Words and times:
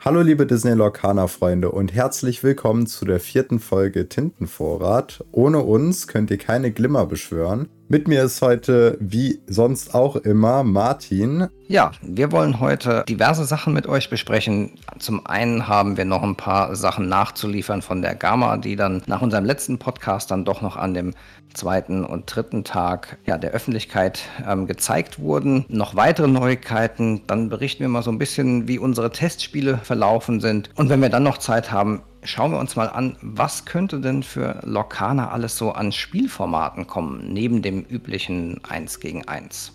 Hallo 0.00 0.22
liebe 0.22 0.46
Disney 0.46 0.72
Lorcaner 0.72 1.28
Freunde 1.28 1.70
und 1.70 1.92
herzlich 1.92 2.42
willkommen 2.42 2.86
zu 2.86 3.04
der 3.04 3.20
vierten 3.20 3.60
Folge 3.60 4.08
Tintenvorrat. 4.08 5.22
Ohne 5.32 5.58
uns 5.60 6.06
könnt 6.08 6.30
ihr 6.30 6.38
keine 6.38 6.72
Glimmer 6.72 7.04
beschwören. 7.04 7.68
Mit 7.92 8.08
mir 8.08 8.24
ist 8.24 8.40
heute, 8.40 8.96
wie 9.00 9.42
sonst 9.46 9.94
auch 9.94 10.16
immer, 10.16 10.64
Martin. 10.64 11.48
Ja, 11.68 11.90
wir 12.00 12.32
wollen 12.32 12.58
heute 12.58 13.04
diverse 13.06 13.44
Sachen 13.44 13.74
mit 13.74 13.86
euch 13.86 14.08
besprechen. 14.08 14.78
Zum 14.98 15.26
einen 15.26 15.68
haben 15.68 15.98
wir 15.98 16.06
noch 16.06 16.22
ein 16.22 16.34
paar 16.34 16.74
Sachen 16.74 17.10
nachzuliefern 17.10 17.82
von 17.82 18.00
der 18.00 18.14
Gamma, 18.14 18.56
die 18.56 18.76
dann 18.76 19.02
nach 19.04 19.20
unserem 19.20 19.44
letzten 19.44 19.78
Podcast 19.78 20.30
dann 20.30 20.46
doch 20.46 20.62
noch 20.62 20.78
an 20.78 20.94
dem 20.94 21.12
zweiten 21.52 22.02
und 22.02 22.34
dritten 22.34 22.64
Tag 22.64 23.18
ja, 23.26 23.36
der 23.36 23.50
Öffentlichkeit 23.50 24.20
ähm, 24.48 24.66
gezeigt 24.66 25.18
wurden. 25.18 25.66
Noch 25.68 25.94
weitere 25.94 26.28
Neuigkeiten. 26.28 27.20
Dann 27.26 27.50
berichten 27.50 27.80
wir 27.80 27.88
mal 27.88 28.02
so 28.02 28.10
ein 28.10 28.18
bisschen, 28.18 28.68
wie 28.68 28.78
unsere 28.78 29.10
Testspiele 29.10 29.76
verlaufen 29.76 30.40
sind. 30.40 30.70
Und 30.76 30.88
wenn 30.88 31.02
wir 31.02 31.10
dann 31.10 31.24
noch 31.24 31.36
Zeit 31.36 31.70
haben, 31.70 32.00
schauen 32.22 32.52
wir 32.52 32.58
uns 32.58 32.76
mal 32.76 32.88
an, 32.88 33.16
was 33.20 33.64
könnte 33.64 34.00
denn 34.00 34.22
für 34.22 34.60
Lorcaner 34.64 35.32
alles 35.32 35.56
so 35.56 35.72
an 35.72 35.92
Spielformaten 35.92 36.86
kommen, 36.86 37.32
neben 37.32 37.62
dem 37.62 37.84
üblichen 37.84 38.60
1 38.64 39.00
gegen 39.00 39.26
1. 39.26 39.72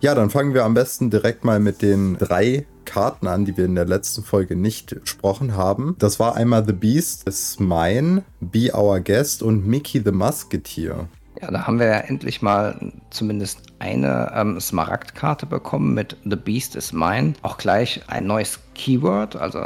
Ja, 0.00 0.14
dann 0.14 0.30
fangen 0.30 0.54
wir 0.54 0.64
am 0.64 0.74
besten 0.74 1.10
direkt 1.10 1.44
mal 1.44 1.58
mit 1.58 1.82
den 1.82 2.16
drei 2.16 2.66
Karten 2.84 3.26
an, 3.26 3.44
die 3.44 3.56
wir 3.56 3.64
in 3.64 3.74
der 3.74 3.84
letzten 3.84 4.22
Folge 4.22 4.54
nicht 4.54 4.98
besprochen 5.02 5.56
haben. 5.56 5.96
Das 5.98 6.20
war 6.20 6.36
einmal 6.36 6.64
The 6.64 6.72
Beast 6.72 7.26
is 7.28 7.58
Mine, 7.58 8.22
Be 8.40 8.70
Our 8.72 9.00
Guest 9.00 9.42
und 9.42 9.66
Mickey 9.66 10.00
the 10.04 10.12
Musketeer. 10.12 11.08
Ja, 11.40 11.52
da 11.52 11.66
haben 11.66 11.78
wir 11.78 11.86
ja 11.86 11.98
endlich 11.98 12.42
mal 12.42 12.76
zumindest 13.10 13.60
eine 13.78 14.32
ähm, 14.34 14.58
Smaragdkarte 14.58 15.46
bekommen 15.46 15.94
mit 15.94 16.16
The 16.24 16.34
Beast 16.34 16.74
is 16.74 16.92
Mine. 16.92 17.34
Auch 17.42 17.58
gleich 17.58 18.00
ein 18.08 18.26
neues 18.26 18.58
Keyword, 18.74 19.36
also 19.36 19.64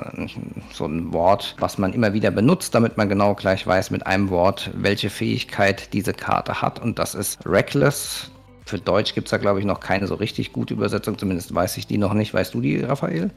so 0.72 0.84
ein 0.84 1.12
Wort, 1.14 1.56
was 1.58 1.78
man 1.78 1.94
immer 1.94 2.12
wieder 2.12 2.30
benutzt, 2.30 2.74
damit 2.74 2.98
man 2.98 3.08
genau 3.08 3.34
gleich 3.34 3.66
weiß 3.66 3.90
mit 3.90 4.06
einem 4.06 4.28
Wort, 4.28 4.70
welche 4.74 5.08
Fähigkeit 5.08 5.94
diese 5.94 6.12
Karte 6.12 6.60
hat. 6.60 6.78
Und 6.78 6.98
das 6.98 7.14
ist 7.14 7.38
Reckless. 7.46 8.30
Für 8.66 8.78
Deutsch 8.78 9.14
gibt 9.14 9.28
es 9.28 9.30
da, 9.30 9.38
glaube 9.38 9.60
ich, 9.60 9.64
noch 9.64 9.80
keine 9.80 10.06
so 10.06 10.14
richtig 10.14 10.52
gute 10.52 10.74
Übersetzung. 10.74 11.16
Zumindest 11.16 11.54
weiß 11.54 11.78
ich 11.78 11.86
die 11.86 11.98
noch 11.98 12.12
nicht. 12.12 12.34
Weißt 12.34 12.52
du 12.52 12.60
die, 12.60 12.80
Raphael? 12.80 13.30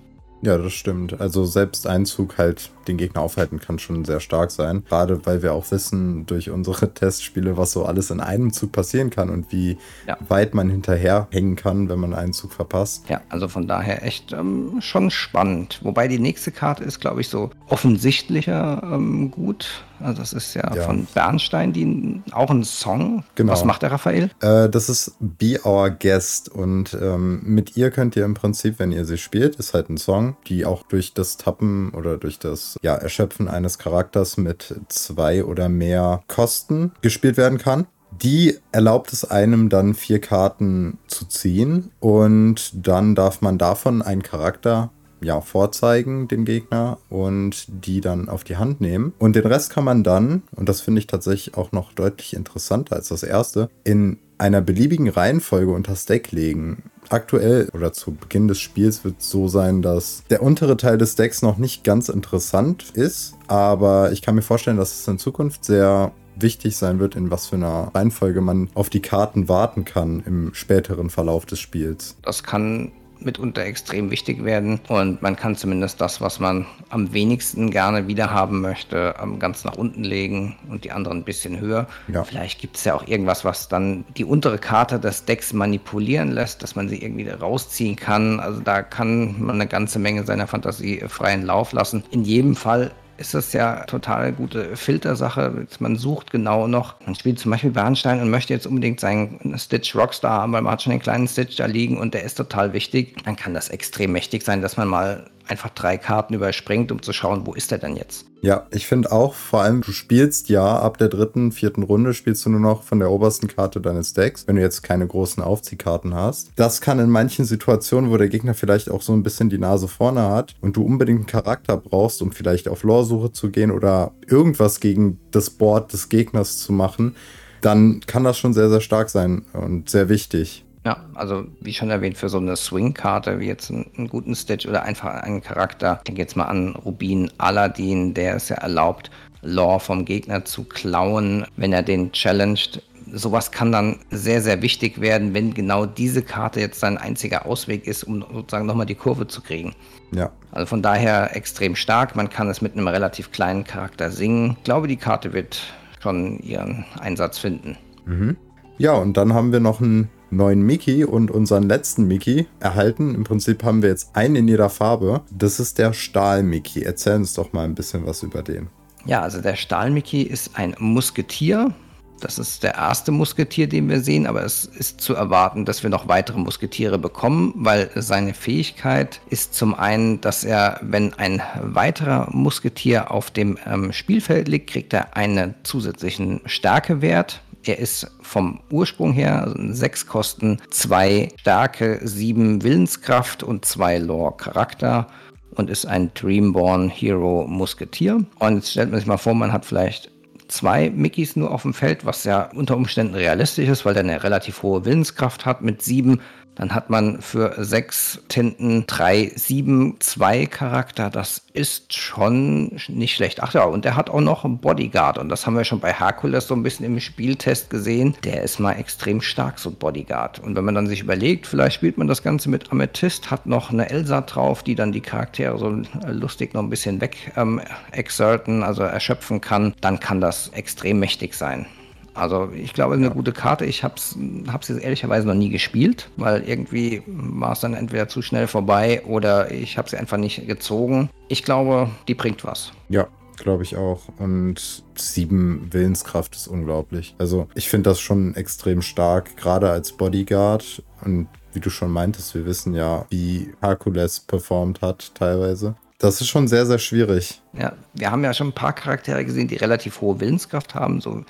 Ja, 0.42 0.58
das 0.58 0.74
stimmt. 0.74 1.18
Also 1.20 1.46
selbst 1.46 1.86
Einzug 1.86 2.36
halt 2.36 2.70
den 2.88 2.96
Gegner 2.96 3.20
aufhalten 3.20 3.60
kann 3.60 3.78
schon 3.78 4.04
sehr 4.04 4.20
stark 4.20 4.50
sein. 4.50 4.84
Gerade 4.88 5.24
weil 5.26 5.42
wir 5.42 5.52
auch 5.52 5.70
wissen 5.70 6.26
durch 6.26 6.50
unsere 6.50 6.92
Testspiele, 6.94 7.56
was 7.56 7.72
so 7.72 7.84
alles 7.84 8.10
in 8.10 8.20
einem 8.20 8.52
Zug 8.52 8.72
passieren 8.72 9.10
kann 9.10 9.30
und 9.30 9.52
wie 9.52 9.78
ja. 10.06 10.16
weit 10.28 10.54
man 10.54 10.70
hinterher 10.70 11.28
hängen 11.30 11.56
kann, 11.56 11.88
wenn 11.88 12.00
man 12.00 12.14
einen 12.14 12.32
Zug 12.32 12.52
verpasst. 12.52 13.08
Ja, 13.08 13.20
also 13.28 13.48
von 13.48 13.66
daher 13.66 14.04
echt 14.04 14.32
ähm, 14.32 14.78
schon 14.80 15.10
spannend. 15.10 15.80
Wobei 15.82 16.08
die 16.08 16.18
nächste 16.18 16.50
Karte 16.50 16.84
ist, 16.84 17.00
glaube 17.00 17.20
ich, 17.20 17.28
so 17.28 17.50
offensichtlicher 17.68 18.82
ähm, 18.84 19.30
gut. 19.30 19.84
Also 20.00 20.20
das 20.20 20.32
ist 20.32 20.54
ja, 20.54 20.74
ja, 20.74 20.82
von 20.82 21.06
Bernstein, 21.14 21.72
die 21.72 22.22
auch 22.32 22.50
ein 22.50 22.64
Song. 22.64 23.24
Genau. 23.36 23.52
Was 23.52 23.64
macht 23.64 23.82
der 23.82 23.92
Raphael? 23.92 24.30
Äh, 24.40 24.68
das 24.68 24.88
ist 24.88 25.14
Be 25.20 25.60
Our 25.64 25.90
Guest 25.90 26.48
und 26.48 26.96
ähm, 27.00 27.40
mit 27.44 27.76
ihr 27.76 27.90
könnt 27.90 28.16
ihr 28.16 28.24
im 28.24 28.34
Prinzip, 28.34 28.78
wenn 28.78 28.92
ihr 28.92 29.04
sie 29.04 29.18
spielt, 29.18 29.56
ist 29.56 29.72
halt 29.72 29.88
ein 29.90 29.96
Song, 29.96 30.36
die 30.46 30.64
auch 30.66 30.82
durch 30.82 31.14
das 31.14 31.36
Tappen 31.36 31.90
oder 31.90 32.18
durch 32.18 32.38
das 32.38 32.73
ja, 32.82 32.94
Erschöpfen 32.94 33.48
eines 33.48 33.78
Charakters 33.78 34.36
mit 34.36 34.74
zwei 34.88 35.44
oder 35.44 35.68
mehr 35.68 36.22
Kosten 36.28 36.92
gespielt 37.00 37.36
werden 37.36 37.58
kann. 37.58 37.86
Die 38.22 38.58
erlaubt 38.70 39.12
es 39.12 39.24
einem 39.24 39.68
dann 39.68 39.94
vier 39.94 40.20
Karten 40.20 40.98
zu 41.08 41.24
ziehen 41.26 41.90
und 42.00 42.86
dann 42.86 43.14
darf 43.14 43.40
man 43.40 43.58
davon 43.58 44.02
einen 44.02 44.22
Charakter 44.22 44.90
ja, 45.24 45.40
vorzeigen 45.40 46.28
dem 46.28 46.44
Gegner 46.44 46.98
und 47.08 47.66
die 47.68 48.00
dann 48.00 48.28
auf 48.28 48.44
die 48.44 48.56
Hand 48.56 48.80
nehmen. 48.80 49.14
Und 49.18 49.36
den 49.36 49.46
Rest 49.46 49.70
kann 49.70 49.84
man 49.84 50.04
dann, 50.04 50.42
und 50.54 50.68
das 50.68 50.80
finde 50.80 51.00
ich 51.00 51.06
tatsächlich 51.06 51.56
auch 51.56 51.72
noch 51.72 51.92
deutlich 51.92 52.34
interessanter 52.34 52.96
als 52.96 53.08
das 53.08 53.22
erste, 53.22 53.68
in 53.82 54.18
einer 54.38 54.60
beliebigen 54.60 55.08
Reihenfolge 55.08 55.72
unter 55.72 55.94
Deck 55.94 56.32
legen. 56.32 56.90
Aktuell 57.10 57.68
oder 57.72 57.92
zu 57.92 58.12
Beginn 58.12 58.48
des 58.48 58.60
Spiels 58.60 59.04
wird 59.04 59.16
es 59.20 59.30
so 59.30 59.48
sein, 59.48 59.82
dass 59.82 60.24
der 60.30 60.42
untere 60.42 60.76
Teil 60.76 60.98
des 60.98 61.14
Decks 61.14 61.42
noch 61.42 61.58
nicht 61.58 61.84
ganz 61.84 62.08
interessant 62.08 62.90
ist, 62.94 63.34
aber 63.46 64.12
ich 64.12 64.22
kann 64.22 64.34
mir 64.34 64.42
vorstellen, 64.42 64.76
dass 64.76 65.00
es 65.00 65.08
in 65.08 65.18
Zukunft 65.18 65.64
sehr 65.64 66.12
wichtig 66.36 66.76
sein 66.76 66.98
wird, 66.98 67.14
in 67.14 67.30
was 67.30 67.46
für 67.46 67.56
einer 67.56 67.90
Reihenfolge 67.94 68.40
man 68.40 68.68
auf 68.74 68.90
die 68.90 69.02
Karten 69.02 69.48
warten 69.48 69.84
kann 69.84 70.22
im 70.26 70.54
späteren 70.54 71.10
Verlauf 71.10 71.46
des 71.46 71.60
Spiels. 71.60 72.16
Das 72.22 72.42
kann 72.42 72.92
mitunter 73.20 73.62
extrem 73.64 74.10
wichtig 74.10 74.44
werden. 74.44 74.80
Und 74.88 75.22
man 75.22 75.36
kann 75.36 75.56
zumindest 75.56 76.00
das, 76.00 76.20
was 76.20 76.40
man 76.40 76.66
am 76.90 77.12
wenigsten 77.12 77.70
gerne 77.70 78.06
wieder 78.08 78.30
haben 78.30 78.60
möchte, 78.60 79.14
ganz 79.38 79.64
nach 79.64 79.76
unten 79.76 80.04
legen 80.04 80.56
und 80.68 80.84
die 80.84 80.92
anderen 80.92 81.18
ein 81.18 81.24
bisschen 81.24 81.58
höher. 81.60 81.86
Ja. 82.08 82.24
Vielleicht 82.24 82.60
gibt 82.60 82.76
es 82.76 82.84
ja 82.84 82.94
auch 82.94 83.06
irgendwas, 83.06 83.44
was 83.44 83.68
dann 83.68 84.04
die 84.16 84.24
untere 84.24 84.58
Karte 84.58 84.98
des 84.98 85.24
Decks 85.24 85.52
manipulieren 85.52 86.32
lässt, 86.32 86.62
dass 86.62 86.76
man 86.76 86.88
sie 86.88 87.02
irgendwie 87.02 87.28
rausziehen 87.28 87.96
kann. 87.96 88.40
Also 88.40 88.60
da 88.60 88.82
kann 88.82 89.36
man 89.38 89.56
eine 89.56 89.66
ganze 89.66 89.98
Menge 89.98 90.24
seiner 90.24 90.46
Fantasie 90.46 91.02
freien 91.08 91.46
Lauf 91.46 91.72
lassen. 91.72 92.04
In 92.10 92.24
jedem 92.24 92.56
Fall 92.56 92.92
ist 93.16 93.34
das 93.34 93.52
ja 93.52 93.84
total 93.84 94.32
gute 94.32 94.76
Filtersache. 94.76 95.66
Man 95.78 95.96
sucht 95.96 96.30
genau 96.30 96.66
noch. 96.66 97.00
Man 97.06 97.14
spielt 97.14 97.38
zum 97.38 97.50
Beispiel 97.50 97.70
Bernstein 97.70 98.20
und 98.20 98.30
möchte 98.30 98.52
jetzt 98.52 98.66
unbedingt 98.66 99.00
seinen 99.00 99.56
Stitch 99.58 99.94
Rockstar 99.94 100.40
haben, 100.40 100.52
weil 100.52 100.62
man 100.62 100.72
hat 100.72 100.82
schon 100.82 100.90
den 100.90 101.00
kleinen 101.00 101.28
Stitch 101.28 101.56
da 101.56 101.66
liegen 101.66 101.98
und 101.98 102.14
der 102.14 102.24
ist 102.24 102.34
total 102.34 102.72
wichtig. 102.72 103.22
Dann 103.24 103.36
kann 103.36 103.54
das 103.54 103.68
extrem 103.68 104.12
mächtig 104.12 104.42
sein, 104.42 104.62
dass 104.62 104.76
man 104.76 104.88
mal 104.88 105.30
einfach 105.46 105.70
drei 105.70 105.98
Karten 105.98 106.34
überspringt, 106.34 106.90
um 106.92 107.02
zu 107.02 107.12
schauen, 107.12 107.46
wo 107.46 107.54
ist 107.54 107.72
er 107.72 107.78
denn 107.78 107.96
jetzt. 107.96 108.26
Ja, 108.40 108.66
ich 108.70 108.86
finde 108.86 109.10
auch, 109.10 109.34
vor 109.34 109.62
allem, 109.62 109.80
du 109.80 109.92
spielst 109.92 110.50
ja 110.50 110.78
ab 110.78 110.98
der 110.98 111.08
dritten, 111.08 111.50
vierten 111.50 111.82
Runde, 111.82 112.12
spielst 112.12 112.44
du 112.44 112.50
nur 112.50 112.60
noch 112.60 112.82
von 112.82 112.98
der 112.98 113.10
obersten 113.10 113.48
Karte 113.48 113.80
deines 113.80 114.12
Decks, 114.12 114.46
wenn 114.46 114.56
du 114.56 114.62
jetzt 114.62 114.82
keine 114.82 115.06
großen 115.06 115.42
Aufziehkarten 115.42 116.14
hast. 116.14 116.50
Das 116.56 116.80
kann 116.80 116.98
in 116.98 117.08
manchen 117.08 117.46
Situationen, 117.46 118.10
wo 118.10 118.16
der 118.18 118.28
Gegner 118.28 118.54
vielleicht 118.54 118.90
auch 118.90 119.00
so 119.00 119.14
ein 119.14 119.22
bisschen 119.22 119.48
die 119.48 119.58
Nase 119.58 119.88
vorne 119.88 120.28
hat 120.28 120.54
und 120.60 120.76
du 120.76 120.82
unbedingt 120.84 121.20
einen 121.20 121.26
Charakter 121.26 121.78
brauchst, 121.78 122.20
um 122.20 122.32
vielleicht 122.32 122.68
auf 122.68 122.82
Lore-Suche 122.82 123.32
zu 123.32 123.50
gehen 123.50 123.70
oder 123.70 124.12
irgendwas 124.26 124.80
gegen 124.80 125.18
das 125.30 125.50
Board 125.50 125.92
des 125.92 126.10
Gegners 126.10 126.58
zu 126.58 126.72
machen, 126.72 127.16
dann 127.62 128.00
kann 128.06 128.24
das 128.24 128.38
schon 128.38 128.52
sehr, 128.52 128.68
sehr 128.68 128.82
stark 128.82 129.08
sein 129.08 129.46
und 129.54 129.88
sehr 129.88 130.10
wichtig. 130.10 130.63
Ja, 130.84 130.98
also 131.14 131.46
wie 131.60 131.72
schon 131.72 131.88
erwähnt, 131.88 132.18
für 132.18 132.28
so 132.28 132.36
eine 132.38 132.56
Swing-Karte 132.56 133.40
wie 133.40 133.46
jetzt 133.46 133.70
einen, 133.70 133.90
einen, 133.96 134.08
guten 134.08 134.34
Stitch 134.34 134.66
oder 134.66 134.82
einfach 134.82 135.22
einen 135.22 135.40
Charakter. 135.40 135.96
Ich 135.98 136.04
denke 136.04 136.20
jetzt 136.20 136.36
mal 136.36 136.44
an 136.44 136.76
Rubin 136.76 137.30
Aladdin, 137.38 138.12
der 138.12 138.36
es 138.36 138.50
ja 138.50 138.56
erlaubt, 138.56 139.10
Lore 139.40 139.80
vom 139.80 140.04
Gegner 140.04 140.44
zu 140.44 140.64
klauen, 140.64 141.46
wenn 141.56 141.72
er 141.72 141.82
den 141.82 142.12
challenged. 142.12 142.82
Sowas 143.12 143.50
kann 143.50 143.72
dann 143.72 143.98
sehr, 144.10 144.42
sehr 144.42 144.60
wichtig 144.60 145.00
werden, 145.00 145.32
wenn 145.32 145.54
genau 145.54 145.86
diese 145.86 146.22
Karte 146.22 146.60
jetzt 146.60 146.80
sein 146.80 146.98
einziger 146.98 147.46
Ausweg 147.46 147.86
ist, 147.86 148.04
um 148.04 148.24
sozusagen 148.32 148.66
nochmal 148.66 148.86
die 148.86 148.94
Kurve 148.94 149.26
zu 149.26 149.40
kriegen. 149.40 149.74
Ja. 150.12 150.32
Also 150.52 150.66
von 150.66 150.82
daher 150.82 151.34
extrem 151.34 151.76
stark. 151.76 152.14
Man 152.16 152.28
kann 152.28 152.48
es 152.48 152.60
mit 152.60 152.74
einem 152.74 152.88
relativ 152.88 153.30
kleinen 153.30 153.64
Charakter 153.64 154.10
singen. 154.10 154.56
Ich 154.58 154.64
glaube, 154.64 154.88
die 154.88 154.96
Karte 154.96 155.32
wird 155.32 155.62
schon 156.02 156.40
ihren 156.40 156.84
Einsatz 156.98 157.38
finden. 157.38 157.76
Mhm. 158.04 158.36
Ja, 158.76 158.92
und 158.92 159.16
dann 159.16 159.32
haben 159.32 159.52
wir 159.52 159.60
noch 159.60 159.80
einen 159.80 160.10
neuen 160.36 160.62
Mickey 160.62 161.04
und 161.04 161.30
unseren 161.30 161.64
letzten 161.64 162.06
Mickey 162.06 162.46
erhalten. 162.60 163.14
Im 163.14 163.24
Prinzip 163.24 163.62
haben 163.64 163.82
wir 163.82 163.90
jetzt 163.90 164.14
einen 164.14 164.36
in 164.36 164.48
jeder 164.48 164.70
Farbe. 164.70 165.22
Das 165.30 165.60
ist 165.60 165.78
der 165.78 165.92
Stahl-Mickey. 165.92 166.82
Erzähl 166.82 167.16
uns 167.16 167.34
doch 167.34 167.52
mal 167.52 167.64
ein 167.64 167.74
bisschen 167.74 168.06
was 168.06 168.22
über 168.22 168.42
den. 168.42 168.68
Ja, 169.06 169.20
also 169.20 169.40
der 169.40 169.56
Stahl-Mickey 169.56 170.22
ist 170.22 170.58
ein 170.58 170.74
Musketier. 170.78 171.74
Das 172.20 172.38
ist 172.38 172.62
der 172.62 172.74
erste 172.76 173.12
Musketier, 173.12 173.68
den 173.68 173.88
wir 173.88 174.00
sehen, 174.00 174.26
aber 174.26 174.44
es 174.44 174.64
ist 174.64 175.00
zu 175.00 175.14
erwarten, 175.14 175.66
dass 175.66 175.82
wir 175.82 175.90
noch 175.90 176.08
weitere 176.08 176.38
Musketiere 176.38 176.98
bekommen, 176.98 177.52
weil 177.56 177.90
seine 177.96 178.32
Fähigkeit 178.32 179.20
ist 179.28 179.54
zum 179.54 179.74
einen, 179.74 180.20
dass 180.22 180.42
er, 180.42 180.80
wenn 180.80 181.12
ein 181.14 181.42
weiterer 181.60 182.28
Musketier 182.30 183.10
auf 183.10 183.30
dem 183.30 183.58
ähm, 183.66 183.92
Spielfeld 183.92 184.48
liegt, 184.48 184.70
kriegt 184.70 184.94
er 184.94 185.16
einen 185.16 185.54
zusätzlichen 185.64 186.40
Stärkewert. 186.46 187.42
Er 187.66 187.78
ist 187.78 188.10
vom 188.20 188.60
Ursprung 188.70 189.12
her 189.12 189.42
also 189.42 189.72
sechs 189.72 190.06
Kosten, 190.06 190.58
zwei 190.70 191.28
Stärke, 191.36 192.00
sieben 192.02 192.62
Willenskraft 192.62 193.42
und 193.42 193.64
zwei 193.64 193.98
Lore 193.98 194.36
Charakter 194.36 195.06
und 195.54 195.70
ist 195.70 195.86
ein 195.86 196.12
Dreamborn 196.14 196.90
Hero 196.90 197.46
Musketier. 197.46 198.24
Und 198.38 198.54
jetzt 198.56 198.72
stellt 198.72 198.90
man 198.90 199.00
sich 199.00 199.06
mal 199.06 199.16
vor, 199.16 199.34
man 199.34 199.52
hat 199.52 199.64
vielleicht 199.64 200.10
zwei 200.48 200.90
Mickeys 200.90 201.36
nur 201.36 201.50
auf 201.50 201.62
dem 201.62 201.72
Feld, 201.72 202.04
was 202.04 202.24
ja 202.24 202.50
unter 202.54 202.76
Umständen 202.76 203.14
realistisch 203.14 203.68
ist, 203.68 203.84
weil 203.86 203.94
der 203.94 204.04
eine 204.04 204.22
relativ 204.22 204.62
hohe 204.62 204.84
Willenskraft 204.84 205.46
hat 205.46 205.62
mit 205.62 205.80
sieben 205.80 206.20
dann 206.54 206.74
hat 206.74 206.90
man 206.90 207.20
für 207.20 207.64
sechs 207.64 208.20
Tinten 208.28 208.86
drei, 208.86 209.32
sieben, 209.34 209.96
zwei 210.00 210.46
Charakter. 210.46 211.10
Das 211.10 211.42
ist 211.52 211.94
schon 211.94 212.78
nicht 212.88 213.16
schlecht. 213.16 213.42
Ach 213.42 213.54
ja, 213.54 213.64
und 213.64 213.84
der 213.84 213.96
hat 213.96 214.10
auch 214.10 214.20
noch 214.20 214.44
einen 214.44 214.58
Bodyguard. 214.58 215.18
Und 215.18 215.28
das 215.28 215.46
haben 215.46 215.56
wir 215.56 215.64
schon 215.64 215.80
bei 215.80 215.92
Herkules 215.92 216.46
so 216.46 216.54
ein 216.54 216.62
bisschen 216.62 216.86
im 216.86 217.00
Spieltest 217.00 217.70
gesehen. 217.70 218.16
Der 218.24 218.42
ist 218.42 218.60
mal 218.60 218.74
extrem 218.74 219.20
stark, 219.20 219.58
so 219.58 219.70
ein 219.70 219.76
Bodyguard. 219.76 220.38
Und 220.38 220.54
wenn 220.56 220.64
man 220.64 220.74
dann 220.74 220.86
sich 220.86 221.00
überlegt, 221.00 221.46
vielleicht 221.46 221.74
spielt 221.76 221.98
man 221.98 222.06
das 222.06 222.22
Ganze 222.22 222.48
mit 222.48 222.70
Amethyst, 222.70 223.30
hat 223.30 223.46
noch 223.46 223.70
eine 223.70 223.90
Elsa 223.90 224.20
drauf, 224.20 224.62
die 224.62 224.74
dann 224.74 224.92
die 224.92 225.00
Charaktere 225.00 225.58
so 225.58 225.82
lustig 226.06 226.54
noch 226.54 226.62
ein 226.62 226.70
bisschen 226.70 227.00
weg 227.00 227.32
ähm, 227.36 227.60
exerten, 227.90 228.62
also 228.62 228.82
erschöpfen 228.82 229.40
kann, 229.40 229.74
dann 229.80 230.00
kann 230.00 230.20
das 230.20 230.48
extrem 230.48 231.00
mächtig 231.00 231.34
sein. 231.34 231.66
Also 232.14 232.50
ich 232.54 232.72
glaube, 232.72 232.94
eine 232.94 233.10
gute 233.10 233.32
Karte. 233.32 233.64
Ich 233.64 233.82
habe 233.82 233.94
es 233.96 234.70
ehrlicherweise 234.70 235.26
noch 235.26 235.34
nie 235.34 235.50
gespielt, 235.50 236.08
weil 236.16 236.48
irgendwie 236.48 237.02
war 237.06 237.52
es 237.52 237.60
dann 237.60 237.74
entweder 237.74 238.08
zu 238.08 238.22
schnell 238.22 238.46
vorbei 238.46 239.02
oder 239.04 239.50
ich 239.50 239.76
habe 239.76 239.90
sie 239.90 239.96
einfach 239.96 240.16
nicht 240.16 240.46
gezogen. 240.46 241.10
Ich 241.28 241.42
glaube, 241.42 241.90
die 242.06 242.14
bringt 242.14 242.44
was. 242.44 242.72
Ja, 242.88 243.08
glaube 243.36 243.64
ich 243.64 243.76
auch. 243.76 244.02
Und 244.18 244.84
sieben 244.94 245.68
Willenskraft 245.72 246.36
ist 246.36 246.46
unglaublich. 246.46 247.16
Also 247.18 247.48
ich 247.54 247.68
finde 247.68 247.90
das 247.90 248.00
schon 248.00 248.34
extrem 248.36 248.80
stark, 248.80 249.36
gerade 249.36 249.70
als 249.70 249.92
Bodyguard. 249.92 250.82
Und 251.04 251.26
wie 251.52 251.60
du 251.60 251.70
schon 251.70 251.90
meintest, 251.90 252.34
wir 252.34 252.46
wissen 252.46 252.74
ja, 252.74 253.06
wie 253.10 253.52
Herkules 253.60 254.20
performt 254.20 254.82
hat 254.82 255.14
teilweise. 255.14 255.74
Das 255.98 256.20
ist 256.20 256.28
schon 256.28 256.48
sehr, 256.48 256.66
sehr 256.66 256.78
schwierig. 256.78 257.40
Ja, 257.52 257.72
wir 257.94 258.10
haben 258.10 258.24
ja 258.24 258.34
schon 258.34 258.48
ein 258.48 258.54
paar 258.54 258.72
Charaktere 258.72 259.24
gesehen, 259.24 259.48
die 259.48 259.56
relativ 259.56 260.00
hohe 260.00 260.20
Willenskraft 260.20 260.74
haben, 260.74 261.00
so 261.00 261.24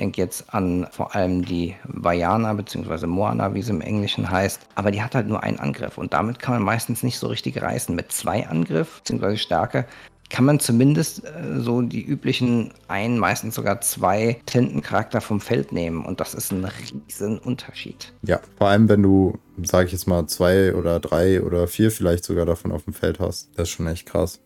denke 0.00 0.20
jetzt 0.20 0.52
an 0.52 0.86
vor 0.90 1.14
allem 1.14 1.44
die 1.44 1.76
Vajana 1.84 2.54
bzw. 2.54 3.06
Moana, 3.06 3.54
wie 3.54 3.62
sie 3.62 3.70
im 3.70 3.80
Englischen 3.82 4.30
heißt. 4.30 4.60
Aber 4.74 4.90
die 4.90 5.02
hat 5.02 5.14
halt 5.14 5.28
nur 5.28 5.42
einen 5.42 5.60
Angriff 5.60 5.98
und 5.98 6.12
damit 6.12 6.38
kann 6.38 6.54
man 6.54 6.62
meistens 6.62 7.02
nicht 7.02 7.18
so 7.18 7.28
richtig 7.28 7.60
reißen. 7.60 7.94
Mit 7.94 8.10
zwei 8.10 8.48
Angriff 8.48 9.02
bzw. 9.04 9.36
Stärke 9.36 9.86
kann 10.30 10.44
man 10.44 10.60
zumindest 10.60 11.24
äh, 11.24 11.58
so 11.58 11.82
die 11.82 12.02
üblichen 12.02 12.72
ein, 12.88 13.18
meistens 13.18 13.56
sogar 13.56 13.80
zwei 13.80 14.40
Tintencharakter 14.46 15.20
vom 15.20 15.40
Feld 15.40 15.72
nehmen. 15.72 16.04
Und 16.04 16.20
das 16.20 16.34
ist 16.34 16.52
ein 16.52 16.64
riesen 16.64 17.38
Unterschied. 17.38 18.12
Ja, 18.22 18.40
vor 18.56 18.68
allem 18.68 18.88
wenn 18.88 19.02
du, 19.02 19.38
sag 19.62 19.86
ich 19.86 19.92
jetzt 19.92 20.06
mal, 20.06 20.26
zwei 20.26 20.74
oder 20.74 21.00
drei 21.00 21.42
oder 21.42 21.66
vier 21.66 21.90
vielleicht 21.90 22.24
sogar 22.24 22.46
davon 22.46 22.72
auf 22.72 22.84
dem 22.84 22.94
Feld 22.94 23.18
hast. 23.18 23.50
Das 23.56 23.68
ist 23.68 23.70
schon 23.70 23.88
echt 23.88 24.06
krass. 24.06 24.40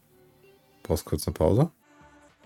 Brauchst 0.83 1.05
kurz 1.05 1.27
eine 1.27 1.35
Pause? 1.35 1.71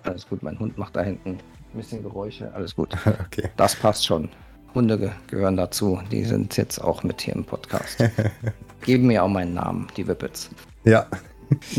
Alles 0.03 0.29
gut, 0.29 0.43
mein 0.43 0.59
Hund 0.59 0.77
macht 0.77 0.97
da 0.97 1.03
hinten 1.03 1.39
ein 1.73 1.79
bisschen 1.79 2.03
Geräusche, 2.03 2.53
alles 2.55 2.75
gut. 2.75 2.95
okay. 3.27 3.51
Das 3.57 3.75
passt 3.77 4.07
schon. 4.07 4.29
Hunde 4.75 4.99
ge 4.99 5.11
gehören 5.29 5.57
dazu. 5.57 6.01
Die 6.11 6.25
sind 6.25 6.57
jetzt 6.57 6.79
auch 6.79 7.03
mit 7.03 7.21
hier 7.21 7.35
im 7.35 7.45
Podcast. 7.45 7.99
Geben 8.83 9.07
mir 9.07 9.25
auch 9.25 9.29
meinen 9.29 9.55
Namen, 9.55 9.89
die 9.97 10.07
Whippets. 10.07 10.51
Ja. 10.85 11.07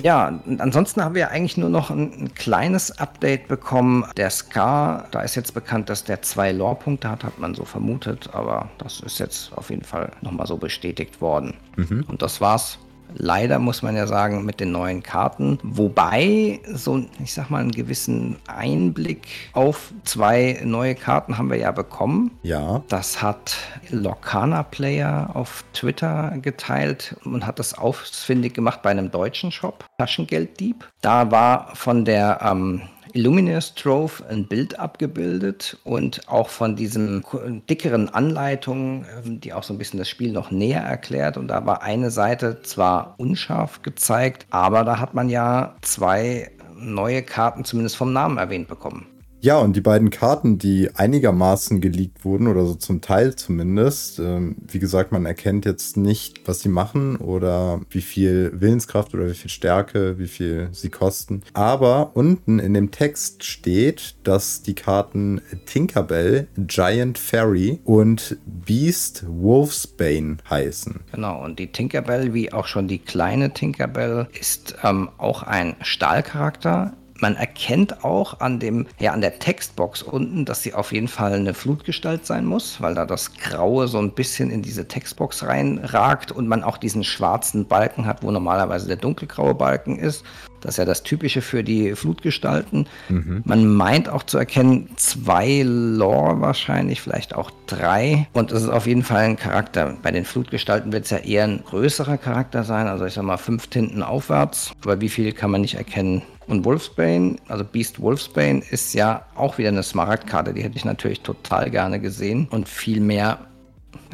Ja, 0.02 0.42
ansonsten 0.58 1.04
haben 1.04 1.14
wir 1.14 1.30
eigentlich 1.30 1.56
nur 1.56 1.70
noch 1.70 1.92
ein, 1.92 2.12
ein, 2.12 2.34
kleines 2.34 2.98
Update 2.98 3.48
bekommen. 3.48 4.04
Der 4.18 4.32
Scar, 4.32 5.08
da 5.12 5.22
ist 5.22 5.36
jetzt 5.36 5.54
bekannt, 5.54 5.90
dass 5.92 6.04
der 6.04 6.24
zwei 6.24 6.52
Lore-Punkte 6.52 7.08
hat, 7.08 7.24
hat 7.24 7.38
man 7.38 7.54
so 7.54 7.66
vermutet, 7.66 8.32
aber 8.34 8.70
das 8.80 9.00
ist 9.00 9.20
jetzt 9.20 9.56
auf 9.56 9.70
jeden 9.70 9.84
Fall 9.84 10.12
nochmal 10.22 10.48
so 10.48 10.58
bestätigt 10.58 11.22
worden. 11.22 11.54
Mhm. 11.76 12.04
Und 12.08 12.24
das 12.24 12.42
war's 12.42 12.80
Leider 13.16 13.60
muss 13.60 13.82
man 13.82 13.96
ja 13.96 14.08
sagen, 14.08 14.46
mit 14.46 14.60
den 14.60 14.72
neuen 14.72 15.04
Karten. 15.04 15.60
Wobei, 15.64 16.60
so, 16.74 17.04
ich 17.24 17.34
sag 17.34 17.50
mal, 17.50 17.60
einen 17.60 17.72
gewissen 17.72 18.38
Einblick 18.48 19.28
auf 19.54 19.94
zwei 20.04 20.62
neue 20.64 20.96
Karten 20.96 21.38
haben 21.38 21.50
wir 21.50 21.58
ja 21.58 21.72
bekommen. 21.72 22.32
Ja. 22.44 22.82
Das 22.88 23.22
hat 23.22 23.58
Locana 23.90 24.64
Player 24.64 25.32
auf 25.34 25.64
Twitter 25.74 26.34
geteilt 26.42 27.16
und 27.26 27.46
hat 27.46 27.60
das 27.60 27.78
ausfindig 27.78 28.54
gemacht 28.54 28.82
bei 28.82 28.90
einem 28.90 29.12
deutschen 29.12 29.52
Shop, 29.52 29.86
Taschengelddieb. 29.98 30.88
Da 31.02 31.32
war 31.32 31.76
von 31.76 32.06
der 32.06 32.40
ähm, 32.44 32.82
Illuminous 33.14 33.74
Trove 33.76 34.24
ein 34.30 34.46
Bild 34.46 34.80
abgebildet 34.80 35.78
und 35.84 36.28
auch 36.28 36.50
von 36.50 36.76
diesen 36.76 37.24
dickeren 37.70 38.10
Anleitungen, 38.10 39.06
ähm, 39.26 39.40
die 39.40 39.54
auch 39.54 39.64
so 39.64 39.74
ein 39.74 39.78
bisschen 39.78 40.00
das 40.00 40.10
Spiel 40.10 40.32
noch 40.32 40.52
näher 40.52 40.82
erklärt. 40.82 41.38
Und 41.38 41.48
da 41.48 41.66
war 41.66 41.82
eine 41.82 42.12
Seite 42.12 42.62
zwar 42.62 43.16
unscharf 43.18 43.82
gezeigt, 43.82 44.46
aber 44.50 44.84
da 44.84 45.00
hat 45.00 45.14
man 45.14 45.30
ja 45.30 45.76
zwei 45.82 46.52
neue 46.76 47.24
Karten 47.24 47.66
zumindest 47.66 47.98
vom 47.98 48.14
Namen 48.14 48.38
erwähnt 48.38 48.68
bekommen. 48.68 49.08
Ja, 49.42 49.60
und 49.60 49.76
die 49.76 49.82
beiden 49.82 50.10
Karten, 50.10 50.58
die 50.58 50.90
einigermaßen 50.94 51.80
geleakt 51.80 52.26
wurden, 52.26 52.48
oder 52.48 52.66
so 52.66 52.74
zum 52.76 53.00
Teil 53.00 53.36
zumindest, 53.36 54.20
ähm, 54.20 54.58
wie 54.68 54.80
gesagt, 54.80 55.14
man 55.14 55.26
erkennt 55.26 55.66
jetzt 55.66 55.96
nicht, 55.96 56.46
was 56.46 56.60
sie 56.60 56.70
machen 56.70 57.16
oder 57.16 57.80
wie 57.90 58.02
viel 58.02 58.52
Willenskraft 58.54 59.14
oder 59.14 59.30
wie 59.30 59.34
viel 59.34 59.50
Stärke, 59.50 60.20
wie 60.20 60.28
viel 60.28 60.68
sie 60.74 60.90
kosten. 60.90 61.42
Aber 61.54 62.12
unten 62.16 62.60
in 62.60 62.74
dem 62.74 62.92
Text 62.92 63.46
steht, 63.46 64.16
dass 64.24 64.62
die 64.62 64.76
Karten 64.76 65.42
Tinkerbell, 65.66 66.48
Giant 66.58 67.18
Fairy 67.18 67.80
und 67.86 68.38
Beast 68.46 69.24
Wolfsbane 69.26 70.38
heißen. 70.50 71.00
Genau, 71.14 71.44
und 71.44 71.60
die 71.60 71.72
Tinkerbell, 71.72 72.34
wie 72.34 72.52
auch 72.52 72.68
schon 72.68 72.90
die 72.90 73.00
kleine 73.00 73.54
Tinkerbell, 73.54 74.28
ist 74.38 74.76
ähm, 74.84 75.10
auch 75.18 75.44
ein 75.44 75.78
Stahlcharakter 75.82 76.94
man 77.22 77.36
erkennt 77.36 78.04
auch 78.04 78.40
an 78.40 78.60
dem, 78.60 78.88
ja, 79.00 79.14
an 79.14 79.22
der 79.22 79.40
Textbox 79.40 80.02
unten, 80.02 80.46
dass 80.46 80.64
sie 80.64 80.74
auf 80.74 80.92
jeden 80.92 81.08
Fall 81.08 81.34
eine 81.34 81.54
Flutgestalt 81.54 82.26
sein 82.26 82.46
muss, 82.46 82.82
weil 82.82 82.96
da 82.96 83.06
das 83.06 83.34
Graue 83.36 83.88
so 83.88 84.00
ein 84.00 84.12
bisschen 84.12 84.52
in 84.52 84.62
diese 84.62 84.88
Textbox 84.88 85.44
reinragt 85.44 86.32
und 86.32 86.48
man 86.48 86.64
auch 86.64 86.78
diesen 86.78 87.04
schwarzen 87.04 87.66
Balken 87.66 88.06
hat, 88.06 88.24
wo 88.24 88.32
normalerweise 88.32 88.88
der 88.88 88.98
dunkelgraue 88.98 89.56
Balken 89.56 89.98
ist. 89.98 90.24
Das 90.62 90.74
ist 90.74 90.78
ja 90.78 90.86
das 90.86 91.04
Typische 91.04 91.42
für 91.42 91.64
die 91.64 91.96
Flutgestalten. 91.96 92.88
Mhm. 93.08 93.44
Man 93.46 93.66
meint 93.66 94.10
auch 94.10 94.24
zu 94.24 94.38
erkennen, 94.38 94.90
zwei 94.98 95.64
Lore 95.64 96.42
wahrscheinlich, 96.42 97.02
vielleicht 97.02 97.34
auch 97.34 97.52
drei. 97.66 98.28
Und 98.34 98.52
es 98.52 98.64
ist 98.64 98.70
auf 98.70 98.86
jeden 98.86 99.04
Fall 99.04 99.24
ein 99.24 99.38
Charakter. 99.38 99.96
Bei 100.02 100.12
den 100.12 100.26
Flutgestalten 100.26 100.92
wird 100.92 101.06
es 101.06 101.12
ja 101.12 101.20
eher 101.20 101.46
ein 101.46 101.64
größerer 101.64 102.18
Charakter 102.18 102.64
sein, 102.64 102.88
also 102.88 103.06
ich 103.06 103.14
sag 103.14 103.24
mal 103.24 103.38
fünf 103.38 103.68
Tinten 103.68 104.04
aufwärts. 104.04 104.72
Aber 104.84 105.00
wie 105.02 105.10
viel 105.10 105.32
kann 105.32 105.52
man 105.52 105.62
nicht 105.62 105.76
erkennen. 105.76 106.24
Und 106.50 106.66
Wolfsbane, 106.66 107.36
also 107.48 107.64
Beast 107.64 108.02
Wolfsbane, 108.02 108.64
ist 108.72 108.94
ja 108.94 109.26
auch 109.36 109.58
wieder 109.60 109.70
eine 109.70 109.84
Smaragdkarte. 109.84 110.54
Die 110.54 110.64
hätte 110.64 110.78
ich 110.78 110.84
natürlich 110.84 111.22
total 111.22 111.70
gerne 111.70 112.00
gesehen. 112.00 112.48
Und 112.50 112.68
viel 112.68 113.00
mehr. 113.00 113.40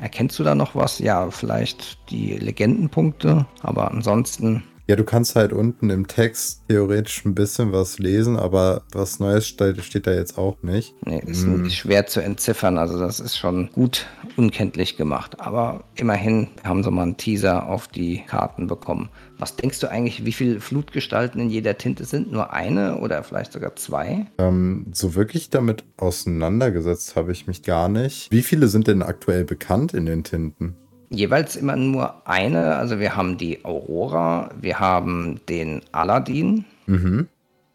Erkennst 0.01 0.37
du 0.37 0.43
da 0.43 0.53
noch 0.53 0.75
was? 0.75 0.99
Ja, 0.99 1.31
vielleicht 1.31 1.97
die 2.09 2.33
Legendenpunkte. 2.33 3.45
Aber 3.61 3.89
ansonsten 3.89 4.63
ja, 4.87 4.95
du 4.95 5.03
kannst 5.03 5.35
halt 5.35 5.51
unten 5.51 5.89
im 5.89 6.07
Text 6.07 6.61
theoretisch 6.67 7.25
ein 7.25 7.33
bisschen 7.33 7.71
was 7.71 7.97
lesen, 7.97 8.37
aber 8.37 8.83
was 8.91 9.19
Neues 9.19 9.47
steht, 9.47 10.05
da 10.05 10.13
jetzt 10.13 10.37
auch 10.37 10.61
nicht. 10.61 10.93
Nee, 11.03 11.23
ist 11.25 11.43
hm. 11.43 11.71
schwer 11.71 12.05
zu 12.05 12.21
entziffern. 12.21 12.77
Also 12.77 12.99
das 12.99 13.19
ist 13.19 13.35
schon 13.35 13.71
gut 13.71 14.05
unkenntlich 14.37 14.95
gemacht. 14.95 15.39
Aber 15.39 15.85
immerhin 15.95 16.49
haben 16.63 16.83
sie 16.83 16.91
mal 16.91 17.01
einen 17.01 17.17
Teaser 17.17 17.67
auf 17.67 17.87
die 17.87 18.23
Karten 18.27 18.67
bekommen. 18.67 19.09
Was 19.37 19.55
denkst 19.55 19.79
du 19.79 19.89
eigentlich, 19.89 20.25
wie 20.25 20.31
viele 20.31 20.59
Flutgestalten 20.59 21.41
in 21.41 21.49
jeder 21.49 21.77
Tinte 21.77 22.05
sind? 22.05 22.31
Nur 22.31 22.53
eine 22.53 22.99
oder 22.99 23.23
vielleicht 23.23 23.53
sogar 23.53 23.75
zwei? 23.75 24.27
Ähm, 24.37 24.87
so 24.93 25.15
wirklich 25.15 25.49
damit 25.49 25.83
auseinandergesetzt 25.97 27.15
habe 27.15 27.31
ich 27.31 27.47
mich 27.47 27.63
gar 27.63 27.89
nicht. 27.89 28.31
Wie 28.31 28.41
viele 28.41 28.67
sind 28.67 28.87
denn 28.87 29.01
aktuell 29.01 29.43
bekannt 29.43 29.93
in 29.93 30.05
den 30.05 30.23
Tinten? 30.23 30.75
jeweils 31.09 31.55
immer 31.55 31.75
nur 31.75 32.27
eine. 32.27 32.75
Also 32.75 32.99
wir 32.99 33.15
haben 33.15 33.37
die 33.37 33.63
Aurora, 33.63 34.49
wir 34.59 34.79
haben 34.79 35.39
den 35.49 35.81
Aladdin, 35.91 36.65
mhm. 36.85 37.27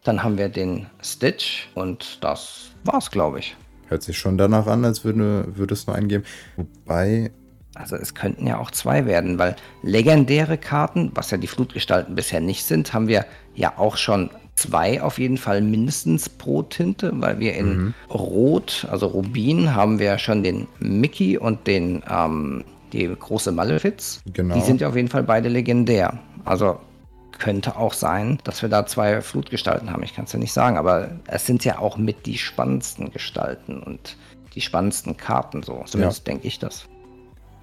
dann 0.03 0.23
haben 0.23 0.37
wir 0.37 0.49
den 0.49 0.87
Stitch 1.01 1.69
und 1.73 2.23
das 2.23 2.71
war's, 2.83 3.11
glaube 3.11 3.39
ich. 3.39 3.55
Hört 3.87 4.03
sich 4.03 4.17
schon 4.17 4.37
danach 4.37 4.67
an, 4.67 4.85
als 4.85 5.03
würde, 5.03 5.45
würde 5.55 5.73
es 5.73 5.85
nur 5.85 5.95
eingeben. 5.95 6.23
Wobei, 6.55 7.31
Also 7.75 7.95
es 7.95 8.13
könnten 8.13 8.47
ja 8.47 8.57
auch 8.57 8.71
zwei 8.71 9.05
werden, 9.05 9.39
weil 9.39 9.55
legendäre 9.81 10.57
Karten, 10.57 11.11
was 11.15 11.31
ja 11.31 11.37
die 11.37 11.47
Flutgestalten 11.47 12.15
bisher 12.15 12.41
nicht 12.41 12.65
sind, 12.65 12.93
haben 12.93 13.07
wir 13.07 13.25
ja 13.55 13.73
auch 13.77 13.97
schon 13.97 14.29
zwei 14.55 15.01
auf 15.01 15.17
jeden 15.17 15.37
Fall 15.37 15.61
mindestens 15.61 16.29
pro 16.29 16.63
Tinte, 16.63 17.11
weil 17.15 17.39
wir 17.39 17.55
in 17.55 17.77
mhm. 17.77 17.93
Rot, 18.09 18.85
also 18.91 19.07
Rubin, 19.07 19.73
haben 19.73 19.99
wir 19.99 20.17
schon 20.17 20.43
den 20.43 20.67
Mickey 20.79 21.37
und 21.37 21.65
den 21.65 22.03
ähm, 22.09 22.63
die 22.93 23.07
große 23.07 23.51
Malefiz. 23.51 24.21
Genau. 24.33 24.53
Die 24.55 24.61
sind 24.61 24.81
ja 24.81 24.89
auf 24.89 24.95
jeden 24.95 25.07
Fall 25.07 25.23
beide 25.23 25.49
legendär. 25.49 26.19
Also 26.43 26.77
könnte 27.37 27.75
auch 27.75 27.93
sein, 27.93 28.37
dass 28.43 28.61
wir 28.61 28.69
da 28.69 28.85
zwei 28.85 29.21
Flutgestalten 29.21 29.91
haben. 29.91 30.03
Ich 30.03 30.13
kann 30.13 30.25
es 30.25 30.33
ja 30.33 30.39
nicht 30.39 30.53
sagen, 30.53 30.77
aber 30.77 31.11
es 31.27 31.45
sind 31.45 31.65
ja 31.65 31.79
auch 31.79 31.97
mit 31.97 32.25
die 32.25 32.37
spannendsten 32.37 33.11
Gestalten 33.11 33.81
und 33.81 34.17
die 34.53 34.61
spannendsten 34.61 35.17
Karten 35.17 35.63
so. 35.63 35.83
Zumindest 35.85 36.27
ja. 36.27 36.33
denke 36.33 36.47
ich 36.47 36.59
das. 36.59 36.85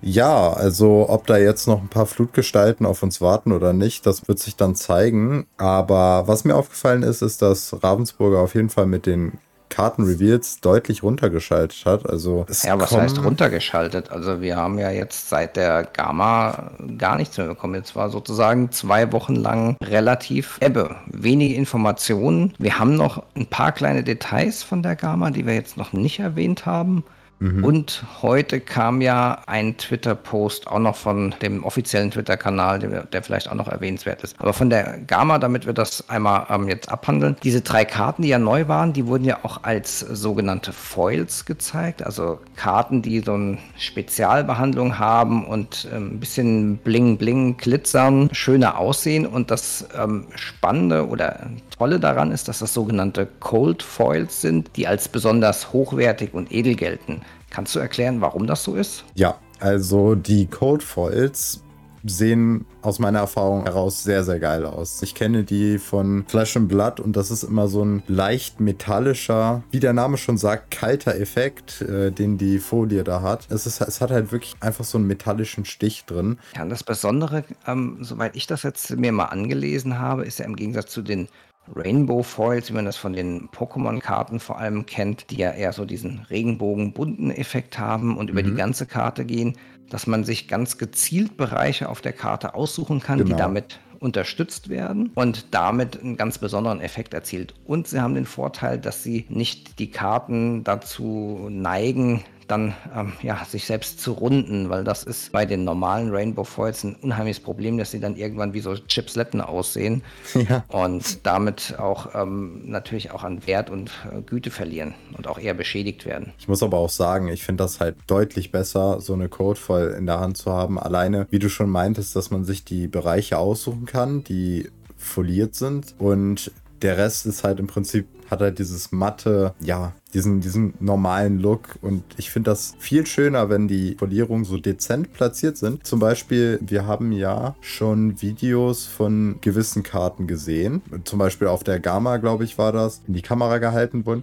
Ja, 0.01 0.53
also 0.53 1.07
ob 1.09 1.27
da 1.27 1.37
jetzt 1.37 1.67
noch 1.67 1.81
ein 1.81 1.89
paar 1.89 2.07
Flutgestalten 2.07 2.87
auf 2.87 3.03
uns 3.03 3.21
warten 3.21 3.53
oder 3.53 3.73
nicht, 3.73 4.07
das 4.07 4.29
wird 4.29 4.39
sich 4.39 4.57
dann 4.57 4.75
zeigen. 4.75 5.47
Aber 5.57 6.25
was 6.27 6.45
mir 6.45 6.55
aufgefallen 6.55 7.03
ist, 7.03 7.23
ist, 7.23 7.43
dass 7.43 7.83
Ravensburger 7.83 8.39
auf 8.39 8.55
jeden 8.55 8.71
Fall 8.71 8.87
mit 8.87 9.07
den 9.07 9.39
Karten-Reveals 9.69 10.61
deutlich 10.61 11.03
runtergeschaltet 11.03 11.85
hat. 11.85 12.09
Also 12.09 12.47
ja, 12.63 12.79
was 12.81 12.93
heißt 12.93 13.23
runtergeschaltet? 13.23 14.11
Also 14.11 14.41
wir 14.41 14.57
haben 14.57 14.79
ja 14.79 14.91
jetzt 14.91 15.29
seit 15.29 15.57
der 15.57 15.85
Gamma 15.85 16.73
gar 16.97 17.17
nichts 17.17 17.37
mehr 17.37 17.47
bekommen. 17.47 17.75
Jetzt 17.75 17.95
war 17.95 18.11
sozusagen 18.11 18.71
zwei 18.71 19.13
Wochen 19.13 19.37
lang 19.37 19.77
relativ 19.83 20.59
Ebbe. 20.61 20.97
Wenige 21.07 21.55
Informationen. 21.55 22.55
Wir 22.59 22.79
haben 22.79 22.97
noch 22.97 23.23
ein 23.37 23.47
paar 23.47 23.73
kleine 23.73 24.03
Details 24.03 24.63
von 24.63 24.83
der 24.83 24.97
Gamma, 24.97 25.31
die 25.31 25.47
wir 25.47 25.55
jetzt 25.55 25.77
noch 25.77 25.93
nicht 25.93 26.19
erwähnt 26.19 26.67
haben. 26.67 27.05
Mhm. 27.41 27.65
Und 27.65 28.05
heute 28.23 28.61
kam 28.61 29.01
ja 29.01 29.43
ein 29.47 29.77
Twitter-Post 29.77 30.67
auch 30.67 30.79
noch 30.79 30.97
von 30.97 31.35
dem 31.41 31.63
offiziellen 31.65 32.11
Twitter-Kanal, 32.11 32.79
der, 33.13 33.23
vielleicht 33.23 33.49
auch 33.49 33.55
noch 33.55 33.69
erwähnenswert 33.69 34.23
ist. 34.23 34.35
Aber 34.39 34.53
von 34.53 34.71
der 34.71 34.99
Gamma, 35.07 35.39
damit 35.39 35.67
wir 35.67 35.73
das 35.73 36.09
einmal 36.09 36.47
ähm, 36.51 36.69
jetzt 36.69 36.91
abhandeln. 36.91 37.37
Diese 37.43 37.61
drei 37.61 37.85
Karten, 37.85 38.23
die 38.23 38.29
ja 38.29 38.39
neu 38.39 38.69
waren, 38.69 38.93
die 38.93 39.07
wurden 39.07 39.25
ja 39.25 39.39
auch 39.43 39.63
als 39.63 40.01
sogenannte 40.01 40.73
Foils 40.73 41.45
gezeigt. 41.45 42.03
Also 42.03 42.41
Karten, 42.57 43.03
die 43.03 43.21
so 43.21 43.35
eine 43.35 43.59
Spezialbehandlung 43.77 44.99
haben 44.99 45.47
und 45.47 45.89
ähm, 45.93 46.15
ein 46.15 46.21
bisschen 46.21 46.79
bling, 46.79 47.19
bling, 47.19 47.57
glitzern, 47.57 48.29
schöner 48.33 48.79
aussehen. 48.79 49.27
Und 49.27 49.51
das 49.51 49.87
ähm, 49.97 50.27
Spannende 50.35 51.07
oder 51.07 51.51
Tolle 51.77 52.01
daran 52.01 52.33
ist, 52.33 52.49
dass 52.49 52.59
das 52.59 52.75
sogenannte 52.75 53.29
Cold 53.39 53.83
Foils 53.83 54.41
sind, 54.41 54.71
die 54.77 54.89
als 54.89 55.09
besonders 55.09 55.73
hochwertig 55.73 56.35
und 56.35 56.51
edel 56.51 56.75
gelten. 56.75 57.23
Kannst 57.51 57.75
du 57.75 57.79
erklären, 57.79 58.21
warum 58.21 58.47
das 58.47 58.63
so 58.65 58.75
ist? 58.75 59.05
Ja, 59.15 59.39
also 59.61 60.15
die 60.15 60.47
Cold 60.47 60.83
Foils 60.83 61.63
sehen 62.05 62.65
aus 62.83 62.99
meiner 62.99 63.21
Erfahrung 63.21 63.65
heraus 63.65 64.03
sehr, 64.03 64.25
sehr 64.25 64.39
geil 64.39 64.65
aus. 64.65 65.03
Ich 65.03 65.15
kenne 65.15 65.45
die 65.45 65.79
von 65.79 66.25
Flesh 66.29 66.57
and 66.57 66.69
Blood 66.69 67.01
und 67.01 67.17
das 67.17 67.31
ist 67.31 67.43
immer 67.43 67.69
so 67.69 67.85
ein 67.85 68.03
leicht 68.07 68.61
metallischer, 68.61 69.63
wie 69.71 69.81
der 69.81 69.93
Name 69.93 70.17
schon 70.17 70.39
sagt, 70.39 70.71
kalter 70.71 71.17
Effekt, 71.17 71.83
äh, 71.83 72.11
den 72.11 72.39
die 72.39 72.59
Folie 72.59 73.05
da 73.05 73.23
hat. 73.23 73.49
Es, 73.51 73.67
ist, 73.67 73.81
es 73.81 74.01
hat 74.01 74.11
halt 74.11 74.33
wirklich 74.33 74.55
einfach 74.61 74.85
so 74.85 74.99
einen 74.99 75.07
metallischen 75.07 75.65
Stich 75.65 76.05
drin. 76.05 76.39
Ja, 76.57 76.63
und 76.63 76.71
das 76.71 76.85
Besondere, 76.85 77.45
ähm, 77.67 77.99
soweit 78.01 78.37
ich 78.37 78.47
das 78.47 78.63
jetzt 78.63 78.97
mir 78.97 79.13
mal 79.13 79.27
angelesen 79.27 79.99
habe, 79.99 80.25
ist 80.25 80.39
ja 80.39 80.45
im 80.45 80.57
Gegensatz 80.57 80.93
zu 80.93 81.03
den 81.03 81.29
Rainbow 81.75 82.23
Foils, 82.23 82.71
wie 82.71 82.75
man 82.75 82.85
das 82.85 82.97
von 82.97 83.13
den 83.13 83.49
Pokémon-Karten 83.49 84.41
vor 84.41 84.59
allem 84.59 84.87
kennt, 84.87 85.31
die 85.31 85.37
ja 85.37 85.51
eher 85.51 85.73
so 85.73 85.85
diesen 85.85 86.21
regenbogenbunten 86.31 87.31
Effekt 87.31 87.79
haben 87.79 88.17
und 88.17 88.31
über 88.31 88.43
die 88.43 88.51
mhm. 88.51 88.57
ganze 88.57 88.87
Karte 88.87 89.25
gehen, 89.25 89.57
dass 89.91 90.07
man 90.07 90.25
sich 90.25 90.49
ganz 90.49 90.79
gezielt 90.79 91.37
Bereiche 91.37 91.89
auf 91.89 92.01
der 92.01 92.13
Karte 92.13 92.55
aussuchen 92.55 93.01
kann, 93.01 93.19
genau. 93.19 93.31
die 93.31 93.37
damit 93.37 93.81
unterstützt 94.01 94.69
werden 94.69 95.11
und 95.15 95.47
damit 95.53 96.01
einen 96.01 96.17
ganz 96.17 96.39
besonderen 96.39 96.81
Effekt 96.81 97.15
erzielt. 97.15 97.55
Und 97.65 97.89
sie 97.89 98.01
haben 98.01 98.15
den 98.15 98.27
Vorteil, 98.27 98.79
dass 98.79 99.03
sie 99.03 99.27
nicht 99.29 99.79
die 99.79 99.91
Karten 99.91 100.63
dazu 100.63 101.49
neigen, 101.51 102.23
dann 102.49 102.75
ähm, 102.95 103.13
ja, 103.23 103.45
sich 103.45 103.67
selbst 103.67 104.01
zu 104.01 104.13
runden, 104.13 104.71
weil 104.71 104.85
das 104.85 105.05
ist 105.05 105.33
bei 105.33 105.47
den 105.47 105.65
normalen 105.65 106.11
Rainbow 106.11 106.45
Foils 106.45 106.85
ein 106.85 106.97
unheimliches 106.97 107.41
Problem, 107.41 107.79
dass 107.79 107.91
sie 107.91 108.01
dann 108.01 108.17
irgendwann 108.17 108.53
wie 108.55 108.61
so 108.61 108.75
Chipsletten 108.75 109.41
aussehen 109.41 110.03
ja. 110.35 110.65
und 110.69 111.27
damit 111.27 111.77
auch 111.79 112.15
ähm, 112.15 112.63
natürlich 112.71 113.11
auch 113.11 113.25
an 113.25 113.47
Wert 113.47 113.71
und 113.71 113.91
äh, 114.11 114.23
Güte 114.23 114.51
verlieren 114.51 114.95
und 115.17 115.27
auch 115.27 115.39
eher 115.39 115.55
beschädigt 115.55 116.07
werden. 116.07 116.33
Ich 116.39 116.49
muss 116.49 116.63
aber 116.63 116.79
auch 116.79 116.91
sagen, 116.91 117.29
ich 117.29 117.45
finde 117.45 117.65
das 117.65 117.81
halt 117.81 117.97
deutlich 118.07 118.51
besser, 118.51 119.01
so 119.01 119.15
eine 119.15 119.29
Codefoil 119.29 119.91
in 119.91 120.07
der 120.07 120.21
Hand 120.21 120.37
zu 120.37 120.53
haben. 120.53 120.79
Alleine, 120.79 121.27
wie 121.31 121.39
du 121.39 121.49
schon 121.49 121.71
meintest, 121.71 122.17
dass 122.17 122.31
man 122.31 122.45
sich 122.45 122.65
die 122.65 122.89
Bereiche 122.89 123.39
aussuchen 123.39 123.87
kann, 123.87 124.25
die 124.25 124.69
foliert 124.97 125.55
sind 125.55 125.95
und 125.99 126.51
der 126.83 126.97
Rest 126.97 127.27
ist 127.27 127.45
halt 127.45 127.61
im 127.61 127.67
Prinzip 127.67 128.07
hat 128.31 128.41
er 128.41 128.51
dieses 128.51 128.93
matte, 128.93 129.55
ja, 129.61 129.93
diesen, 130.15 130.41
diesen 130.41 130.75
normalen 130.81 131.39
Look. 131.39 131.79
Und 131.83 132.03
ich 132.17 132.31
finde 132.31 132.51
das 132.51 132.75
viel 132.79 133.07
schöner, 133.07 133.49
wenn 133.49 133.69
die 133.69 133.97
Folierungen 133.99 134.45
so 134.45 134.59
dezent 134.59 135.13
platziert 135.13 135.57
sind. 135.57 135.87
Zum 135.87 135.99
Beispiel, 135.99 136.59
wir 136.63 136.87
haben 136.87 137.13
ja 137.13 137.57
schon 137.61 138.21
Videos 138.23 138.87
von 138.87 139.39
gewissen 139.41 139.83
Karten 139.83 140.27
gesehen. 140.27 140.83
Zum 141.05 141.19
Beispiel 141.19 141.49
auf 141.49 141.65
der 141.65 141.81
Gamma, 141.81 142.17
glaube 142.19 142.45
ich, 142.45 142.59
war 142.59 142.73
das, 142.73 143.03
in 143.07 143.15
die 143.15 143.23
Kamera 143.23 143.59
gehalten 143.59 144.07
wurden 144.07 144.23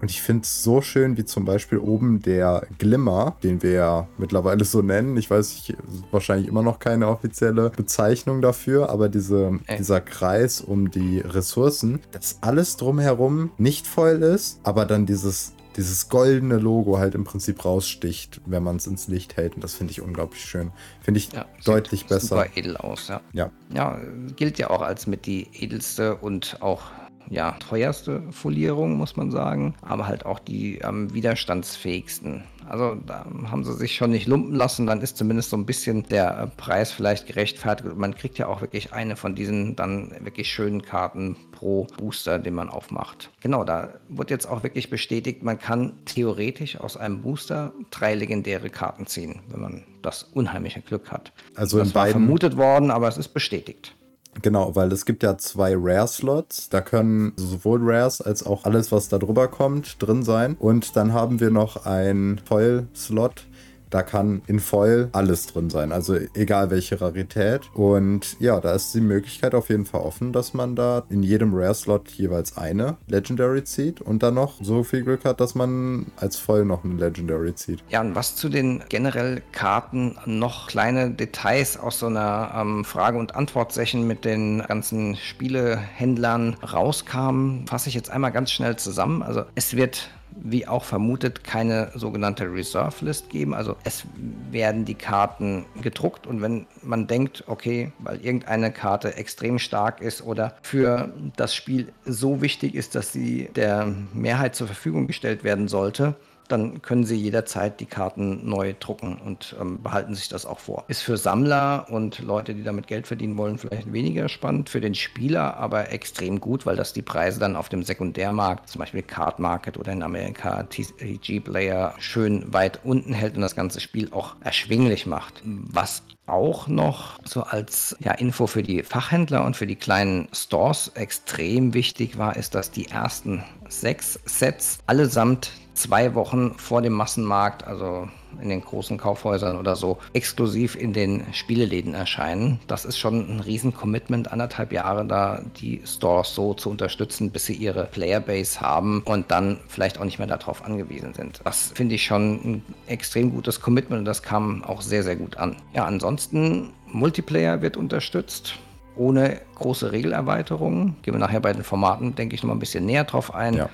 und 0.00 0.10
ich 0.10 0.22
finde 0.22 0.42
es 0.42 0.62
so 0.62 0.80
schön, 0.80 1.16
wie 1.16 1.24
zum 1.24 1.44
Beispiel 1.44 1.78
oben 1.78 2.20
der 2.22 2.66
Glimmer, 2.78 3.36
den 3.42 3.62
wir 3.62 3.72
ja 3.72 4.08
mittlerweile 4.18 4.64
so 4.64 4.82
nennen. 4.82 5.16
Ich 5.16 5.30
weiß, 5.30 5.52
ich, 5.52 5.76
wahrscheinlich 6.10 6.48
immer 6.48 6.62
noch 6.62 6.78
keine 6.78 7.08
offizielle 7.08 7.70
Bezeichnung 7.70 8.40
dafür, 8.40 8.90
aber 8.90 9.08
diese, 9.08 9.58
dieser 9.78 10.00
Kreis 10.00 10.60
um 10.60 10.90
die 10.90 11.20
Ressourcen, 11.20 12.00
dass 12.12 12.38
alles 12.40 12.76
drumherum 12.76 13.50
nicht 13.58 13.86
voll 13.86 14.22
ist, 14.22 14.60
aber 14.62 14.86
dann 14.86 15.06
dieses 15.06 15.52
dieses 15.76 16.08
goldene 16.08 16.56
Logo 16.56 16.98
halt 16.98 17.14
im 17.14 17.24
Prinzip 17.24 17.64
raussticht, 17.64 18.40
wenn 18.44 18.62
man 18.62 18.76
es 18.76 18.86
ins 18.88 19.06
Licht 19.06 19.36
hält. 19.36 19.54
Und 19.54 19.62
das 19.62 19.74
finde 19.74 19.92
ich 19.92 20.00
unglaublich 20.02 20.44
schön. 20.44 20.72
Finde 21.00 21.18
ich 21.18 21.32
ja, 21.32 21.46
deutlich 21.64 22.06
besser. 22.06 22.26
Super 22.26 22.48
edel 22.56 22.76
aus, 22.76 23.08
ja. 23.08 23.20
ja. 23.32 23.50
Ja, 23.72 24.00
gilt 24.36 24.58
ja 24.58 24.70
auch 24.70 24.82
als 24.82 25.06
mit 25.06 25.26
die 25.26 25.46
edelste 25.52 26.16
und 26.16 26.58
auch 26.60 26.82
ja, 27.28 27.52
teuerste 27.52 28.22
Folierung, 28.30 28.96
muss 28.96 29.16
man 29.16 29.30
sagen, 29.30 29.74
aber 29.82 30.06
halt 30.06 30.26
auch 30.26 30.38
die 30.38 30.84
am 30.84 31.12
widerstandsfähigsten. 31.14 32.44
Also 32.68 32.96
da 33.06 33.24
haben 33.50 33.64
sie 33.64 33.74
sich 33.74 33.96
schon 33.96 34.10
nicht 34.10 34.28
lumpen 34.28 34.54
lassen, 34.54 34.86
dann 34.86 35.00
ist 35.00 35.16
zumindest 35.16 35.50
so 35.50 35.56
ein 35.56 35.66
bisschen 35.66 36.04
der 36.08 36.50
Preis 36.56 36.92
vielleicht 36.92 37.26
gerechtfertigt. 37.26 37.96
Man 37.96 38.14
kriegt 38.14 38.38
ja 38.38 38.46
auch 38.46 38.60
wirklich 38.60 38.92
eine 38.92 39.16
von 39.16 39.34
diesen 39.34 39.74
dann 39.74 40.12
wirklich 40.20 40.48
schönen 40.52 40.82
Karten 40.82 41.36
pro 41.52 41.88
Booster, 41.96 42.38
den 42.38 42.54
man 42.54 42.68
aufmacht. 42.68 43.30
Genau, 43.40 43.64
da 43.64 43.94
wird 44.08 44.30
jetzt 44.30 44.46
auch 44.46 44.62
wirklich 44.62 44.88
bestätigt, 44.88 45.42
man 45.42 45.58
kann 45.58 45.94
theoretisch 46.04 46.78
aus 46.78 46.96
einem 46.96 47.22
Booster 47.22 47.72
drei 47.90 48.14
legendäre 48.14 48.70
Karten 48.70 49.06
ziehen, 49.06 49.40
wenn 49.48 49.60
man 49.60 49.84
das 50.02 50.22
unheimliche 50.22 50.80
Glück 50.80 51.10
hat. 51.10 51.32
Also 51.56 51.78
das 51.78 51.88
in 51.88 51.94
war 51.94 52.04
beiden 52.04 52.22
vermutet 52.22 52.56
worden, 52.56 52.90
aber 52.90 53.08
es 53.08 53.18
ist 53.18 53.28
bestätigt. 53.28 53.94
Genau, 54.42 54.74
weil 54.76 54.90
es 54.92 55.04
gibt 55.04 55.22
ja 55.22 55.36
zwei 55.36 55.74
Rare-Slots. 55.76 56.68
Da 56.70 56.80
können 56.80 57.32
sowohl 57.36 57.80
Rares 57.82 58.20
als 58.20 58.44
auch 58.46 58.64
alles, 58.64 58.92
was 58.92 59.08
da 59.08 59.18
drüber 59.18 59.48
kommt, 59.48 60.00
drin 60.00 60.22
sein. 60.22 60.56
Und 60.58 60.96
dann 60.96 61.12
haben 61.12 61.40
wir 61.40 61.50
noch 61.50 61.84
ein 61.84 62.40
Foil-Slot, 62.44 63.46
da 63.90 64.02
kann 64.02 64.42
in 64.46 64.60
Foil 64.60 65.08
alles 65.12 65.46
drin 65.46 65.70
sein, 65.70 65.92
also 65.92 66.16
egal 66.34 66.70
welche 66.70 67.00
Rarität. 67.00 67.62
Und 67.74 68.36
ja, 68.40 68.60
da 68.60 68.74
ist 68.74 68.94
die 68.94 69.00
Möglichkeit 69.00 69.54
auf 69.54 69.68
jeden 69.68 69.84
Fall 69.84 70.00
offen, 70.00 70.32
dass 70.32 70.54
man 70.54 70.76
da 70.76 71.04
in 71.10 71.22
jedem 71.22 71.54
Rare-Slot 71.54 72.10
jeweils 72.10 72.56
eine 72.56 72.96
Legendary 73.06 73.64
zieht 73.64 74.00
und 74.00 74.22
dann 74.22 74.34
noch 74.34 74.54
so 74.62 74.84
viel 74.84 75.02
Glück 75.02 75.24
hat, 75.24 75.40
dass 75.40 75.54
man 75.54 76.06
als 76.16 76.36
Foil 76.36 76.64
noch 76.64 76.84
eine 76.84 76.94
Legendary 76.94 77.54
zieht. 77.54 77.82
Ja, 77.88 78.00
und 78.00 78.14
was 78.14 78.36
zu 78.36 78.48
den 78.48 78.82
generell 78.88 79.42
Karten 79.52 80.16
noch 80.24 80.68
kleine 80.68 81.10
Details 81.10 81.76
aus 81.78 81.98
so 81.98 82.06
einer 82.06 82.52
ähm, 82.56 82.84
Frage- 82.84 83.18
und 83.18 83.34
Antwort-Session 83.34 84.06
mit 84.06 84.24
den 84.24 84.62
ganzen 84.66 85.16
Spielehändlern 85.16 86.54
rauskamen, 86.54 87.66
fasse 87.66 87.88
ich 87.88 87.94
jetzt 87.94 88.10
einmal 88.10 88.32
ganz 88.32 88.52
schnell 88.52 88.76
zusammen. 88.76 89.22
Also 89.22 89.44
es 89.54 89.76
wird 89.76 90.10
wie 90.36 90.66
auch 90.66 90.84
vermutet, 90.84 91.44
keine 91.44 91.90
sogenannte 91.94 92.44
Reserve 92.44 93.04
List 93.04 93.30
geben. 93.30 93.54
Also 93.54 93.76
es 93.84 94.04
werden 94.50 94.84
die 94.84 94.94
Karten 94.94 95.66
gedruckt 95.82 96.26
und 96.26 96.42
wenn 96.42 96.66
man 96.82 97.06
denkt, 97.06 97.44
okay, 97.46 97.92
weil 97.98 98.20
irgendeine 98.24 98.72
Karte 98.72 99.16
extrem 99.16 99.58
stark 99.58 100.00
ist 100.00 100.22
oder 100.22 100.56
für 100.62 101.12
das 101.36 101.54
Spiel 101.54 101.92
so 102.04 102.40
wichtig 102.42 102.74
ist, 102.74 102.94
dass 102.94 103.12
sie 103.12 103.50
der 103.54 103.92
Mehrheit 104.12 104.54
zur 104.54 104.66
Verfügung 104.66 105.06
gestellt 105.06 105.44
werden 105.44 105.68
sollte, 105.68 106.16
dann 106.52 106.82
können 106.82 107.04
sie 107.04 107.16
jederzeit 107.16 107.80
die 107.80 107.86
Karten 107.86 108.48
neu 108.48 108.74
drucken 108.78 109.18
und 109.24 109.56
ähm, 109.60 109.82
behalten 109.82 110.14
sich 110.14 110.28
das 110.28 110.46
auch 110.46 110.58
vor. 110.58 110.84
Ist 110.88 111.02
für 111.02 111.16
Sammler 111.16 111.86
und 111.90 112.20
Leute, 112.20 112.54
die 112.54 112.62
damit 112.62 112.86
Geld 112.86 113.06
verdienen 113.06 113.36
wollen, 113.36 113.58
vielleicht 113.58 113.92
weniger 113.92 114.28
spannend, 114.28 114.68
für 114.68 114.80
den 114.80 114.94
Spieler 114.94 115.56
aber 115.56 115.92
extrem 115.92 116.40
gut, 116.40 116.66
weil 116.66 116.76
das 116.76 116.92
die 116.92 117.02
Preise 117.02 117.40
dann 117.40 117.56
auf 117.56 117.68
dem 117.68 117.82
Sekundärmarkt, 117.82 118.68
zum 118.68 118.80
Beispiel 118.80 119.02
Card 119.02 119.38
Market 119.38 119.76
oder 119.76 119.92
in 119.92 120.02
Amerika 120.02 120.62
TCG 120.64 121.40
Player, 121.40 121.94
schön 121.98 122.52
weit 122.52 122.80
unten 122.84 123.12
hält 123.12 123.36
und 123.36 123.42
das 123.42 123.56
ganze 123.56 123.80
Spiel 123.80 124.12
auch 124.12 124.36
erschwinglich 124.40 125.06
macht. 125.06 125.42
Was 125.44 126.02
auch 126.30 126.68
noch 126.68 127.18
so 127.24 127.42
als 127.42 127.96
ja, 128.00 128.12
Info 128.12 128.46
für 128.46 128.62
die 128.62 128.82
Fachhändler 128.82 129.44
und 129.44 129.56
für 129.56 129.66
die 129.66 129.76
kleinen 129.76 130.28
Stores 130.32 130.92
extrem 130.94 131.74
wichtig 131.74 132.18
war, 132.18 132.36
ist, 132.36 132.54
dass 132.54 132.70
die 132.70 132.86
ersten 132.86 133.44
sechs 133.68 134.18
Sets 134.24 134.78
allesamt 134.86 135.50
zwei 135.80 136.14
Wochen 136.14 136.54
vor 136.54 136.82
dem 136.82 136.92
Massenmarkt, 136.92 137.66
also 137.66 138.08
in 138.40 138.48
den 138.48 138.62
großen 138.62 138.98
Kaufhäusern 138.98 139.56
oder 139.58 139.74
so, 139.76 139.98
exklusiv 140.12 140.76
in 140.76 140.92
den 140.92 141.24
Spieleläden 141.32 141.94
erscheinen. 141.94 142.60
Das 142.68 142.84
ist 142.84 142.98
schon 142.98 143.28
ein 143.28 143.40
Riesen-Commitment, 143.40 144.30
anderthalb 144.30 144.72
Jahre 144.72 145.04
da 145.04 145.42
die 145.56 145.82
Stores 145.84 146.34
so 146.34 146.54
zu 146.54 146.70
unterstützen, 146.70 147.30
bis 147.30 147.46
sie 147.46 147.54
ihre 147.54 147.84
Playerbase 147.84 148.60
haben 148.60 149.02
und 149.04 149.30
dann 149.30 149.58
vielleicht 149.68 149.98
auch 149.98 150.04
nicht 150.04 150.18
mehr 150.18 150.28
darauf 150.28 150.64
angewiesen 150.64 151.14
sind. 151.14 151.40
Das 151.44 151.72
finde 151.74 151.96
ich 151.96 152.04
schon 152.04 152.34
ein 152.44 152.64
extrem 152.86 153.32
gutes 153.32 153.60
Commitment 153.60 154.00
und 154.00 154.04
das 154.04 154.22
kam 154.22 154.62
auch 154.64 154.82
sehr, 154.82 155.02
sehr 155.02 155.16
gut 155.16 155.36
an. 155.38 155.56
Ja, 155.74 155.86
ansonsten 155.86 156.70
Multiplayer 156.86 157.62
wird 157.62 157.76
unterstützt 157.76 158.54
ohne 158.96 159.40
große 159.54 159.92
Regelerweiterungen. 159.92 160.96
Gehen 161.02 161.14
wir 161.14 161.18
nachher 161.18 161.40
bei 161.40 161.52
den 161.52 161.62
Formaten, 161.64 162.14
denke 162.14 162.34
ich, 162.34 162.42
noch 162.42 162.48
mal 162.48 162.54
ein 162.54 162.60
bisschen 162.60 162.84
näher 162.84 163.04
drauf 163.04 163.34
ein. 163.34 163.54
Ja. 163.54 163.70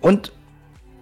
Und 0.00 0.32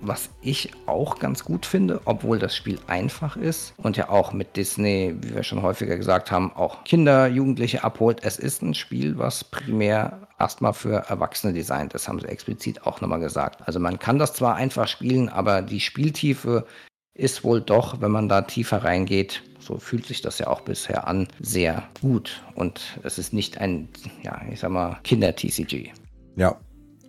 was 0.02 0.30
ich 0.42 0.70
auch 0.86 1.18
ganz 1.18 1.44
gut 1.44 1.64
finde, 1.64 2.00
obwohl 2.04 2.38
das 2.38 2.54
Spiel 2.56 2.78
einfach 2.88 3.36
ist 3.36 3.72
und 3.78 3.96
ja 3.96 4.08
auch 4.10 4.32
mit 4.32 4.56
Disney, 4.56 5.14
wie 5.20 5.34
wir 5.34 5.42
schon 5.44 5.62
häufiger 5.62 5.96
gesagt 5.96 6.30
haben, 6.30 6.52
auch 6.52 6.84
Kinder, 6.84 7.28
Jugendliche 7.28 7.84
abholt. 7.84 8.20
Es 8.22 8.38
ist 8.38 8.62
ein 8.62 8.74
Spiel, 8.74 9.16
was 9.16 9.44
primär 9.44 10.28
erstmal 10.38 10.74
für 10.74 11.04
Erwachsene 11.08 11.52
designt 11.52 11.94
ist, 11.94 12.08
haben 12.08 12.20
sie 12.20 12.28
explizit 12.28 12.84
auch 12.86 13.00
nochmal 13.00 13.20
gesagt. 13.20 13.66
Also 13.66 13.78
man 13.78 13.98
kann 13.98 14.18
das 14.18 14.34
zwar 14.34 14.56
einfach 14.56 14.88
spielen, 14.88 15.28
aber 15.28 15.62
die 15.62 15.80
Spieltiefe 15.80 16.66
ist 17.14 17.44
wohl 17.44 17.60
doch, 17.60 18.00
wenn 18.00 18.10
man 18.10 18.28
da 18.28 18.42
tiefer 18.42 18.84
reingeht, 18.84 19.42
so 19.60 19.78
fühlt 19.78 20.06
sich 20.06 20.22
das 20.22 20.38
ja 20.38 20.48
auch 20.48 20.62
bisher 20.62 21.06
an, 21.06 21.28
sehr 21.40 21.84
gut. 22.00 22.42
Und 22.54 22.98
es 23.04 23.18
ist 23.18 23.32
nicht 23.32 23.58
ein, 23.58 23.88
ja, 24.22 24.40
ich 24.50 24.60
sag 24.60 24.70
mal, 24.70 24.98
Kinder-TCG. 25.04 25.92
Ja, 26.36 26.58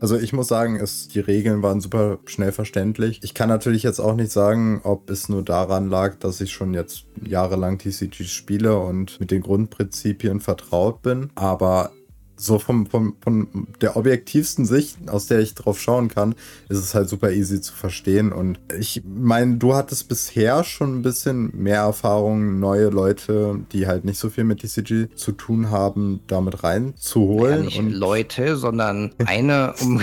also 0.04 0.18
ich 0.18 0.34
muss 0.34 0.50
sagen, 0.50 0.76
es, 0.76 1.08
die 1.08 1.22
Regeln 1.22 1.64
waren 1.64 1.80
super 1.80 2.20
schnell 2.26 2.52
verständlich. 2.52 3.22
Ich 3.24 3.34
kann 3.34 3.48
natürlich 3.48 3.84
jetzt 3.84 4.02
auch 4.02 4.16
nicht 4.16 4.34
sagen, 4.34 4.82
ob 4.84 5.10
es 5.10 5.30
nur 5.30 5.44
daran 5.44 5.90
lag, 5.90 6.16
dass 6.20 6.42
ich 6.42 6.52
schon 6.52 6.74
jetzt 6.74 7.06
jahrelang 7.26 7.78
TCG 7.78 8.26
spiele 8.26 8.78
und 8.78 9.18
mit 9.22 9.32
den 9.32 9.42
Grundprinzipien 9.42 10.42
vertraut 10.42 11.04
bin. 11.04 11.30
Aber 11.36 11.94
so 12.36 12.60
vom, 12.60 12.86
vom, 12.88 13.16
von 13.22 13.68
der 13.82 13.96
objektivsten 13.96 14.66
Sicht, 14.66 14.98
aus 15.08 15.28
der 15.28 15.40
ich 15.40 15.54
drauf 15.54 15.80
schauen 15.80 16.08
kann, 16.10 16.36
ist 16.70 16.80
es 16.80 16.96
halt 16.96 17.10
super 17.10 17.32
easy 17.32 17.62
zu 17.62 17.74
verstehen. 17.74 18.32
Und 18.32 18.60
ich 18.78 19.04
meine, 19.06 19.58
du 19.58 19.76
hattest 19.76 20.08
bisher 20.08 20.64
schon 20.64 21.00
ein 21.00 21.02
bisschen 21.02 21.52
mehr 21.56 21.82
Erfahrung, 21.82 22.60
neue 22.60 22.90
Leute, 22.90 23.60
die 23.72 23.88
halt 23.88 24.06
nicht 24.06 24.20
so 24.20 24.30
viel 24.30 24.44
mit 24.44 24.60
TCG 24.62 25.16
zu 25.16 25.32
tun 25.32 25.70
haben, 25.70 26.22
damit 26.28 26.64
reinzuholen. 26.64 27.60
Ja, 27.60 27.66
nicht 27.66 27.80
und 27.80 27.92
Leute, 27.92 28.58
sondern 28.58 29.14
eine, 29.26 29.74
um 29.82 30.02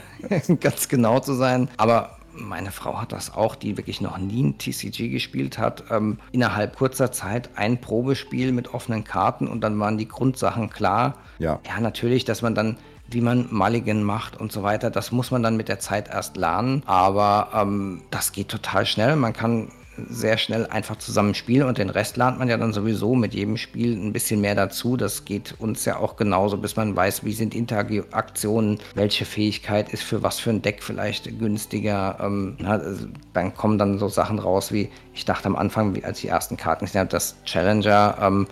ganz 0.60 0.88
genau 0.88 1.20
zu 1.20 1.34
sein. 1.34 1.68
Aber 1.76 2.17
meine 2.40 2.70
Frau 2.70 3.00
hat 3.00 3.12
das 3.12 3.34
auch, 3.34 3.54
die 3.54 3.76
wirklich 3.76 4.00
noch 4.00 4.18
nie 4.18 4.42
ein 4.42 4.58
TCG 4.58 5.08
gespielt 5.08 5.58
hat. 5.58 5.84
Ähm, 5.90 6.18
innerhalb 6.32 6.76
kurzer 6.76 7.12
Zeit 7.12 7.50
ein 7.56 7.80
Probespiel 7.80 8.52
mit 8.52 8.74
offenen 8.74 9.04
Karten 9.04 9.48
und 9.48 9.60
dann 9.60 9.78
waren 9.78 9.98
die 9.98 10.08
Grundsachen 10.08 10.70
klar. 10.70 11.14
Ja. 11.38 11.60
Ja, 11.66 11.80
natürlich, 11.80 12.24
dass 12.24 12.42
man 12.42 12.54
dann 12.54 12.76
wie 13.10 13.20
man 13.20 13.48
Mulligan 13.50 14.02
macht 14.02 14.36
und 14.38 14.52
so 14.52 14.62
weiter. 14.62 14.90
Das 14.90 15.12
muss 15.12 15.30
man 15.30 15.42
dann 15.42 15.56
mit 15.56 15.68
der 15.68 15.78
Zeit 15.78 16.08
erst 16.08 16.36
lernen. 16.36 16.82
Aber 16.86 17.48
ähm, 17.54 18.02
das 18.10 18.32
geht 18.32 18.48
total 18.48 18.84
schnell. 18.86 19.16
Man 19.16 19.32
kann 19.32 19.72
sehr 20.08 20.38
schnell 20.38 20.66
einfach 20.66 20.96
zusammen 20.96 21.34
spielen 21.34 21.66
und 21.66 21.78
den 21.78 21.90
Rest 21.90 22.16
lernt 22.16 22.38
man 22.38 22.48
ja 22.48 22.56
dann 22.56 22.72
sowieso 22.72 23.14
mit 23.14 23.34
jedem 23.34 23.56
Spiel 23.56 23.94
ein 23.94 24.12
bisschen 24.12 24.40
mehr 24.40 24.54
dazu. 24.54 24.96
Das 24.96 25.24
geht 25.24 25.54
uns 25.58 25.84
ja 25.84 25.96
auch 25.96 26.16
genauso, 26.16 26.56
bis 26.56 26.76
man 26.76 26.94
weiß, 26.94 27.24
wie 27.24 27.32
sind 27.32 27.54
Interaktionen, 27.54 28.78
welche 28.94 29.24
Fähigkeit 29.24 29.92
ist 29.92 30.02
für 30.02 30.22
was 30.22 30.38
für 30.38 30.50
ein 30.50 30.62
Deck 30.62 30.82
vielleicht 30.82 31.38
günstiger. 31.38 32.18
Ähm, 32.20 32.56
na, 32.58 32.72
also 32.72 33.06
dann 33.32 33.54
kommen 33.54 33.78
dann 33.78 33.98
so 33.98 34.08
Sachen 34.08 34.38
raus 34.38 34.72
wie, 34.72 34.90
ich 35.14 35.24
dachte 35.24 35.46
am 35.46 35.56
Anfang, 35.56 36.02
als 36.04 36.20
die 36.20 36.28
ersten 36.28 36.56
Karten 36.56 36.86
gesehen 36.86 37.00
habe, 37.00 37.10
das 37.10 37.36
Challenger, 37.44 38.16
ähm, 38.20 38.46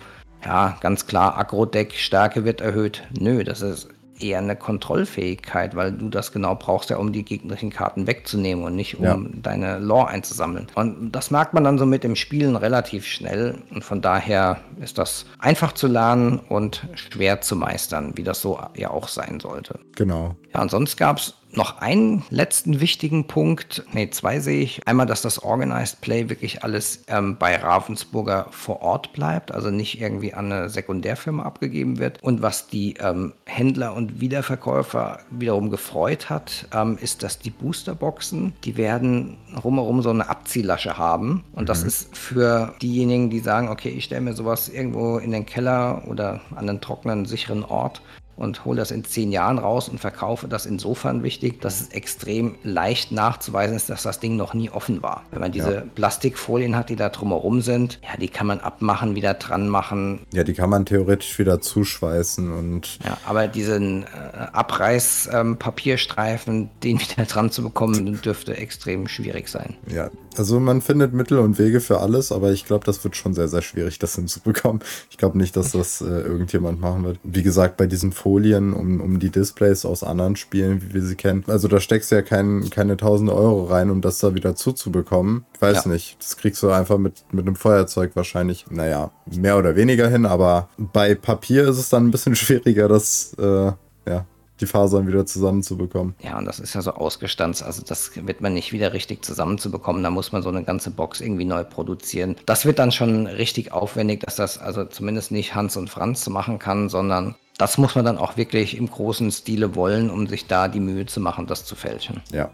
ja, 0.45 0.77
ganz 0.81 1.07
klar, 1.07 1.37
Agro-Deck, 1.37 1.93
Stärke 1.93 2.45
wird 2.45 2.61
erhöht. 2.61 3.03
Nö, 3.19 3.43
das 3.43 3.61
ist 3.61 3.89
eher 4.19 4.39
eine 4.39 4.55
Kontrollfähigkeit, 4.55 5.75
weil 5.75 5.91
du 5.91 6.09
das 6.09 6.31
genau 6.31 6.55
brauchst, 6.55 6.89
ja, 6.89 6.97
um 6.97 7.11
die 7.11 7.23
gegnerischen 7.23 7.69
Karten 7.69 8.07
wegzunehmen 8.07 8.65
und 8.65 8.75
nicht 8.75 8.99
um 8.99 9.05
ja. 9.05 9.17
deine 9.41 9.79
Lore 9.79 10.07
einzusammeln. 10.07 10.67
Und 10.75 11.11
das 11.11 11.31
merkt 11.31 11.53
man 11.53 11.63
dann 11.63 11.77
so 11.77 11.85
mit 11.85 12.03
dem 12.03 12.15
Spielen 12.15 12.55
relativ 12.55 13.05
schnell. 13.05 13.59
Und 13.73 13.83
von 13.83 14.01
daher 14.01 14.59
ist 14.81 14.97
das 14.97 15.25
einfach 15.39 15.73
zu 15.73 15.87
lernen 15.87 16.39
und 16.49 16.87
schwer 16.95 17.41
zu 17.41 17.55
meistern, 17.55 18.13
wie 18.15 18.23
das 18.23 18.41
so 18.41 18.59
ja 18.75 18.91
auch 18.91 19.07
sein 19.07 19.39
sollte. 19.39 19.79
Genau. 19.95 20.35
Ja, 20.53 20.61
und 20.61 20.71
sonst 20.71 20.97
gab 20.97 21.17
es 21.17 21.35
noch 21.57 21.79
einen 21.79 22.23
letzten 22.29 22.79
wichtigen 22.79 23.27
Punkt, 23.27 23.83
nee, 23.91 24.09
zwei 24.09 24.39
sehe 24.39 24.61
ich. 24.61 24.87
Einmal, 24.87 25.07
dass 25.07 25.21
das 25.21 25.43
Organized 25.43 25.99
Play 26.01 26.29
wirklich 26.29 26.63
alles 26.63 27.03
ähm, 27.07 27.35
bei 27.37 27.55
Ravensburger 27.55 28.47
vor 28.51 28.81
Ort 28.81 29.11
bleibt, 29.11 29.51
also 29.51 29.69
nicht 29.69 29.99
irgendwie 29.99 30.33
an 30.33 30.51
eine 30.51 30.69
Sekundärfirma 30.69 31.43
abgegeben 31.43 31.97
wird. 31.97 32.23
Und 32.23 32.41
was 32.41 32.67
die 32.67 32.93
ähm, 32.99 33.33
Händler 33.45 33.95
und 33.95 34.21
Wiederverkäufer 34.21 35.19
wiederum 35.31 35.69
gefreut 35.69 36.29
hat, 36.29 36.67
ähm, 36.73 36.97
ist, 37.01 37.23
dass 37.23 37.39
die 37.39 37.49
Boosterboxen, 37.49 38.53
die 38.63 38.77
werden 38.77 39.37
rumherum 39.63 40.01
so 40.01 40.11
eine 40.11 40.29
Abziehlasche 40.29 40.97
haben. 40.97 41.43
Und 41.53 41.63
mhm. 41.63 41.67
das 41.67 41.83
ist 41.83 42.15
für 42.15 42.75
diejenigen, 42.81 43.29
die 43.29 43.39
sagen, 43.39 43.69
okay, 43.69 43.89
ich 43.89 44.05
stelle 44.05 44.21
mir 44.21 44.33
sowas 44.33 44.69
irgendwo 44.69 45.17
in 45.17 45.31
den 45.31 45.45
Keller 45.45 46.03
oder 46.07 46.41
an 46.55 46.69
einen 46.69 46.81
trockenen, 46.81 47.25
sicheren 47.25 47.63
Ort 47.63 48.01
und 48.37 48.63
hole 48.65 48.77
das 48.77 48.91
in 48.91 49.03
zehn 49.03 49.31
Jahren 49.31 49.57
raus 49.57 49.89
und 49.89 49.97
verkaufe 49.99 50.47
das 50.47 50.67
insofern 50.67 51.23
wichtig, 51.23 51.59
dass 51.59 51.81
es 51.81 51.87
extrem 51.89 52.55
leicht 52.63 53.11
nachzuweisen 53.11 53.75
ist, 53.75 53.89
dass 53.89 54.03
das 54.03 54.19
Ding 54.19 54.35
noch 54.35 54.53
nie 54.53 54.69
offen 54.69 55.01
war. 55.01 55.23
Wenn 55.31 55.39
man 55.41 55.51
diese 55.51 55.73
ja. 55.73 55.81
Plastikfolien 55.95 56.75
hat, 56.75 56.89
die 56.89 56.95
da 56.95 57.09
drumherum 57.09 57.61
sind, 57.61 57.99
ja, 58.03 58.15
die 58.17 58.27
kann 58.27 58.45
man 58.47 58.59
abmachen, 58.59 59.15
wieder 59.15 59.33
dran 59.33 59.67
machen. 59.67 60.19
Ja, 60.31 60.43
die 60.43 60.53
kann 60.53 60.69
man 60.69 60.85
theoretisch 60.85 61.39
wieder 61.39 61.59
zuschweißen 61.59 62.51
und. 62.51 62.99
Ja, 63.03 63.17
aber 63.25 63.47
diesen 63.47 64.03
äh, 64.03 64.07
Abreißpapierstreifen, 64.53 66.55
ähm, 66.55 66.69
den 66.83 66.99
wieder 67.01 67.25
dran 67.25 67.49
zu 67.49 67.63
bekommen, 67.63 68.21
dürfte 68.21 68.55
extrem 68.55 69.07
schwierig 69.07 69.47
sein. 69.47 69.73
Ja, 69.87 70.11
also 70.37 70.59
man 70.59 70.81
findet 70.81 71.13
Mittel 71.13 71.39
und 71.39 71.57
Wege 71.57 71.81
für 71.81 72.01
alles, 72.01 72.31
aber 72.31 72.51
ich 72.51 72.65
glaube, 72.65 72.85
das 72.85 73.03
wird 73.03 73.15
schon 73.15 73.33
sehr, 73.33 73.47
sehr 73.47 73.63
schwierig, 73.63 73.97
das 73.97 74.13
hinzubekommen. 74.13 74.83
Ich 75.09 75.17
glaube 75.17 75.39
nicht, 75.39 75.55
dass 75.55 75.71
das 75.71 76.01
äh, 76.01 76.05
irgendjemand 76.05 76.79
machen 76.79 77.03
wird. 77.03 77.19
Wie 77.23 77.41
gesagt, 77.41 77.77
bei 77.77 77.87
diesen 77.87 78.11
Folien 78.11 78.26
um, 78.73 79.01
um 79.01 79.19
die 79.19 79.29
Displays 79.29 79.85
aus 79.85 80.03
anderen 80.03 80.35
Spielen, 80.35 80.81
wie 80.81 80.93
wir 80.93 81.01
sie 81.01 81.15
kennen. 81.15 81.43
Also 81.47 81.67
da 81.67 81.79
steckst 81.79 82.11
du 82.11 82.15
ja 82.15 82.21
kein, 82.21 82.69
keine 82.69 82.97
tausende 82.97 83.33
Euro 83.33 83.65
rein, 83.65 83.89
um 83.89 84.01
das 84.01 84.19
da 84.19 84.35
wieder 84.35 84.55
zuzubekommen. 84.55 85.45
Ich 85.55 85.61
weiß 85.61 85.85
ja. 85.85 85.91
nicht. 85.91 86.17
Das 86.19 86.37
kriegst 86.37 86.61
du 86.63 86.69
einfach 86.69 86.97
mit, 86.97 87.23
mit 87.31 87.45
einem 87.45 87.55
Feuerzeug 87.55 88.15
wahrscheinlich, 88.15 88.65
naja, 88.69 89.11
mehr 89.25 89.57
oder 89.57 89.75
weniger 89.75 90.09
hin, 90.09 90.25
aber 90.25 90.69
bei 90.77 91.15
Papier 91.15 91.67
ist 91.67 91.77
es 91.77 91.89
dann 91.89 92.07
ein 92.07 92.11
bisschen 92.11 92.35
schwieriger, 92.37 92.87
das 92.87 93.33
äh, 93.39 93.71
ja, 94.07 94.25
die 94.59 94.65
Fasern 94.65 95.07
wieder 95.07 95.25
zusammenzubekommen. 95.25 96.15
Ja, 96.19 96.37
und 96.37 96.45
das 96.45 96.59
ist 96.59 96.73
ja 96.73 96.81
so 96.81 96.91
ausgestanzt. 96.91 97.63
Also 97.63 97.83
das 97.85 98.11
wird 98.15 98.41
man 98.41 98.53
nicht 98.53 98.73
wieder 98.73 98.93
richtig 98.93 99.23
zusammenzubekommen. 99.23 100.03
Da 100.03 100.09
muss 100.09 100.31
man 100.31 100.41
so 100.41 100.49
eine 100.49 100.63
ganze 100.63 100.91
Box 100.91 101.21
irgendwie 101.21 101.45
neu 101.45 101.63
produzieren. 101.63 102.35
Das 102.45 102.65
wird 102.65 102.79
dann 102.79 102.91
schon 102.91 103.27
richtig 103.27 103.71
aufwendig, 103.71 104.21
dass 104.21 104.35
das 104.35 104.57
also 104.57 104.85
zumindest 104.85 105.31
nicht 105.31 105.55
Hans 105.55 105.77
und 105.77 105.89
Franz 105.89 106.27
machen 106.29 106.59
kann, 106.59 106.89
sondern 106.89 107.35
das 107.57 107.77
muss 107.77 107.95
man 107.95 108.05
dann 108.05 108.17
auch 108.17 108.37
wirklich 108.37 108.77
im 108.77 108.89
großen 108.89 109.31
Stile 109.31 109.75
wollen, 109.75 110.09
um 110.09 110.27
sich 110.27 110.47
da 110.47 110.67
die 110.67 110.79
Mühe 110.79 111.05
zu 111.05 111.19
machen, 111.19 111.47
das 111.47 111.65
zu 111.65 111.75
fälschen. 111.75 112.21
Ja. 112.31 112.51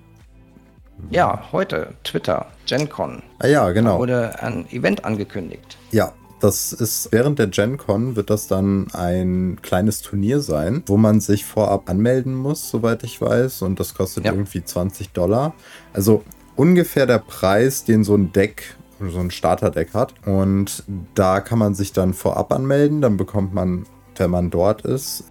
Ja, 1.09 1.43
heute 1.51 1.95
Twitter, 2.03 2.47
GenCon. 2.65 3.21
Ah 3.39 3.47
ja, 3.47 3.71
genau. 3.71 3.93
Da 3.93 3.99
wurde 3.99 4.41
ein 4.41 4.65
Event 4.71 5.03
angekündigt. 5.03 5.77
Ja, 5.91 6.13
das 6.39 6.71
ist 6.73 7.07
während 7.11 7.39
der 7.39 7.47
Gen 7.47 7.77
Con 7.77 8.17
wird 8.17 8.29
das 8.29 8.47
dann 8.47 8.87
ein 8.93 9.59
kleines 9.61 10.01
Turnier 10.01 10.41
sein, 10.41 10.83
wo 10.87 10.97
man 10.97 11.19
sich 11.21 11.45
vorab 11.45 11.89
anmelden 11.89 12.35
muss, 12.35 12.69
soweit 12.69 13.03
ich 13.03 13.21
weiß. 13.21 13.61
Und 13.61 13.79
das 13.79 13.95
kostet 13.95 14.25
ja. 14.25 14.33
irgendwie 14.33 14.63
20 14.63 15.11
Dollar. 15.11 15.53
Also 15.93 16.23
ungefähr 16.55 17.05
der 17.05 17.19
Preis, 17.19 17.85
den 17.85 18.03
so 18.03 18.15
ein 18.15 18.33
Deck, 18.33 18.75
so 18.99 19.19
ein 19.19 19.31
Starterdeck 19.31 19.93
hat. 19.93 20.13
Und 20.25 20.83
da 21.15 21.39
kann 21.39 21.59
man 21.59 21.75
sich 21.75 21.93
dann 21.93 22.13
vorab 22.13 22.51
anmelden. 22.51 22.99
Dann 23.01 23.15
bekommt 23.15 23.53
man, 23.53 23.85
wenn 24.19 24.31
man 24.31 24.49
dort 24.49 24.81
ist, 24.81 25.25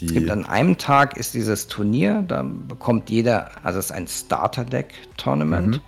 die 0.00 0.06
es 0.06 0.12
gibt 0.12 0.30
an 0.30 0.46
einem 0.46 0.78
Tag 0.78 1.16
ist 1.16 1.34
dieses 1.34 1.66
Turnier, 1.66 2.24
da 2.26 2.42
bekommt 2.42 3.10
jeder, 3.10 3.50
also 3.64 3.78
es 3.78 3.86
ist 3.86 3.92
ein 3.92 4.06
Starter-Deck-Tournament. 4.06 5.76
Mhm. 5.76 5.80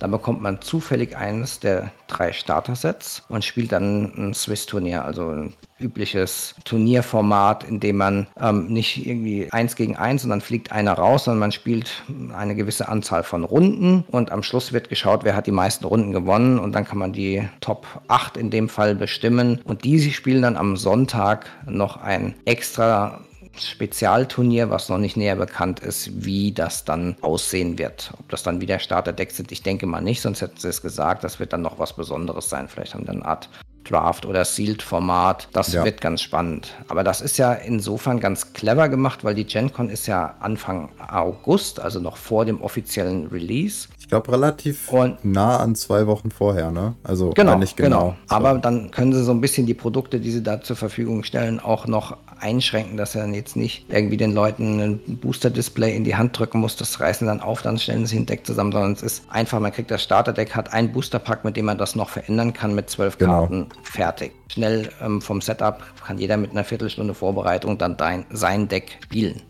Da 0.00 0.06
bekommt 0.06 0.40
man 0.40 0.62
zufällig 0.62 1.16
eines 1.16 1.60
der 1.60 1.92
drei 2.08 2.32
Starter-Sets 2.32 3.22
und 3.28 3.44
spielt 3.44 3.70
dann 3.70 4.12
ein 4.16 4.34
Swiss-Turnier, 4.34 5.04
also 5.04 5.28
ein 5.28 5.52
übliches 5.78 6.54
Turnierformat, 6.64 7.64
in 7.64 7.80
dem 7.80 7.98
man 7.98 8.26
ähm, 8.40 8.68
nicht 8.68 9.06
irgendwie 9.06 9.48
eins 9.52 9.76
gegen 9.76 9.96
eins 9.96 10.24
und 10.24 10.30
dann 10.30 10.40
fliegt 10.40 10.72
einer 10.72 10.94
raus, 10.94 11.24
sondern 11.24 11.40
man 11.40 11.52
spielt 11.52 12.02
eine 12.34 12.54
gewisse 12.54 12.88
Anzahl 12.88 13.22
von 13.22 13.44
Runden 13.44 14.04
und 14.10 14.32
am 14.32 14.42
Schluss 14.42 14.72
wird 14.72 14.88
geschaut, 14.88 15.24
wer 15.24 15.36
hat 15.36 15.46
die 15.46 15.52
meisten 15.52 15.84
Runden 15.84 16.12
gewonnen 16.12 16.58
und 16.58 16.74
dann 16.74 16.86
kann 16.86 16.98
man 16.98 17.12
die 17.12 17.46
Top 17.60 17.86
8 18.08 18.38
in 18.38 18.50
dem 18.50 18.70
Fall 18.70 18.94
bestimmen 18.94 19.60
und 19.64 19.84
diese 19.84 20.10
spielen 20.10 20.42
dann 20.42 20.56
am 20.56 20.78
Sonntag 20.78 21.46
noch 21.66 21.98
ein 21.98 22.34
extra 22.46 23.20
Spezialturnier, 23.58 24.70
was 24.70 24.88
noch 24.88 24.98
nicht 24.98 25.16
näher 25.16 25.36
bekannt 25.36 25.80
ist, 25.80 26.24
wie 26.24 26.52
das 26.52 26.84
dann 26.84 27.16
aussehen 27.20 27.78
wird. 27.78 28.12
Ob 28.18 28.28
das 28.28 28.42
dann 28.42 28.60
wieder 28.60 28.78
Starterdeck 28.78 29.30
sind, 29.30 29.52
ich 29.52 29.62
denke 29.62 29.86
mal 29.86 30.00
nicht, 30.00 30.20
sonst 30.20 30.40
hätten 30.40 30.58
sie 30.58 30.68
es 30.68 30.82
gesagt. 30.82 31.24
Das 31.24 31.40
wird 31.40 31.52
dann 31.52 31.62
noch 31.62 31.78
was 31.78 31.94
Besonderes 31.94 32.48
sein. 32.48 32.68
Vielleicht 32.68 32.94
haben 32.94 33.06
wir 33.06 33.12
eine 33.12 33.24
Art 33.24 33.48
Draft 33.84 34.24
oder 34.26 34.44
Sealed-Format. 34.44 35.48
Das 35.52 35.72
ja. 35.72 35.84
wird 35.84 36.00
ganz 36.00 36.22
spannend. 36.22 36.74
Aber 36.88 37.02
das 37.02 37.20
ist 37.20 37.38
ja 37.38 37.52
insofern 37.52 38.20
ganz 38.20 38.52
clever 38.52 38.88
gemacht, 38.88 39.24
weil 39.24 39.34
die 39.34 39.44
GenCon 39.44 39.90
ist 39.90 40.06
ja 40.06 40.36
Anfang 40.40 40.90
August, 41.08 41.80
also 41.80 41.98
noch 42.00 42.16
vor 42.16 42.44
dem 42.44 42.62
offiziellen 42.62 43.26
Release. 43.28 43.88
Ich 44.10 44.12
glaube 44.12 44.32
relativ 44.32 44.90
und 44.90 45.24
nah 45.24 45.58
an 45.58 45.76
zwei 45.76 46.08
Wochen 46.08 46.32
vorher, 46.32 46.72
ne? 46.72 46.96
Also 47.04 47.30
genau, 47.30 47.56
nicht 47.56 47.76
genau. 47.76 48.00
genau. 48.00 48.16
Aber 48.26 48.58
dann 48.58 48.90
können 48.90 49.12
sie 49.12 49.22
so 49.22 49.30
ein 49.30 49.40
bisschen 49.40 49.68
die 49.68 49.74
Produkte, 49.74 50.18
die 50.18 50.32
sie 50.32 50.42
da 50.42 50.60
zur 50.60 50.74
Verfügung 50.74 51.22
stellen, 51.22 51.60
auch 51.60 51.86
noch 51.86 52.16
einschränken, 52.40 52.96
dass 52.96 53.14
er 53.14 53.20
dann 53.20 53.34
jetzt 53.34 53.54
nicht 53.54 53.86
irgendwie 53.88 54.16
den 54.16 54.34
Leuten 54.34 54.80
ein 54.80 54.98
Booster-Display 55.20 55.94
in 55.94 56.02
die 56.02 56.16
Hand 56.16 56.36
drücken 56.36 56.58
muss, 56.58 56.74
das 56.74 56.98
reißen 56.98 57.28
dann 57.28 57.40
auf, 57.40 57.62
dann 57.62 57.78
stellen 57.78 58.04
sie 58.04 58.18
ein 58.18 58.26
Deck 58.26 58.44
zusammen, 58.44 58.72
sondern 58.72 58.94
es 58.94 59.02
ist 59.04 59.22
einfach, 59.28 59.60
man 59.60 59.70
kriegt 59.70 59.92
das 59.92 60.02
Starterdeck, 60.02 60.56
hat 60.56 60.72
ein 60.72 60.90
Booster-Pack, 60.90 61.44
mit 61.44 61.56
dem 61.56 61.66
man 61.66 61.78
das 61.78 61.94
noch 61.94 62.08
verändern 62.08 62.52
kann 62.52 62.74
mit 62.74 62.90
zwölf 62.90 63.16
genau. 63.16 63.42
Karten, 63.42 63.68
fertig. 63.84 64.32
Schnell 64.48 64.88
ähm, 65.00 65.22
vom 65.22 65.40
Setup 65.40 65.84
kann 66.04 66.18
jeder 66.18 66.36
mit 66.36 66.50
einer 66.50 66.64
Viertelstunde 66.64 67.14
Vorbereitung 67.14 67.78
dann 67.78 67.96
dein, 67.96 68.26
sein 68.30 68.66
Deck 68.66 68.98
spielen. 69.04 69.42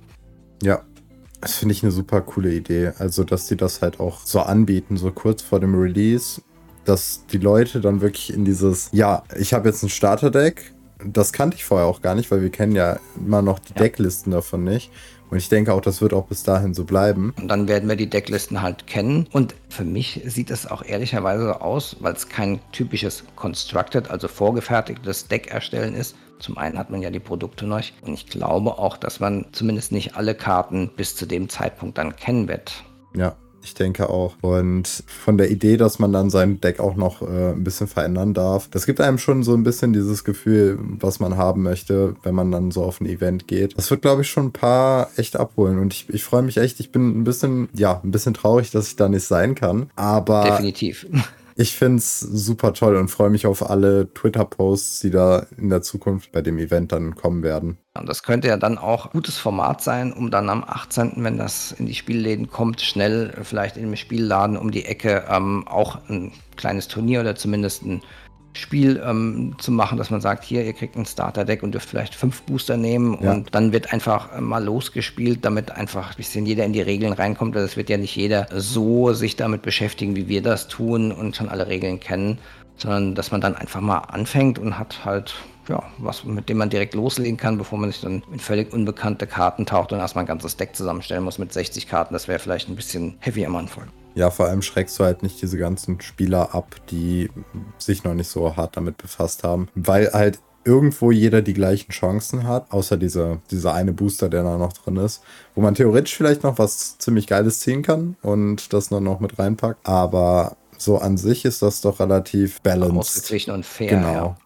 Ja, 0.63 0.83
das 1.41 1.57
finde 1.57 1.75
ich 1.75 1.83
eine 1.83 1.93
super 1.93 2.21
coole 2.21 2.53
Idee. 2.53 2.93
Also, 2.99 3.25
dass 3.25 3.47
die 3.47 3.57
das 3.57 3.83
halt 3.83 4.01
auch 4.01 4.21
so 4.25 4.41
anbieten, 4.41 4.97
so 4.97 5.11
kurz 5.11 5.43
vor 5.43 5.61
dem 5.61 5.75
Release, 5.75 6.43
dass 6.85 7.25
die 7.27 7.39
Leute 7.39 7.81
dann 7.81 8.01
wirklich 8.01 8.33
in 8.33 8.45
dieses, 8.45 8.91
ja, 8.93 9.23
ich 9.39 9.55
habe 9.55 9.69
jetzt 9.69 9.83
ein 9.83 9.89
Starterdeck, 9.89 10.73
das 11.05 11.33
kannte 11.33 11.57
ich 11.57 11.65
vorher 11.65 11.87
auch 11.87 12.03
gar 12.03 12.15
nicht, 12.15 12.31
weil 12.31 12.43
wir 12.43 12.51
kennen 12.51 12.75
ja 12.75 12.99
immer 13.17 13.43
noch 13.43 13.59
die 13.59 13.73
ja. 13.75 13.81
Decklisten 13.81 14.33
davon 14.33 14.65
nicht. 14.65 14.91
Und 15.31 15.39
ich 15.39 15.49
denke 15.49 15.73
auch, 15.73 15.81
das 15.81 16.03
wird 16.03 16.13
auch 16.13 16.27
bis 16.27 16.43
dahin 16.43 16.75
so 16.75 16.85
bleiben. 16.85 17.33
Und 17.39 17.49
dann 17.49 17.69
werden 17.69 17.89
wir 17.89 17.95
die 17.95 18.11
Decklisten 18.11 18.63
halt 18.63 18.89
kennen. 18.89 19.29
Und 19.31 19.55
für 19.69 19.85
mich 19.85 20.21
sieht 20.27 20.51
es 20.51 20.67
auch 20.67 20.85
ehrlicherweise 20.85 21.45
so 21.45 21.53
aus, 21.53 21.97
weil 22.01 22.15
es 22.15 22.29
kein 22.29 22.59
typisches 22.73 23.23
Constructed, 23.37 24.11
also 24.11 24.27
vorgefertigtes 24.27 25.29
Deck 25.29 25.47
erstellen 25.47 25.95
ist. 25.95 26.17
Zum 26.41 26.59
einen 26.59 26.79
hat 26.79 26.91
man 26.91 27.03
ja 27.03 27.11
die 27.11 27.21
Produkte 27.21 27.67
noch. 27.67 27.83
Und 28.03 28.15
ich 28.15 28.27
glaube 28.27 28.79
auch, 28.79 28.97
dass 28.97 29.21
man 29.21 29.47
zumindest 29.53 29.93
nicht 29.93 30.17
alle 30.17 30.35
Karten 30.35 30.91
bis 30.97 31.15
zu 31.15 31.27
dem 31.27 31.49
Zeitpunkt 31.49 31.99
dann 31.99 32.17
kennen 32.17 32.49
wird. 32.49 32.83
Ja, 33.15 33.37
ich 33.63 33.75
denke 33.75 34.09
auch. 34.09 34.37
Und 34.41 34.89
von 35.07 35.37
der 35.37 35.51
Idee, 35.51 35.77
dass 35.77 35.99
man 35.99 36.13
dann 36.13 36.31
sein 36.31 36.61
Deck 36.61 36.81
auch 36.81 36.97
noch 36.97 37.23
äh, 37.23 37.53
ein 37.53 37.63
bisschen 37.65 37.87
verändern 37.87 38.33
darf, 38.33 38.69
das 38.71 38.87
gibt 38.87 39.01
einem 39.01 39.19
schon 39.19 39.43
so 39.43 39.55
ein 39.55 39.65
bisschen 39.65 39.93
dieses 39.93 40.25
Gefühl, 40.25 40.79
was 40.81 41.21
man 41.21 41.37
haben 41.37 41.63
möchte, 41.63 42.17
wenn 42.23 42.35
man 42.35 42.51
dann 42.51 42.71
so 42.71 42.83
auf 42.83 43.01
ein 43.01 43.07
Event 43.07 43.47
geht. 43.47 43.77
Das 43.77 43.91
wird, 43.91 44.03
glaube 44.03 44.23
ich, 44.23 44.31
schon 44.31 44.47
ein 44.47 44.53
paar 44.53 45.11
echt 45.17 45.37
abholen. 45.37 45.79
Und 45.79 45.93
ich, 45.93 46.09
ich 46.09 46.25
freue 46.25 46.43
mich 46.43 46.57
echt. 46.57 46.81
Ich 46.81 46.91
bin 46.91 47.21
ein 47.21 47.25
bisschen, 47.25 47.69
ja, 47.75 48.01
ein 48.03 48.11
bisschen 48.11 48.35
traurig, 48.35 48.71
dass 48.71 48.89
ich 48.89 48.97
da 48.97 49.09
nicht 49.09 49.25
sein 49.25 49.55
kann. 49.55 49.91
Aber. 49.97 50.45
Definitiv. 50.45 51.07
Ich 51.61 51.77
finde 51.77 51.99
es 51.99 52.21
super 52.21 52.73
toll 52.73 52.97
und 52.97 53.11
freue 53.11 53.29
mich 53.29 53.47
auf 53.47 53.69
alle 53.69 54.11
Twitter-Posts, 54.15 55.01
die 55.01 55.11
da 55.11 55.45
in 55.59 55.69
der 55.69 55.83
Zukunft 55.83 56.33
bei 56.33 56.41
dem 56.41 56.57
Event 56.57 56.91
dann 56.91 57.17
kommen 57.17 57.43
werden. 57.43 57.77
Und 57.99 58.09
das 58.09 58.23
könnte 58.23 58.49
ja 58.49 58.57
dann 58.57 58.79
auch 58.79 59.11
gutes 59.11 59.37
Format 59.37 59.83
sein, 59.83 60.15
um 60.15 60.31
dann 60.31 60.49
am 60.49 60.65
18., 60.65 61.17
wenn 61.19 61.37
das 61.37 61.73
in 61.73 61.85
die 61.85 61.95
Spielläden 61.95 62.49
kommt, 62.49 62.81
schnell 62.81 63.35
vielleicht 63.43 63.77
in 63.77 63.83
dem 63.83 63.97
Spielladen 63.97 64.57
um 64.57 64.71
die 64.71 64.87
Ecke 64.87 65.25
ähm, 65.29 65.69
auch 65.69 65.99
ein 66.09 66.33
kleines 66.57 66.89
Turnier 66.89 67.21
oder 67.21 67.37
zumindest 67.37 67.83
ein 67.83 68.01
Spiel 68.53 69.01
ähm, 69.05 69.55
zu 69.59 69.71
machen, 69.71 69.97
dass 69.97 70.11
man 70.11 70.21
sagt, 70.21 70.45
hier, 70.45 70.65
ihr 70.65 70.73
kriegt 70.73 70.97
ein 70.97 71.07
Starter-Deck 71.07 71.63
und 71.63 71.73
dürft 71.73 71.89
vielleicht 71.89 72.15
fünf 72.15 72.43
Booster 72.43 72.77
nehmen 72.77 73.19
ja. 73.23 73.33
und 73.33 73.55
dann 73.55 73.73
wird 73.73 73.93
einfach 73.93 74.37
äh, 74.37 74.41
mal 74.41 74.65
losgespielt, 74.65 75.45
damit 75.45 75.71
einfach 75.71 76.11
ein 76.11 76.17
bisschen 76.17 76.47
jeder 76.47 76.65
in 76.65 76.73
die 76.73 76.81
Regeln 76.81 77.13
reinkommt. 77.13 77.55
Es 77.55 77.77
wird 77.77 77.89
ja 77.89 77.97
nicht 77.97 78.17
jeder 78.17 78.49
so 78.53 79.13
sich 79.13 79.37
damit 79.37 79.63
beschäftigen, 79.63 80.17
wie 80.17 80.29
wir 80.29 80.43
das 80.43 80.67
tun 80.67 81.13
und 81.13 81.37
schon 81.37 81.49
alle 81.49 81.69
Regeln 81.69 82.01
kennen, 82.01 82.39
sondern 82.77 83.15
dass 83.15 83.31
man 83.31 83.41
dann 83.41 83.55
einfach 83.55 83.81
mal 83.81 83.99
anfängt 83.99 84.59
und 84.59 84.79
hat 84.79 85.05
halt 85.05 85.35
ja, 85.69 85.85
was, 85.99 86.25
mit 86.25 86.49
dem 86.49 86.59
man 86.59 86.71
direkt 86.71 86.95
loslegen 86.95 87.37
kann, 87.37 87.57
bevor 87.57 87.79
man 87.79 87.93
sich 87.93 88.01
dann 88.01 88.25
in 88.33 88.41
völlig 88.41 88.73
unbekannte 88.73 89.29
Karten 89.29 89.67
taucht 89.67 89.93
und 89.93 90.01
erstmal 90.01 90.25
ein 90.25 90.29
ganzes 90.29 90.57
Deck 90.57 90.75
zusammenstellen 90.75 91.23
muss 91.23 91.39
mit 91.39 91.53
60 91.53 91.87
Karten. 91.87 92.15
Das 92.15 92.27
wäre 92.27 92.41
vielleicht 92.41 92.69
ein 92.69 92.75
bisschen 92.75 93.17
heavy 93.21 93.47
am 93.47 93.55
Anfang. 93.55 93.85
Ja, 94.15 94.31
vor 94.31 94.47
allem 94.47 94.63
schreckst 94.63 94.99
du 94.99 95.05
halt 95.05 95.23
nicht 95.23 95.41
diese 95.41 95.59
ganzen 95.59 96.01
Spieler 96.01 96.55
ab, 96.55 96.77
die 96.91 97.31
sich 97.79 98.05
noch 98.05 98.15
nicht 98.15 98.29
so 98.29 98.57
hart 98.57 98.77
damit 98.77 98.97
befasst 98.97 99.45
haben, 99.45 99.69
weil 99.75 100.13
halt 100.13 100.41
irgendwo 100.65 101.11
jeder 101.11 101.43
die 101.43 101.55
gleichen 101.55 101.91
Chancen 101.91 102.47
hat, 102.47 102.71
außer 102.71 102.97
dieser, 102.97 103.41
dieser 103.51 103.73
eine 103.73 103.93
Booster, 103.93 104.29
der 104.29 104.43
da 104.43 104.59
noch 104.59 104.73
drin 104.73 104.97
ist, 104.97 105.23
wo 105.55 105.63
man 105.63 105.75
theoretisch 105.75 106.17
vielleicht 106.17 106.43
noch 106.43 106.59
was 106.59 106.99
ziemlich 106.99 107.27
Geiles 107.27 107.61
ziehen 107.61 107.83
kann 107.83 108.17
und 108.23 108.73
das 108.73 108.91
dann 108.91 109.05
noch 109.05 109.21
mit 109.21 109.39
reinpackt. 109.39 109.87
Aber 109.87 110.57
so 110.77 110.99
an 110.99 111.17
sich 111.17 111.45
ist 111.45 111.63
das 111.63 111.81
doch 111.81 112.01
relativ 112.01 112.61
balanced. 112.61 112.99
Ausgeglichen 112.99 113.53
und 113.53 113.65
fair. 113.65 113.89
Genau. 113.89 114.13
Ja. 114.13 114.37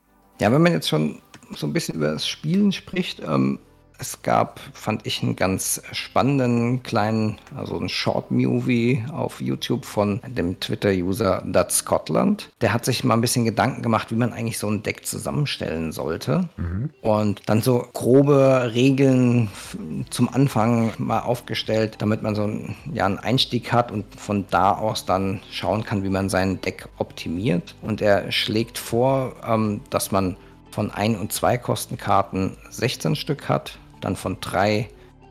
ja, 0.41 0.53
wenn 0.53 0.63
man 0.63 0.73
jetzt 0.73 0.89
schon 0.89 1.21
so 1.57 1.67
ein 1.67 1.73
bisschen 1.73 1.97
über 1.97 2.13
das 2.13 2.27
Spielen 2.27 2.73
spricht, 2.73 3.21
ähm, 3.21 3.59
es 3.99 4.23
gab, 4.23 4.61
fand 4.73 5.07
ich, 5.07 5.23
einen 5.23 5.37
ganz 5.37 5.83
spannenden 5.93 6.83
kleinen, 6.83 7.39
also 7.57 7.79
einen 7.79 7.89
Short-Movie 7.89 9.05
auf 9.13 9.41
YouTube 9.41 9.85
von 9.85 10.21
dem 10.27 10.59
Twitter-User 10.59 11.45
That's 11.53 11.79
Scotland. 11.79 12.51
Der 12.61 12.73
hat 12.73 12.85
sich 12.85 13.05
mal 13.05 13.15
ein 13.15 13.21
bisschen 13.21 13.45
Gedanken 13.45 13.83
gemacht, 13.83 14.11
wie 14.11 14.17
man 14.17 14.33
eigentlich 14.33 14.59
so 14.59 14.69
ein 14.69 14.83
Deck 14.83 15.07
zusammenstellen 15.07 15.93
sollte. 15.93 16.49
Mhm. 16.57 16.91
Und 17.03 17.43
dann 17.47 17.63
so 17.63 17.87
grobe 17.93 18.73
Regeln 18.75 19.49
zum 20.11 20.29
Anfang 20.29 20.93
mal 20.99 21.21
aufgestellt, 21.21 21.97
damit 21.99 22.23
man 22.23 22.35
so 22.35 22.45
einen, 22.45 22.75
ja, 22.93 23.07
einen 23.07 23.19
Einstieg 23.19 23.73
hat 23.73 23.93
und 23.93 24.05
von 24.17 24.45
da 24.51 24.73
aus 24.73 25.07
dann 25.07 25.41
schauen 25.51 25.85
kann, 25.85 26.03
wie 26.03 26.11
man 26.11 26.29
sein 26.29 26.61
Deck 26.61 26.89
optimiert. 26.99 27.77
Und 27.81 28.03
er 28.03 28.33
schlägt 28.33 28.79
vor, 28.79 29.37
ähm, 29.47 29.81
dass 29.91 30.11
man 30.11 30.37
von 30.71 30.91
Ein- 30.91 31.17
und 31.17 31.33
Zwei-Kostenkarten 31.33 32.57
16 32.71 33.15
Stück 33.15 33.49
hat, 33.49 33.79
dann 34.05 34.17
von 34.17 34.39
drei 34.41 34.89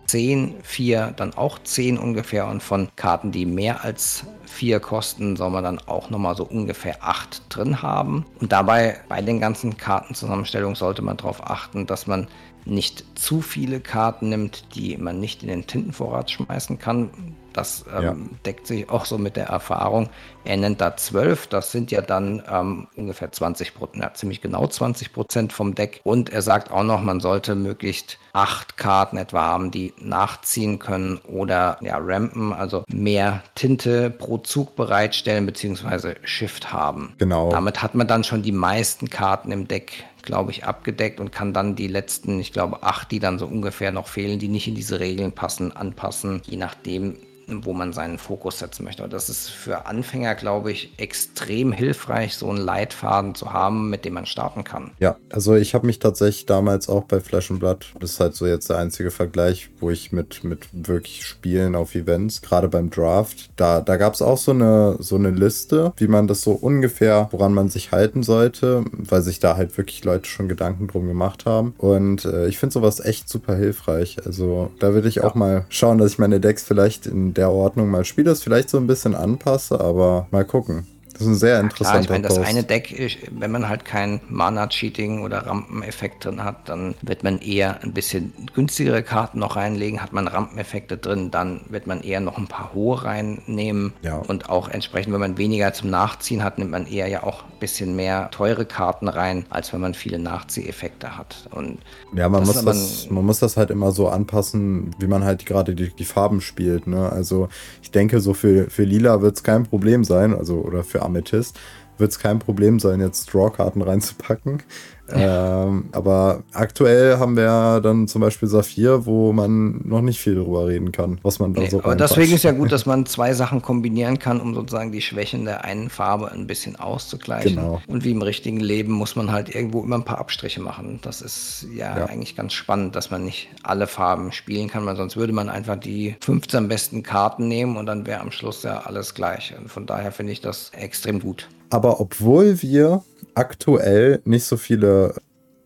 10, 0.07 0.55
4, 0.63 1.13
dann 1.15 1.33
auch 1.33 1.59
10 1.59 1.97
ungefähr 1.97 2.47
und 2.47 2.62
von 2.62 2.89
Karten, 2.95 3.31
die 3.31 3.45
mehr 3.45 3.83
als 3.83 4.25
4 4.45 4.79
kosten, 4.79 5.36
soll 5.36 5.49
man 5.49 5.63
dann 5.63 5.79
auch 5.79 6.09
nochmal 6.09 6.36
so 6.36 6.43
ungefähr 6.43 6.97
8 7.01 7.43
drin 7.49 7.81
haben. 7.81 8.25
Und 8.39 8.51
dabei 8.51 8.99
bei 9.07 9.21
den 9.21 9.39
ganzen 9.39 9.77
Kartenzusammenstellungen 9.77 10.75
sollte 10.75 11.01
man 11.01 11.17
darauf 11.17 11.49
achten, 11.49 11.88
dass 11.88 12.05
man 12.05 12.27
nicht 12.65 13.05
zu 13.15 13.41
viele 13.41 13.79
Karten 13.79 14.29
nimmt, 14.29 14.75
die 14.75 14.97
man 14.97 15.19
nicht 15.19 15.41
in 15.41 15.49
den 15.49 15.67
Tintenvorrat 15.67 16.31
schmeißen 16.31 16.79
kann. 16.79 17.09
Das 17.53 17.85
ähm, 17.95 18.03
ja. 18.03 18.15
deckt 18.45 18.67
sich 18.67 18.89
auch 18.89 19.05
so 19.05 19.17
mit 19.17 19.35
der 19.35 19.47
Erfahrung. 19.47 20.09
Er 20.45 20.57
nennt 20.57 20.81
da 20.81 20.97
12, 20.97 21.47
das 21.47 21.71
sind 21.71 21.91
ja 21.91 22.01
dann 22.01 22.43
ähm, 22.51 22.87
ungefähr 22.95 23.31
20 23.31 23.75
Prozent, 23.75 24.03
ja, 24.03 24.13
ziemlich 24.13 24.41
genau 24.41 24.67
20 24.67 25.13
Prozent 25.13 25.53
vom 25.53 25.75
Deck. 25.75 26.01
Und 26.03 26.29
er 26.29 26.41
sagt 26.41 26.71
auch 26.71 26.83
noch, 26.83 27.01
man 27.01 27.19
sollte 27.19 27.55
möglichst 27.55 28.17
acht 28.33 28.77
Karten 28.77 29.17
etwa 29.17 29.41
haben, 29.43 29.71
die 29.71 29.93
nachziehen 29.97 30.79
können 30.79 31.19
oder 31.19 31.77
ja, 31.81 31.97
rampen, 31.99 32.51
also 32.51 32.83
mehr 32.87 33.43
Tinte 33.55 34.09
pro 34.09 34.39
Zug 34.39 34.75
bereitstellen 34.75 35.45
bzw. 35.45 36.15
Shift 36.23 36.73
haben. 36.73 37.13
Genau. 37.19 37.51
Damit 37.51 37.81
hat 37.81 37.95
man 37.95 38.07
dann 38.07 38.23
schon 38.23 38.41
die 38.41 38.51
meisten 38.51 39.09
Karten 39.09 39.51
im 39.51 39.67
Deck 39.67 40.03
glaube 40.23 40.51
ich, 40.51 40.63
abgedeckt 40.63 41.19
und 41.19 41.31
kann 41.31 41.53
dann 41.53 41.75
die 41.75 41.87
letzten, 41.87 42.39
ich 42.39 42.53
glaube, 42.53 42.81
acht, 42.81 43.11
die 43.11 43.19
dann 43.19 43.37
so 43.37 43.45
ungefähr 43.45 43.91
noch 43.91 44.07
fehlen, 44.07 44.39
die 44.39 44.47
nicht 44.47 44.67
in 44.67 44.75
diese 44.75 44.99
Regeln 44.99 45.33
passen, 45.33 45.75
anpassen, 45.75 46.41
je 46.45 46.57
nachdem, 46.57 47.17
wo 47.47 47.73
man 47.73 47.93
seinen 47.93 48.17
Fokus 48.17 48.60
setzen 48.60 48.84
möchte. 48.84 49.03
Und 49.03 49.13
das 49.13 49.29
ist 49.29 49.49
für 49.49 49.86
Anfänger, 49.86 50.36
glaube 50.36 50.71
ich, 50.71 50.93
extrem 50.97 51.71
hilfreich, 51.71 52.36
so 52.36 52.49
einen 52.49 52.60
Leitfaden 52.60 53.36
zu 53.36 53.53
haben, 53.53 53.89
mit 53.89 54.06
dem 54.06 54.13
man 54.13 54.25
starten 54.25 54.63
kann. 54.63 54.91
Ja, 54.99 55.17
also 55.32 55.56
ich 55.56 55.73
habe 55.73 55.88
mich 55.88 55.99
tatsächlich 55.99 56.45
damals 56.45 56.89
auch 56.89 57.03
bei 57.03 57.19
Flash 57.19 57.51
and 57.51 57.60
Blood, 57.60 57.93
das 57.99 58.12
ist 58.12 58.19
halt 58.19 58.36
so 58.36 58.45
jetzt 58.45 58.69
der 58.69 58.77
einzige 58.77 59.12
Vergleich, 59.12 59.69
wo 59.79 59.89
ich 59.89 60.12
mit, 60.12 60.43
mit 60.43 60.67
wirklich 60.71 61.25
Spielen 61.25 61.75
auf 61.75 61.95
Events, 61.95 62.41
gerade 62.41 62.67
beim 62.67 62.89
Draft, 62.89 63.49
da, 63.56 63.82
da 63.82 63.97
gab 63.97 64.13
es 64.13 64.21
auch 64.21 64.38
so 64.38 64.51
eine, 64.51 64.97
so 64.99 65.15
eine 65.15 65.32
Liste, 65.32 65.93
wie 65.97 66.08
man 66.08 66.27
das 66.27 66.41
so 66.41 66.51
ungefähr, 66.51 67.27
woran 67.32 67.53
man 67.53 67.69
sich 67.69 67.91
halten 67.91 68.23
sollte, 68.23 68.84
weil 68.91 69.21
sich 69.21 69.39
da 69.39 69.58
halt 69.58 69.77
wirklich 69.77 70.03
Leute 70.03 70.27
schon 70.29 70.47
Gedanken 70.47 70.88
drum 70.88 71.08
gemacht 71.08 71.45
haben. 71.45 71.73
Und 71.77 72.25
äh, 72.25 72.47
ich 72.47 72.58
finde 72.58 72.73
sowas 72.73 72.99
echt 72.99 73.29
super 73.29 73.56
hilfreich. 73.56 74.17
Also 74.25 74.71
da 74.79 74.93
würde 74.93 75.08
ich 75.08 75.15
ja. 75.15 75.23
auch 75.23 75.36
mal 75.36 75.65
schauen, 75.69 75.97
dass 75.97 76.13
ich 76.13 76.19
meine 76.19 76.39
Decks 76.39 76.63
vielleicht 76.63 77.08
in 77.08 77.32
der 77.37 77.51
Ordnung 77.51 77.89
mal 77.89 78.05
spiele, 78.05 78.29
das 78.29 78.43
vielleicht 78.43 78.69
so 78.69 78.77
ein 78.77 78.87
bisschen 78.87 79.15
anpasse, 79.15 79.79
aber 79.79 80.27
mal 80.31 80.45
gucken. 80.45 80.87
Das 81.13 81.21
ist 81.21 81.28
ein 81.28 81.36
sehr 81.36 81.60
interessanter 81.60 81.99
ja, 81.99 82.06
klar, 82.06 82.17
ich 82.19 82.23
meine, 82.23 82.41
das 82.41 82.47
eine 82.49 82.63
Deck, 82.63 83.19
wenn 83.32 83.52
man 83.52 83.69
halt 83.69 83.86
kein 83.86 84.19
Mana-Cheating 84.30 85.21
oder 85.21 85.45
Rampeneffekt 85.45 86.26
drin 86.26 86.43
hat, 86.43 86.67
dann 86.69 86.95
wird 87.04 87.23
man 87.23 87.39
eher 87.39 87.84
ein 87.84 87.93
bisschen 87.93 88.34
günstigere 88.56 89.04
Karten 89.04 89.38
noch 89.38 89.56
reinlegen. 89.56 90.02
Hat 90.02 90.12
man 90.12 90.28
Rampeneffekte 90.28 90.97
drin, 90.97 91.30
dann 91.30 91.62
wird 91.69 91.86
man 91.86 92.02
eher 92.02 92.19
noch 92.19 92.39
ein 92.39 92.47
paar 92.47 92.73
hohe 92.73 93.04
reinnehmen. 93.04 93.93
Ja. 94.02 94.17
Und 94.17 94.49
auch 94.49 94.69
entsprechend, 94.69 95.13
wenn 95.13 95.19
man 95.19 95.38
weniger 95.38 95.71
zum 95.73 95.91
Nachziehen 95.91 96.43
hat, 96.43 96.58
nimmt 96.58 96.71
man 96.71 96.88
eher 96.88 97.08
ja 97.08 97.23
auch 97.23 97.43
ein 97.43 97.60
bisschen 97.60 97.95
mehr 97.95 98.32
teure 98.32 98.65
Karten 98.65 99.08
rein, 99.08 99.45
als 99.52 99.71
wenn 99.71 99.82
man 99.82 99.93
viele 99.93 100.17
Nachzieheffekte 100.17 101.15
hat. 101.15 101.47
Und 101.52 101.78
ja, 102.15 102.28
man 102.28 102.43
muss, 102.43 102.63
das, 102.63 103.10
man 103.12 103.23
muss 103.23 103.39
das 103.39 103.56
halt 103.56 103.69
immer 103.69 103.91
so 103.91 104.08
anpassen, 104.08 104.95
wie 104.97 105.08
man 105.08 105.23
halt 105.23 105.45
gerade 105.45 105.76
die, 105.76 105.93
die 105.93 106.06
Farben 106.06 106.41
spielt. 106.41 106.88
Ne? 106.88 107.12
Also 107.12 107.49
ich 107.84 107.91
denke, 107.91 108.19
so 108.19 108.34
für, 108.34 108.69
für 108.71 108.84
Lila 108.84 109.21
wird 109.21 109.36
es 109.36 109.43
kein 109.43 109.63
Problem 109.63 110.04
sein, 110.04 110.34
also 110.34 110.56
oder 110.56 110.84
für 110.84 111.02
Amethyst, 111.03 111.59
wird 111.97 112.11
es 112.11 112.19
kein 112.19 112.39
Problem 112.39 112.79
sein, 112.79 113.01
jetzt 113.01 113.33
Draw-Karten 113.33 113.81
reinzupacken. 113.81 114.63
Ja. 115.11 115.65
Ähm, 115.65 115.85
aber 115.91 116.43
aktuell 116.53 117.17
haben 117.17 117.35
wir 117.35 117.81
dann 117.81 118.07
zum 118.07 118.21
Beispiel 118.21 118.47
Saphir, 118.47 119.05
wo 119.05 119.33
man 119.33 119.81
noch 119.83 120.01
nicht 120.01 120.19
viel 120.19 120.35
drüber 120.35 120.67
reden 120.67 120.91
kann, 120.91 121.19
was 121.23 121.39
man 121.39 121.53
da 121.53 121.61
nee, 121.61 121.69
so 121.69 121.83
Aber 121.83 121.95
deswegen 121.95 122.33
ist 122.33 122.43
ja 122.43 122.51
gut, 122.51 122.71
dass 122.71 122.85
man 122.85 123.05
zwei 123.05 123.33
Sachen 123.33 123.61
kombinieren 123.61 124.17
kann, 124.19 124.39
um 124.39 124.53
sozusagen 124.53 124.91
die 124.91 125.01
Schwächen 125.01 125.45
der 125.45 125.65
einen 125.65 125.89
Farbe 125.89 126.31
ein 126.31 126.47
bisschen 126.47 126.77
auszugleichen. 126.77 127.55
Genau. 127.55 127.81
Und 127.87 128.03
wie 128.03 128.11
im 128.11 128.21
richtigen 128.21 128.59
Leben 128.59 128.93
muss 128.93 129.15
man 129.15 129.31
halt 129.31 129.53
irgendwo 129.53 129.83
immer 129.83 129.97
ein 129.97 130.05
paar 130.05 130.19
Abstriche 130.19 130.61
machen. 130.61 130.99
Das 131.01 131.21
ist 131.21 131.67
ja, 131.75 131.97
ja. 131.97 132.05
eigentlich 132.05 132.35
ganz 132.35 132.53
spannend, 132.53 132.95
dass 132.95 133.11
man 133.11 133.25
nicht 133.25 133.49
alle 133.63 133.87
Farben 133.87 134.31
spielen 134.31 134.69
kann, 134.69 134.85
weil 134.85 134.95
sonst 134.95 135.17
würde 135.17 135.33
man 135.33 135.49
einfach 135.49 135.75
die 135.75 136.15
15 136.21 136.67
besten 136.67 137.03
Karten 137.03 137.47
nehmen 137.47 137.77
und 137.77 137.85
dann 137.85 138.05
wäre 138.05 138.21
am 138.21 138.31
Schluss 138.31 138.63
ja 138.63 138.79
alles 138.79 139.13
gleich. 139.13 139.53
Und 139.59 139.69
von 139.69 139.85
daher 139.85 140.11
finde 140.11 140.31
ich 140.31 140.41
das 140.41 140.71
extrem 140.73 141.19
gut. 141.19 141.49
Aber 141.73 141.99
obwohl 141.99 142.62
wir 142.62 143.01
aktuell 143.33 144.21
nicht 144.25 144.43
so 144.43 144.57
viele 144.57 145.15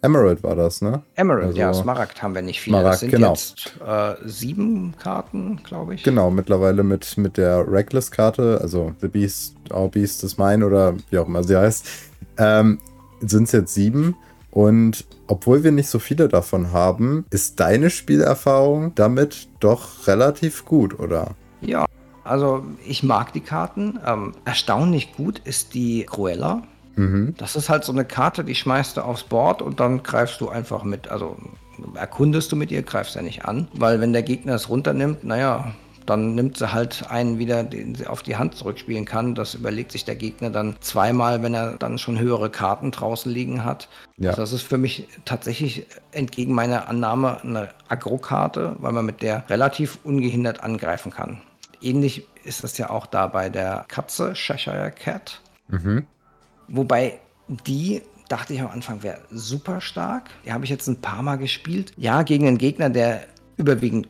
Emerald 0.01 0.41
war 0.41 0.55
das, 0.55 0.81
ne? 0.81 1.01
Emerald, 1.15 1.47
also, 1.47 1.57
ja, 1.59 1.73
Smaragd 1.73 2.23
haben 2.23 2.33
wir 2.33 2.41
nicht 2.41 2.61
viele. 2.61 2.77
Smaragd, 2.77 2.93
das 2.93 2.99
sind 3.01 3.11
genau. 3.11 3.33
jetzt 3.33 3.73
äh, 3.85 4.15
sieben 4.23 4.95
Karten, 4.97 5.59
glaube 5.63 5.95
ich. 5.95 6.03
Genau, 6.03 6.31
mittlerweile 6.31 6.83
mit, 6.83 7.17
mit 7.17 7.35
der 7.35 7.69
Reckless-Karte, 7.69 8.59
also 8.61 8.93
The 9.01 9.09
Beast, 9.09 9.57
Our 9.69 9.89
Beast 9.89 10.23
is 10.23 10.37
Mine 10.37 10.65
oder 10.65 10.95
wie 11.09 11.17
auch 11.17 11.27
immer 11.27 11.43
sie 11.43 11.57
heißt, 11.57 11.85
ähm, 12.37 12.79
sind 13.19 13.43
es 13.43 13.51
jetzt 13.51 13.73
sieben. 13.73 14.15
Und 14.49 15.05
obwohl 15.27 15.65
wir 15.65 15.73
nicht 15.73 15.89
so 15.89 15.99
viele 15.99 16.29
davon 16.29 16.71
haben, 16.71 17.25
ist 17.31 17.59
deine 17.59 17.89
Spielerfahrung 17.89 18.95
damit 18.95 19.49
doch 19.59 20.07
relativ 20.07 20.63
gut, 20.63 20.97
oder? 20.99 21.31
Ja, 21.59 21.85
also 22.27 22.65
ich 22.85 23.03
mag 23.03 23.33
die 23.33 23.41
Karten. 23.41 23.99
Ähm, 24.05 24.33
erstaunlich 24.45 25.13
gut 25.13 25.39
ist 25.39 25.73
die 25.73 26.05
Cruella. 26.05 26.63
Mhm. 26.95 27.35
Das 27.37 27.55
ist 27.55 27.69
halt 27.69 27.83
so 27.83 27.91
eine 27.91 28.05
Karte, 28.05 28.43
die 28.43 28.55
schmeißt 28.55 28.97
du 28.97 29.01
aufs 29.01 29.23
Board 29.23 29.61
und 29.61 29.79
dann 29.79 30.03
greifst 30.03 30.41
du 30.41 30.49
einfach 30.49 30.83
mit, 30.83 31.07
also 31.09 31.37
erkundest 31.95 32.51
du 32.51 32.55
mit 32.55 32.71
ihr, 32.71 32.81
greifst 32.81 33.15
ja 33.15 33.21
nicht 33.21 33.45
an. 33.45 33.67
Weil 33.73 34.01
wenn 34.01 34.13
der 34.13 34.23
Gegner 34.23 34.55
es 34.55 34.69
runternimmt, 34.69 35.23
naja, 35.23 35.73
dann 36.07 36.35
nimmt 36.35 36.57
sie 36.57 36.71
halt 36.71 37.05
einen 37.09 37.37
wieder, 37.37 37.63
den 37.63 37.93
sie 37.93 38.07
auf 38.07 38.23
die 38.23 38.37
Hand 38.37 38.55
zurückspielen 38.55 39.05
kann. 39.05 39.35
Das 39.35 39.53
überlegt 39.53 39.91
sich 39.91 40.05
der 40.05 40.15
Gegner 40.15 40.49
dann 40.49 40.77
zweimal, 40.79 41.43
wenn 41.43 41.53
er 41.53 41.73
dann 41.73 41.97
schon 41.97 42.17
höhere 42.17 42.49
Karten 42.49 42.91
draußen 42.91 43.31
liegen 43.31 43.63
hat. 43.65 43.89
Ja. 44.17 44.33
Das 44.33 44.53
ist 44.53 44.61
für 44.61 44.77
mich 44.77 45.07
tatsächlich 45.25 45.85
entgegen 46.11 46.53
meiner 46.53 46.87
Annahme 46.87 47.43
eine 47.43 47.69
Agro-Karte, 47.89 48.77
weil 48.79 48.93
man 48.93 49.05
mit 49.05 49.21
der 49.21 49.43
relativ 49.49 49.99
ungehindert 50.03 50.63
angreifen 50.63 51.11
kann. 51.11 51.41
Ähnlich 51.81 52.27
ist 52.43 52.63
das 52.63 52.77
ja 52.77 52.89
auch 52.89 53.05
da 53.05 53.27
bei 53.27 53.49
der 53.49 53.85
Katze, 53.87 54.33
Cheshire 54.33 54.91
Cat. 54.91 55.41
Mhm. 55.67 56.05
Wobei 56.67 57.19
die 57.47 58.01
dachte 58.29 58.53
ich 58.53 58.61
am 58.61 58.69
Anfang 58.69 59.03
wäre 59.03 59.21
super 59.31 59.81
stark. 59.81 60.29
Die 60.45 60.51
habe 60.51 60.63
ich 60.65 60.69
jetzt 60.69 60.87
ein 60.87 61.01
paar 61.01 61.21
Mal 61.21 61.37
gespielt. 61.37 61.93
Ja, 61.97 62.23
gegen 62.23 62.47
einen 62.47 62.57
Gegner, 62.57 62.89
der 62.89 63.25
überwiegend 63.55 64.09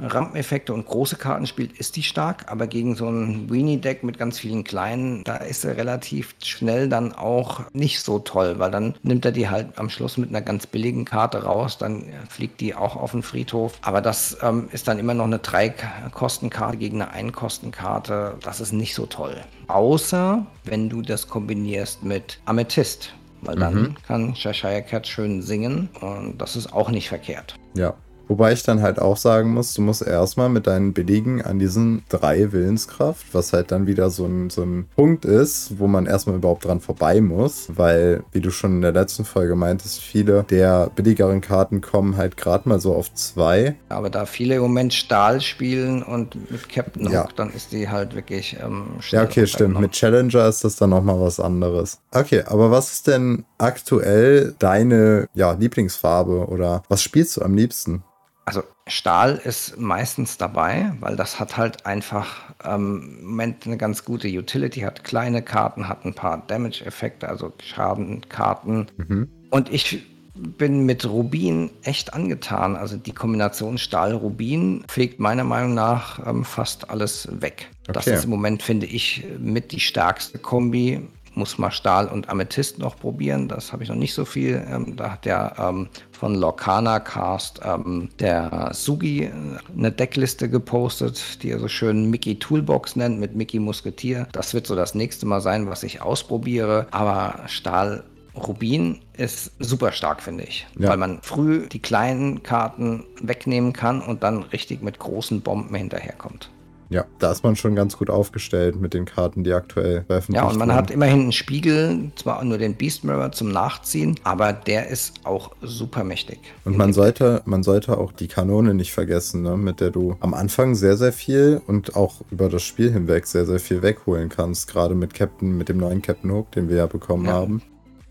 Rampeneffekte 0.00 0.72
und 0.72 0.86
große 0.86 1.16
Karten 1.16 1.46
spielt, 1.46 1.78
ist 1.78 1.96
die 1.96 2.02
stark, 2.02 2.50
aber 2.50 2.66
gegen 2.66 2.94
so 2.94 3.08
ein 3.08 3.50
Weenie-Deck 3.50 4.02
mit 4.02 4.18
ganz 4.18 4.38
vielen 4.38 4.64
kleinen, 4.64 5.24
da 5.24 5.36
ist 5.36 5.64
er 5.64 5.76
relativ 5.76 6.34
schnell 6.42 6.88
dann 6.88 7.12
auch 7.12 7.62
nicht 7.72 8.00
so 8.00 8.18
toll, 8.18 8.58
weil 8.58 8.70
dann 8.70 8.94
nimmt 9.02 9.24
er 9.24 9.32
die 9.32 9.48
halt 9.48 9.78
am 9.78 9.90
Schluss 9.90 10.16
mit 10.16 10.28
einer 10.28 10.42
ganz 10.42 10.66
billigen 10.66 11.04
Karte 11.04 11.44
raus, 11.44 11.78
dann 11.78 12.04
fliegt 12.28 12.60
die 12.60 12.74
auch 12.74 12.96
auf 12.96 13.12
den 13.12 13.22
Friedhof. 13.22 13.78
Aber 13.82 14.00
das 14.00 14.36
ähm, 14.42 14.68
ist 14.72 14.88
dann 14.88 14.98
immer 14.98 15.14
noch 15.14 15.24
eine 15.24 15.38
Drei-Kostenkarte 15.38 16.76
gegen 16.76 17.02
eine 17.02 17.10
Ein-Kostenkarte. 17.10 18.36
Das 18.42 18.60
ist 18.60 18.72
nicht 18.72 18.94
so 18.94 19.06
toll. 19.06 19.36
Außer 19.68 20.46
wenn 20.64 20.88
du 20.88 21.02
das 21.02 21.28
kombinierst 21.28 22.02
mit 22.02 22.38
Amethyst 22.44 23.12
weil 23.42 23.56
dann 23.56 23.74
mhm. 23.74 23.94
kann 24.06 24.34
Cheshire 24.34 24.82
Cat 24.82 25.06
schön 25.06 25.42
singen 25.42 25.88
und 26.00 26.38
das 26.38 26.56
ist 26.56 26.72
auch 26.72 26.90
nicht 26.90 27.08
verkehrt. 27.08 27.54
Ja, 27.74 27.94
Wobei 28.28 28.52
ich 28.52 28.62
dann 28.62 28.82
halt 28.82 28.98
auch 28.98 29.16
sagen 29.16 29.54
muss, 29.54 29.74
du 29.74 29.82
musst 29.82 30.02
erstmal 30.02 30.48
mit 30.48 30.66
deinen 30.66 30.92
Billigen 30.92 31.42
an 31.42 31.58
diesen 31.58 32.02
drei 32.08 32.52
Willenskraft, 32.52 33.26
was 33.32 33.52
halt 33.52 33.70
dann 33.70 33.86
wieder 33.86 34.10
so 34.10 34.26
ein, 34.26 34.50
so 34.50 34.62
ein 34.62 34.86
Punkt 34.96 35.24
ist, 35.24 35.78
wo 35.78 35.86
man 35.86 36.06
erstmal 36.06 36.36
überhaupt 36.36 36.64
dran 36.64 36.80
vorbei 36.80 37.20
muss, 37.20 37.68
weil, 37.74 38.24
wie 38.32 38.40
du 38.40 38.50
schon 38.50 38.76
in 38.76 38.82
der 38.82 38.92
letzten 38.92 39.24
Folge 39.24 39.54
meintest, 39.54 40.00
viele 40.00 40.44
der 40.44 40.90
billigeren 40.94 41.40
Karten 41.40 41.80
kommen 41.80 42.16
halt 42.16 42.36
gerade 42.36 42.68
mal 42.68 42.80
so 42.80 42.94
auf 42.94 43.12
zwei. 43.14 43.76
Aber 43.88 44.10
da 44.10 44.26
viele 44.26 44.56
im 44.56 44.62
Moment 44.62 44.92
Stahl 44.94 45.40
spielen 45.40 46.02
und 46.02 46.50
mit 46.50 46.68
Captain 46.68 47.06
Hook, 47.06 47.12
ja. 47.12 47.28
dann 47.36 47.52
ist 47.52 47.72
die 47.72 47.88
halt 47.88 48.14
wirklich 48.14 48.56
ähm, 48.62 48.86
Ja, 49.10 49.22
okay, 49.22 49.46
stimmt. 49.46 49.80
Mit 49.80 49.92
Challenger 49.92 50.48
ist 50.48 50.64
das 50.64 50.76
dann 50.76 50.90
nochmal 50.90 51.20
was 51.20 51.40
anderes. 51.40 51.98
Okay, 52.10 52.42
aber 52.46 52.70
was 52.70 52.92
ist 52.92 53.06
denn 53.06 53.44
aktuell 53.58 54.54
deine 54.58 55.28
ja, 55.34 55.52
Lieblingsfarbe 55.52 56.46
oder 56.48 56.82
was 56.88 57.02
spielst 57.02 57.36
du 57.36 57.42
am 57.42 57.54
liebsten? 57.54 58.02
Also 58.46 58.62
Stahl 58.86 59.40
ist 59.42 59.76
meistens 59.76 60.38
dabei, 60.38 60.92
weil 61.00 61.16
das 61.16 61.40
hat 61.40 61.56
halt 61.56 61.84
einfach 61.84 62.54
ähm, 62.64 63.18
im 63.18 63.26
Moment 63.26 63.66
eine 63.66 63.76
ganz 63.76 64.04
gute 64.04 64.28
Utility, 64.28 64.80
hat 64.80 65.02
kleine 65.02 65.42
Karten, 65.42 65.88
hat 65.88 66.04
ein 66.04 66.14
paar 66.14 66.46
Damage-Effekte, 66.46 67.28
also 67.28 67.52
Schadenkarten. 67.60 68.86
Mhm. 68.98 69.28
Und 69.50 69.72
ich 69.72 70.06
bin 70.36 70.86
mit 70.86 71.04
Rubin 71.08 71.70
echt 71.82 72.14
angetan. 72.14 72.76
Also 72.76 72.96
die 72.96 73.12
Kombination 73.12 73.78
Stahl-Rubin 73.78 74.84
fegt 74.88 75.18
meiner 75.18 75.44
Meinung 75.44 75.74
nach 75.74 76.24
ähm, 76.24 76.44
fast 76.44 76.88
alles 76.88 77.28
weg. 77.40 77.68
Okay. 77.82 77.92
Das 77.92 78.06
ist 78.06 78.24
im 78.24 78.30
Moment, 78.30 78.62
finde 78.62 78.86
ich, 78.86 79.24
mit 79.38 79.72
die 79.72 79.80
stärkste 79.80 80.38
Kombi 80.38 81.08
muss 81.36 81.58
mal 81.58 81.70
Stahl 81.70 82.08
und 82.08 82.28
Amethyst 82.28 82.78
noch 82.78 82.96
probieren. 82.96 83.48
Das 83.48 83.72
habe 83.72 83.82
ich 83.82 83.88
noch 83.88 83.96
nicht 83.96 84.14
so 84.14 84.24
viel. 84.24 84.66
Ähm, 84.68 84.96
da 84.96 85.12
hat 85.12 85.24
der 85.24 85.54
ähm, 85.58 85.88
von 86.10 86.34
Lorcana 86.34 87.00
Cast 87.00 87.60
ähm, 87.64 88.08
der 88.18 88.70
Sugi 88.72 89.24
äh, 89.24 89.32
eine 89.76 89.92
Deckliste 89.92 90.48
gepostet, 90.48 91.42
die 91.42 91.50
er 91.50 91.58
so 91.58 91.68
schön 91.68 92.10
Mickey 92.10 92.38
Toolbox 92.38 92.96
nennt 92.96 93.20
mit 93.20 93.36
Mickey 93.36 93.58
Musketier. 93.58 94.26
Das 94.32 94.54
wird 94.54 94.66
so 94.66 94.74
das 94.74 94.94
nächste 94.94 95.26
Mal 95.26 95.40
sein, 95.40 95.68
was 95.68 95.82
ich 95.82 96.00
ausprobiere. 96.00 96.86
Aber 96.90 97.40
Stahl 97.46 98.04
Rubin 98.36 99.00
ist 99.14 99.52
super 99.58 99.92
stark, 99.92 100.22
finde 100.22 100.44
ich, 100.44 100.66
ja. 100.78 100.88
weil 100.88 100.98
man 100.98 101.20
früh 101.22 101.66
die 101.68 101.80
kleinen 101.80 102.42
Karten 102.42 103.04
wegnehmen 103.20 103.72
kann 103.72 104.02
und 104.02 104.22
dann 104.22 104.42
richtig 104.42 104.82
mit 104.82 104.98
großen 104.98 105.40
Bomben 105.40 105.74
hinterherkommt. 105.74 106.50
Ja, 106.88 107.04
da 107.18 107.32
ist 107.32 107.42
man 107.42 107.56
schon 107.56 107.74
ganz 107.74 107.96
gut 107.96 108.10
aufgestellt 108.10 108.80
mit 108.80 108.94
den 108.94 109.04
Karten, 109.04 109.42
die 109.42 109.52
aktuell 109.52 110.04
veröffentlicht 110.06 110.42
Ja, 110.42 110.48
und 110.48 110.56
man 110.56 110.68
werden. 110.68 110.78
hat 110.78 110.90
immerhin 110.90 111.20
einen 111.22 111.32
Spiegel, 111.32 112.12
zwar 112.14 112.44
nur 112.44 112.58
den 112.58 112.74
Beast 112.74 113.02
Mirror 113.02 113.32
zum 113.32 113.50
Nachziehen, 113.50 114.14
aber 114.22 114.52
der 114.52 114.88
ist 114.88 115.20
auch 115.24 115.50
super 115.62 116.04
mächtig. 116.04 116.38
Und 116.64 116.76
man 116.76 116.92
sollte, 116.92 117.42
man 117.44 117.62
sollte 117.62 117.98
auch 117.98 118.12
die 118.12 118.28
Kanone 118.28 118.74
nicht 118.74 118.92
vergessen, 118.92 119.42
ne, 119.42 119.56
mit 119.56 119.80
der 119.80 119.90
du 119.90 120.16
am 120.20 120.32
Anfang 120.34 120.74
sehr, 120.74 120.96
sehr 120.96 121.12
viel 121.12 121.60
und 121.66 121.96
auch 121.96 122.20
über 122.30 122.48
das 122.48 122.62
Spiel 122.62 122.92
hinweg 122.92 123.26
sehr, 123.26 123.46
sehr 123.46 123.58
viel 123.58 123.82
wegholen 123.82 124.28
kannst. 124.28 124.68
Gerade 124.68 124.94
mit 124.94 125.12
Captain, 125.14 125.56
mit 125.56 125.68
dem 125.68 125.78
neuen 125.78 126.02
Captain 126.02 126.30
Hook, 126.30 126.52
den 126.52 126.68
wir 126.68 126.76
ja 126.76 126.86
bekommen 126.86 127.26
ja, 127.26 127.32
haben. 127.32 127.62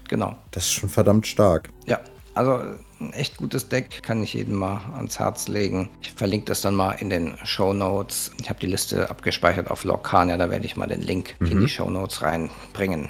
Genau. 0.09 0.35
Das 0.51 0.63
ist 0.63 0.73
schon 0.73 0.89
verdammt 0.89 1.27
stark. 1.27 1.69
Ja, 1.85 1.99
also 2.33 2.59
ein 2.99 3.13
echt 3.13 3.37
gutes 3.37 3.67
Deck, 3.69 4.03
kann 4.03 4.23
ich 4.23 4.33
jedem 4.33 4.55
mal 4.55 4.81
ans 4.95 5.19
Herz 5.19 5.47
legen. 5.47 5.89
Ich 6.01 6.11
verlinke 6.11 6.45
das 6.45 6.61
dann 6.61 6.75
mal 6.75 6.93
in 6.93 7.09
den 7.09 7.35
Show 7.43 7.73
Notes. 7.73 8.31
Ich 8.39 8.49
habe 8.49 8.59
die 8.59 8.67
Liste 8.67 9.09
abgespeichert 9.09 9.69
auf 9.69 9.83
Lorcania, 9.83 10.37
da 10.37 10.49
werde 10.49 10.65
ich 10.65 10.75
mal 10.75 10.87
den 10.87 11.01
Link 11.01 11.35
mhm. 11.39 11.47
in 11.47 11.61
die 11.61 11.69
Show 11.69 11.89
Notes 11.89 12.21
reinbringen. 12.21 13.09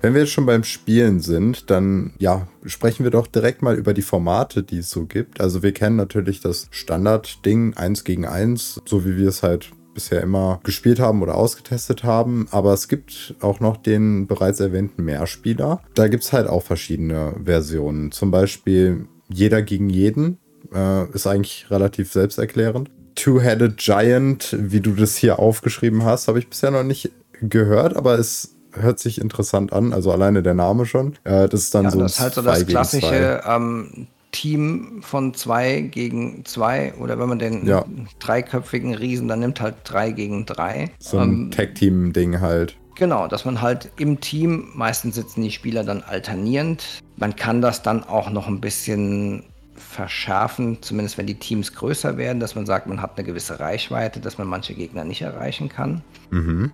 Wenn 0.00 0.14
wir 0.14 0.22
jetzt 0.22 0.32
schon 0.32 0.46
beim 0.46 0.64
Spielen 0.64 1.20
sind, 1.20 1.70
dann 1.70 2.12
ja, 2.18 2.48
sprechen 2.66 3.04
wir 3.04 3.12
doch 3.12 3.28
direkt 3.28 3.62
mal 3.62 3.76
über 3.76 3.94
die 3.94 4.02
Formate, 4.02 4.64
die 4.64 4.78
es 4.78 4.90
so 4.90 5.06
gibt. 5.06 5.40
Also 5.40 5.62
wir 5.62 5.72
kennen 5.72 5.94
natürlich 5.94 6.40
das 6.40 6.66
Standard-Ding 6.72 7.74
1 7.74 8.02
gegen 8.02 8.26
1, 8.26 8.82
so 8.84 9.04
wie 9.04 9.16
wir 9.16 9.28
es 9.28 9.44
halt 9.44 9.70
bisher 9.94 10.22
immer 10.22 10.60
gespielt 10.64 11.00
haben 11.00 11.22
oder 11.22 11.36
ausgetestet 11.36 12.04
haben. 12.04 12.46
Aber 12.50 12.72
es 12.72 12.88
gibt 12.88 13.34
auch 13.40 13.60
noch 13.60 13.76
den 13.76 14.26
bereits 14.26 14.60
erwähnten 14.60 15.04
Mehrspieler. 15.04 15.80
Da 15.94 16.08
gibt 16.08 16.24
es 16.24 16.32
halt 16.32 16.48
auch 16.48 16.62
verschiedene 16.62 17.34
Versionen. 17.44 18.12
Zum 18.12 18.30
Beispiel 18.30 19.06
jeder 19.28 19.62
gegen 19.62 19.88
jeden 19.88 20.38
äh, 20.74 21.10
ist 21.10 21.26
eigentlich 21.26 21.70
relativ 21.70 22.12
selbsterklärend. 22.12 22.90
Two-Headed 23.14 23.76
Giant, 23.76 24.56
wie 24.58 24.80
du 24.80 24.92
das 24.92 25.16
hier 25.16 25.38
aufgeschrieben 25.38 26.04
hast, 26.04 26.28
habe 26.28 26.38
ich 26.38 26.48
bisher 26.48 26.70
noch 26.70 26.82
nicht 26.82 27.10
gehört, 27.40 27.96
aber 27.96 28.18
es 28.18 28.54
hört 28.72 28.98
sich 28.98 29.20
interessant 29.20 29.72
an. 29.72 29.92
Also 29.92 30.10
alleine 30.12 30.42
der 30.42 30.54
Name 30.54 30.86
schon. 30.86 31.14
Äh, 31.24 31.48
das 31.48 31.64
ist 31.64 31.74
dann 31.74 31.84
ja, 31.84 31.90
so 31.90 31.98
das 32.00 32.12
ist 32.12 32.20
halt 32.20 32.34
so 32.34 32.42
das 32.42 32.66
klassische 32.66 33.42
ähm, 33.46 34.06
Team 34.32 35.00
von 35.02 35.34
zwei 35.34 35.80
gegen 35.80 36.44
zwei 36.44 36.94
oder 36.94 37.18
wenn 37.18 37.28
man 37.28 37.38
den 37.38 37.66
ja. 37.66 37.84
dreiköpfigen 38.18 38.94
Riesen, 38.94 39.28
dann 39.28 39.40
nimmt 39.40 39.60
halt 39.60 39.76
drei 39.84 40.10
gegen 40.10 40.46
drei. 40.46 40.90
So 40.98 41.18
ein 41.18 41.30
ähm, 41.30 41.50
Tag-Team-Ding 41.50 42.40
halt. 42.40 42.76
Genau, 42.96 43.26
dass 43.26 43.44
man 43.44 43.62
halt 43.62 43.90
im 43.98 44.20
Team, 44.20 44.68
meistens 44.74 45.14
sitzen 45.14 45.42
die 45.42 45.50
Spieler 45.50 45.84
dann 45.84 46.02
alternierend. 46.02 47.02
Man 47.16 47.36
kann 47.36 47.62
das 47.62 47.82
dann 47.82 48.04
auch 48.04 48.30
noch 48.30 48.48
ein 48.48 48.60
bisschen 48.60 49.44
verschärfen, 49.74 50.78
zumindest 50.80 51.18
wenn 51.18 51.26
die 51.26 51.34
Teams 51.34 51.74
größer 51.74 52.16
werden, 52.16 52.40
dass 52.40 52.54
man 52.54 52.66
sagt, 52.66 52.86
man 52.86 53.00
hat 53.00 53.16
eine 53.16 53.26
gewisse 53.26 53.60
Reichweite, 53.60 54.20
dass 54.20 54.38
man 54.38 54.46
manche 54.46 54.74
Gegner 54.74 55.04
nicht 55.04 55.22
erreichen 55.22 55.68
kann. 55.68 56.02
Mhm. 56.30 56.72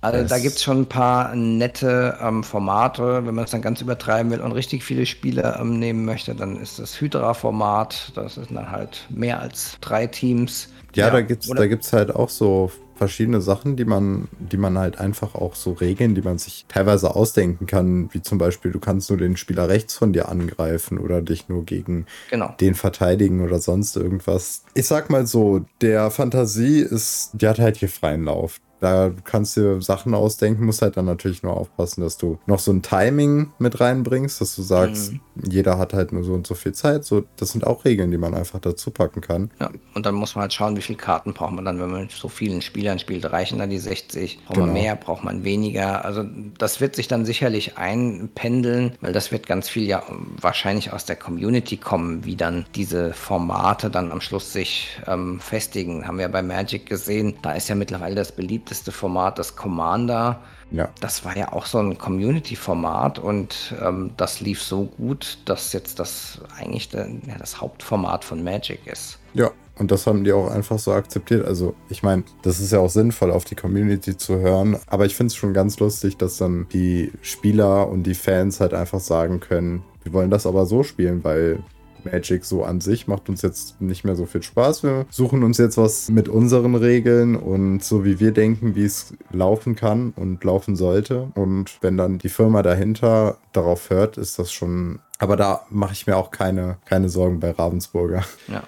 Also 0.00 0.20
das 0.20 0.30
da 0.30 0.38
gibt 0.38 0.56
es 0.56 0.62
schon 0.62 0.82
ein 0.82 0.86
paar 0.86 1.34
nette 1.34 2.18
ähm, 2.20 2.44
Formate. 2.44 3.26
Wenn 3.26 3.34
man 3.34 3.44
es 3.44 3.50
dann 3.50 3.62
ganz 3.62 3.80
übertreiben 3.80 4.30
will 4.30 4.40
und 4.40 4.52
richtig 4.52 4.84
viele 4.84 5.06
Spieler 5.06 5.58
ähm, 5.60 5.78
nehmen 5.78 6.04
möchte, 6.04 6.34
dann 6.34 6.60
ist 6.60 6.78
das 6.78 7.00
Hydra-Format. 7.00 8.12
Das 8.14 8.36
ist 8.36 8.50
dann 8.50 8.70
halt 8.70 9.06
mehr 9.10 9.40
als 9.40 9.76
drei 9.80 10.06
Teams. 10.06 10.68
Ja, 10.94 11.06
ja 11.06 11.12
da 11.12 11.20
gibt 11.20 11.42
es 11.42 11.50
da 11.50 11.66
gibt's 11.66 11.92
halt 11.92 12.14
auch 12.14 12.28
so 12.28 12.70
verschiedene 12.98 13.40
Sachen, 13.40 13.76
die 13.76 13.84
man, 13.84 14.28
die 14.38 14.56
man 14.56 14.76
halt 14.76 14.98
einfach 14.98 15.34
auch 15.34 15.54
so 15.54 15.72
regeln, 15.72 16.14
die 16.14 16.22
man 16.22 16.36
sich 16.38 16.66
teilweise 16.68 17.14
ausdenken 17.14 17.66
kann, 17.66 18.12
wie 18.12 18.20
zum 18.20 18.38
Beispiel, 18.38 18.72
du 18.72 18.80
kannst 18.80 19.08
nur 19.08 19.18
den 19.18 19.36
Spieler 19.36 19.68
rechts 19.68 19.94
von 19.94 20.12
dir 20.12 20.28
angreifen 20.28 20.98
oder 20.98 21.22
dich 21.22 21.48
nur 21.48 21.64
gegen 21.64 22.06
genau. 22.30 22.54
den 22.60 22.74
verteidigen 22.74 23.40
oder 23.40 23.60
sonst 23.60 23.96
irgendwas. 23.96 24.64
Ich 24.74 24.86
sag 24.86 25.10
mal 25.10 25.26
so, 25.26 25.64
der 25.80 26.10
Fantasie 26.10 26.80
ist, 26.80 27.30
die 27.34 27.46
hat 27.46 27.60
halt 27.60 27.76
hier 27.76 27.88
freien 27.88 28.24
Lauf. 28.24 28.60
Da 28.80 29.10
kannst 29.24 29.56
du 29.56 29.80
Sachen 29.80 30.14
ausdenken, 30.14 30.64
musst 30.64 30.82
halt 30.82 30.96
dann 30.96 31.04
natürlich 31.04 31.42
nur 31.42 31.56
aufpassen, 31.56 32.02
dass 32.02 32.16
du 32.16 32.38
noch 32.46 32.58
so 32.58 32.72
ein 32.72 32.82
Timing 32.82 33.52
mit 33.58 33.80
reinbringst, 33.80 34.40
dass 34.40 34.54
du 34.54 34.62
sagst, 34.62 35.12
mhm. 35.12 35.20
jeder 35.50 35.78
hat 35.78 35.94
halt 35.94 36.12
nur 36.12 36.24
so 36.24 36.34
und 36.34 36.46
so 36.46 36.54
viel 36.54 36.72
Zeit. 36.72 37.04
So, 37.04 37.24
das 37.36 37.50
sind 37.50 37.66
auch 37.66 37.84
Regeln, 37.84 38.10
die 38.10 38.18
man 38.18 38.34
einfach 38.34 38.60
dazu 38.60 38.90
packen 38.90 39.20
kann. 39.20 39.50
Ja, 39.60 39.70
und 39.94 40.06
dann 40.06 40.14
muss 40.14 40.34
man 40.34 40.42
halt 40.42 40.52
schauen, 40.52 40.76
wie 40.76 40.80
viele 40.80 40.98
Karten 40.98 41.34
braucht 41.34 41.52
man 41.52 41.64
dann, 41.64 41.80
wenn 41.80 41.90
man 41.90 42.02
mit 42.02 42.12
so 42.12 42.28
vielen 42.28 42.62
Spielern 42.62 42.98
spielt. 42.98 43.30
Reichen 43.30 43.58
dann 43.58 43.70
die 43.70 43.78
60? 43.78 44.38
Braucht 44.44 44.54
genau. 44.54 44.66
man 44.66 44.74
mehr? 44.74 44.96
Braucht 44.96 45.24
man 45.24 45.44
weniger? 45.44 46.04
Also 46.04 46.24
das 46.58 46.80
wird 46.80 46.94
sich 46.94 47.08
dann 47.08 47.24
sicherlich 47.24 47.76
einpendeln, 47.76 48.96
weil 49.00 49.12
das 49.12 49.32
wird 49.32 49.46
ganz 49.46 49.68
viel 49.68 49.84
ja 49.84 50.02
wahrscheinlich 50.40 50.92
aus 50.92 51.04
der 51.04 51.16
Community 51.16 51.76
kommen, 51.76 52.24
wie 52.24 52.36
dann 52.36 52.66
diese 52.74 53.12
Formate 53.12 53.90
dann 53.90 54.12
am 54.12 54.20
Schluss 54.20 54.52
sich 54.52 55.00
ähm, 55.06 55.40
festigen. 55.40 56.06
Haben 56.06 56.18
wir 56.18 56.28
bei 56.28 56.42
Magic 56.42 56.86
gesehen. 56.86 57.34
Da 57.42 57.52
ist 57.52 57.68
ja 57.68 57.74
mittlerweile 57.74 58.14
das 58.14 58.32
beliebt 58.32 58.67
beliebteste 58.68 58.92
Format, 58.92 59.38
das 59.38 59.56
Commander. 59.56 60.40
Ja. 60.70 60.90
Das 61.00 61.24
war 61.24 61.36
ja 61.36 61.52
auch 61.52 61.64
so 61.64 61.78
ein 61.78 61.96
Community-Format 61.96 63.18
und 63.18 63.74
ähm, 63.82 64.10
das 64.18 64.40
lief 64.40 64.62
so 64.62 64.84
gut, 64.84 65.38
dass 65.46 65.72
jetzt 65.72 65.98
das 65.98 66.40
eigentlich 66.58 66.90
der, 66.90 67.08
ja, 67.26 67.38
das 67.38 67.60
Hauptformat 67.60 68.22
von 68.22 68.44
Magic 68.44 68.86
ist. 68.86 69.18
Ja, 69.32 69.50
und 69.78 69.90
das 69.90 70.06
haben 70.06 70.24
die 70.24 70.32
auch 70.32 70.50
einfach 70.50 70.78
so 70.78 70.92
akzeptiert. 70.92 71.46
Also, 71.46 71.74
ich 71.88 72.02
meine, 72.02 72.24
das 72.42 72.60
ist 72.60 72.72
ja 72.72 72.80
auch 72.80 72.90
sinnvoll, 72.90 73.30
auf 73.30 73.44
die 73.46 73.54
Community 73.54 74.16
zu 74.16 74.40
hören. 74.40 74.76
Aber 74.88 75.06
ich 75.06 75.16
finde 75.16 75.28
es 75.28 75.36
schon 75.36 75.54
ganz 75.54 75.78
lustig, 75.78 76.18
dass 76.18 76.36
dann 76.36 76.66
die 76.72 77.12
Spieler 77.22 77.88
und 77.88 78.02
die 78.02 78.14
Fans 78.14 78.60
halt 78.60 78.74
einfach 78.74 79.00
sagen 79.00 79.40
können, 79.40 79.82
wir 80.02 80.12
wollen 80.12 80.30
das 80.30 80.46
aber 80.46 80.66
so 80.66 80.82
spielen, 80.82 81.24
weil 81.24 81.60
Magic 82.04 82.44
so 82.44 82.64
an 82.64 82.80
sich 82.80 83.06
macht 83.06 83.28
uns 83.28 83.42
jetzt 83.42 83.80
nicht 83.80 84.04
mehr 84.04 84.16
so 84.16 84.26
viel 84.26 84.42
Spaß. 84.42 84.82
Wir 84.82 85.06
suchen 85.10 85.42
uns 85.42 85.58
jetzt 85.58 85.76
was 85.76 86.08
mit 86.08 86.28
unseren 86.28 86.74
Regeln 86.74 87.36
und 87.36 87.82
so 87.82 88.04
wie 88.04 88.20
wir 88.20 88.32
denken, 88.32 88.74
wie 88.74 88.84
es 88.84 89.14
laufen 89.30 89.74
kann 89.74 90.12
und 90.16 90.42
laufen 90.44 90.76
sollte. 90.76 91.28
Und 91.34 91.78
wenn 91.80 91.96
dann 91.96 92.18
die 92.18 92.28
Firma 92.28 92.62
dahinter 92.62 93.38
darauf 93.52 93.90
hört, 93.90 94.16
ist 94.16 94.38
das 94.38 94.52
schon. 94.52 95.00
Aber 95.18 95.36
da 95.36 95.62
mache 95.70 95.92
ich 95.92 96.06
mir 96.06 96.16
auch 96.16 96.30
keine, 96.30 96.78
keine 96.84 97.08
Sorgen 97.08 97.40
bei 97.40 97.50
Ravensburger. 97.50 98.24
Ja. 98.48 98.62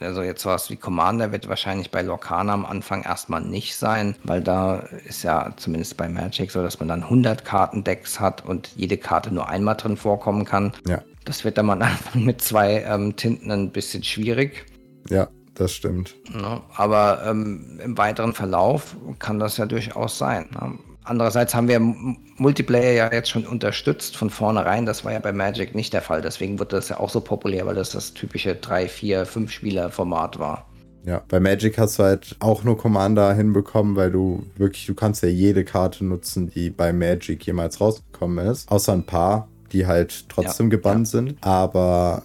Also 0.00 0.22
jetzt 0.22 0.42
sowas 0.42 0.68
wie 0.70 0.76
Commander 0.76 1.32
wird 1.32 1.48
wahrscheinlich 1.48 1.90
bei 1.90 2.02
Lorcana 2.02 2.52
am 2.52 2.66
Anfang 2.66 3.02
erstmal 3.02 3.40
nicht 3.40 3.76
sein, 3.76 4.14
weil 4.24 4.42
da 4.42 4.80
ist 5.06 5.22
ja 5.22 5.52
zumindest 5.56 5.96
bei 5.96 6.08
Magic 6.08 6.50
so, 6.50 6.62
dass 6.62 6.78
man 6.78 6.88
dann 6.88 7.04
100 7.04 7.44
Kartendecks 7.44 8.20
hat 8.20 8.44
und 8.44 8.72
jede 8.76 8.98
Karte 8.98 9.32
nur 9.32 9.48
einmal 9.48 9.76
drin 9.76 9.96
vorkommen 9.96 10.44
kann. 10.44 10.72
Ja. 10.86 11.02
Das 11.26 11.44
wird 11.44 11.58
dann 11.58 11.68
am 11.68 11.82
Anfang 11.82 12.24
mit 12.24 12.40
zwei 12.40 12.82
ähm, 12.88 13.14
Tinten 13.16 13.50
ein 13.50 13.70
bisschen 13.70 14.02
schwierig. 14.02 14.64
Ja, 15.10 15.28
das 15.54 15.72
stimmt. 15.72 16.14
Ja, 16.32 16.62
aber 16.74 17.22
ähm, 17.26 17.80
im 17.82 17.98
weiteren 17.98 18.32
Verlauf 18.32 18.96
kann 19.18 19.38
das 19.38 19.58
ja 19.58 19.66
durchaus 19.66 20.16
sein. 20.16 20.48
Ja. 20.54 20.72
Andererseits 21.04 21.54
haben 21.54 21.68
wir 21.68 21.78
Multiplayer 21.78 22.92
ja 22.92 23.12
jetzt 23.12 23.30
schon 23.30 23.46
unterstützt 23.46 24.16
von 24.16 24.28
vornherein. 24.28 24.86
Das 24.86 25.04
war 25.04 25.12
ja 25.12 25.20
bei 25.20 25.32
Magic 25.32 25.74
nicht 25.74 25.92
der 25.92 26.02
Fall. 26.02 26.20
Deswegen 26.20 26.58
wurde 26.58 26.76
das 26.76 26.88
ja 26.88 26.98
auch 26.98 27.10
so 27.10 27.20
populär, 27.20 27.64
weil 27.66 27.76
das 27.76 27.90
das 27.90 28.12
typische 28.12 28.56
3, 28.56 28.88
4, 28.88 29.26
5 29.26 29.50
Spieler-Format 29.50 30.38
war. 30.38 30.66
Ja, 31.04 31.22
bei 31.28 31.38
Magic 31.38 31.78
hast 31.78 32.00
du 32.00 32.02
halt 32.02 32.34
auch 32.40 32.64
nur 32.64 32.76
Commander 32.76 33.32
hinbekommen, 33.34 33.94
weil 33.94 34.10
du 34.10 34.44
wirklich, 34.56 34.86
du 34.86 34.94
kannst 34.94 35.22
ja 35.22 35.28
jede 35.28 35.64
Karte 35.64 36.04
nutzen, 36.04 36.50
die 36.50 36.70
bei 36.70 36.92
Magic 36.92 37.46
jemals 37.46 37.80
rausgekommen 37.80 38.44
ist. 38.44 38.68
Außer 38.68 38.92
ein 38.92 39.06
paar 39.06 39.48
die 39.72 39.86
halt 39.86 40.28
trotzdem 40.28 40.66
ja, 40.66 40.70
gebannt 40.76 41.06
ja. 41.08 41.10
sind. 41.10 41.36
Aber 41.40 42.22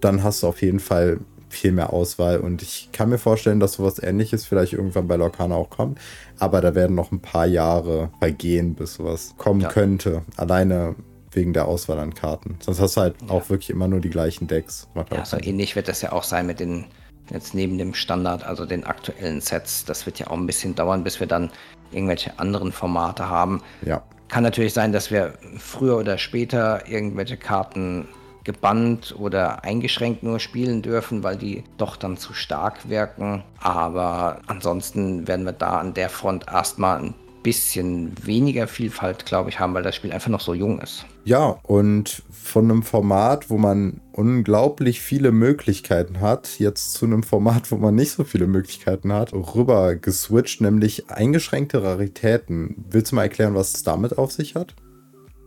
dann 0.00 0.22
hast 0.22 0.42
du 0.42 0.48
auf 0.48 0.62
jeden 0.62 0.80
Fall 0.80 1.18
viel 1.48 1.72
mehr 1.72 1.92
Auswahl 1.92 2.38
und 2.38 2.62
ich 2.62 2.90
kann 2.92 3.08
mir 3.08 3.18
vorstellen, 3.18 3.60
dass 3.60 3.74
sowas 3.74 4.02
ähnliches 4.02 4.44
vielleicht 4.44 4.72
irgendwann 4.72 5.06
bei 5.06 5.16
Lorcana 5.16 5.54
auch 5.54 5.70
kommt, 5.70 6.00
aber 6.38 6.60
da 6.60 6.74
werden 6.74 6.96
noch 6.96 7.12
ein 7.12 7.20
paar 7.20 7.46
Jahre 7.46 8.10
vergehen, 8.18 8.74
bis 8.74 8.94
sowas 8.94 9.34
kommen 9.38 9.60
ja. 9.60 9.68
könnte. 9.68 10.22
Alleine 10.36 10.96
wegen 11.30 11.52
der 11.52 11.66
Auswahl 11.66 11.98
an 11.98 12.14
Karten. 12.14 12.56
Sonst 12.60 12.80
hast 12.80 12.96
du 12.96 13.02
halt 13.02 13.16
ja. 13.22 13.30
auch 13.30 13.48
wirklich 13.48 13.70
immer 13.70 13.88
nur 13.88 14.00
die 14.00 14.10
gleichen 14.10 14.46
Decks. 14.46 14.88
ja, 15.10 15.24
so 15.24 15.36
ähnlich 15.38 15.76
wird 15.76 15.88
das 15.88 16.02
ja 16.02 16.12
auch 16.12 16.22
sein 16.22 16.46
mit 16.46 16.60
den, 16.60 16.86
jetzt 17.30 17.54
neben 17.54 17.78
dem 17.78 17.94
Standard, 17.94 18.44
also 18.44 18.66
den 18.66 18.84
aktuellen 18.84 19.40
Sets. 19.40 19.84
Das 19.84 20.06
wird 20.06 20.18
ja 20.18 20.28
auch 20.28 20.36
ein 20.36 20.46
bisschen 20.46 20.74
dauern, 20.74 21.04
bis 21.04 21.20
wir 21.20 21.26
dann 21.26 21.50
irgendwelche 21.92 22.38
anderen 22.38 22.72
Formate 22.72 23.28
haben. 23.28 23.62
Ja. 23.82 24.02
Kann 24.28 24.42
natürlich 24.42 24.72
sein, 24.72 24.92
dass 24.92 25.10
wir 25.10 25.34
früher 25.58 25.98
oder 25.98 26.18
später 26.18 26.88
irgendwelche 26.88 27.36
Karten 27.36 28.08
gebannt 28.44 29.14
oder 29.18 29.64
eingeschränkt 29.64 30.22
nur 30.22 30.38
spielen 30.38 30.82
dürfen, 30.82 31.22
weil 31.22 31.36
die 31.36 31.64
doch 31.78 31.96
dann 31.96 32.16
zu 32.16 32.34
stark 32.34 32.88
wirken. 32.88 33.42
Aber 33.58 34.40
ansonsten 34.46 35.26
werden 35.26 35.46
wir 35.46 35.52
da 35.52 35.78
an 35.78 35.94
der 35.94 36.10
Front 36.10 36.46
erstmal 36.48 37.00
ein 37.00 37.14
bisschen 37.42 38.14
weniger 38.26 38.68
Vielfalt, 38.68 39.26
glaube 39.26 39.50
ich, 39.50 39.60
haben, 39.60 39.74
weil 39.74 39.82
das 39.82 39.96
Spiel 39.96 40.12
einfach 40.12 40.30
noch 40.30 40.40
so 40.40 40.54
jung 40.54 40.80
ist. 40.80 41.06
Ja, 41.26 41.58
und 41.62 42.22
von 42.30 42.70
einem 42.70 42.82
Format, 42.82 43.48
wo 43.48 43.56
man 43.56 44.02
unglaublich 44.12 45.00
viele 45.00 45.32
Möglichkeiten 45.32 46.20
hat, 46.20 46.58
jetzt 46.58 46.92
zu 46.92 47.06
einem 47.06 47.22
Format, 47.22 47.70
wo 47.72 47.76
man 47.76 47.94
nicht 47.94 48.10
so 48.10 48.24
viele 48.24 48.46
Möglichkeiten 48.46 49.10
hat, 49.10 49.32
rüber 49.32 49.96
geswitcht, 49.96 50.60
nämlich 50.60 51.10
eingeschränkte 51.10 51.82
Raritäten. 51.82 52.84
Willst 52.90 53.12
du 53.12 53.16
mal 53.16 53.22
erklären, 53.22 53.54
was 53.54 53.74
es 53.74 53.82
damit 53.82 54.18
auf 54.18 54.32
sich 54.32 54.54
hat? 54.54 54.74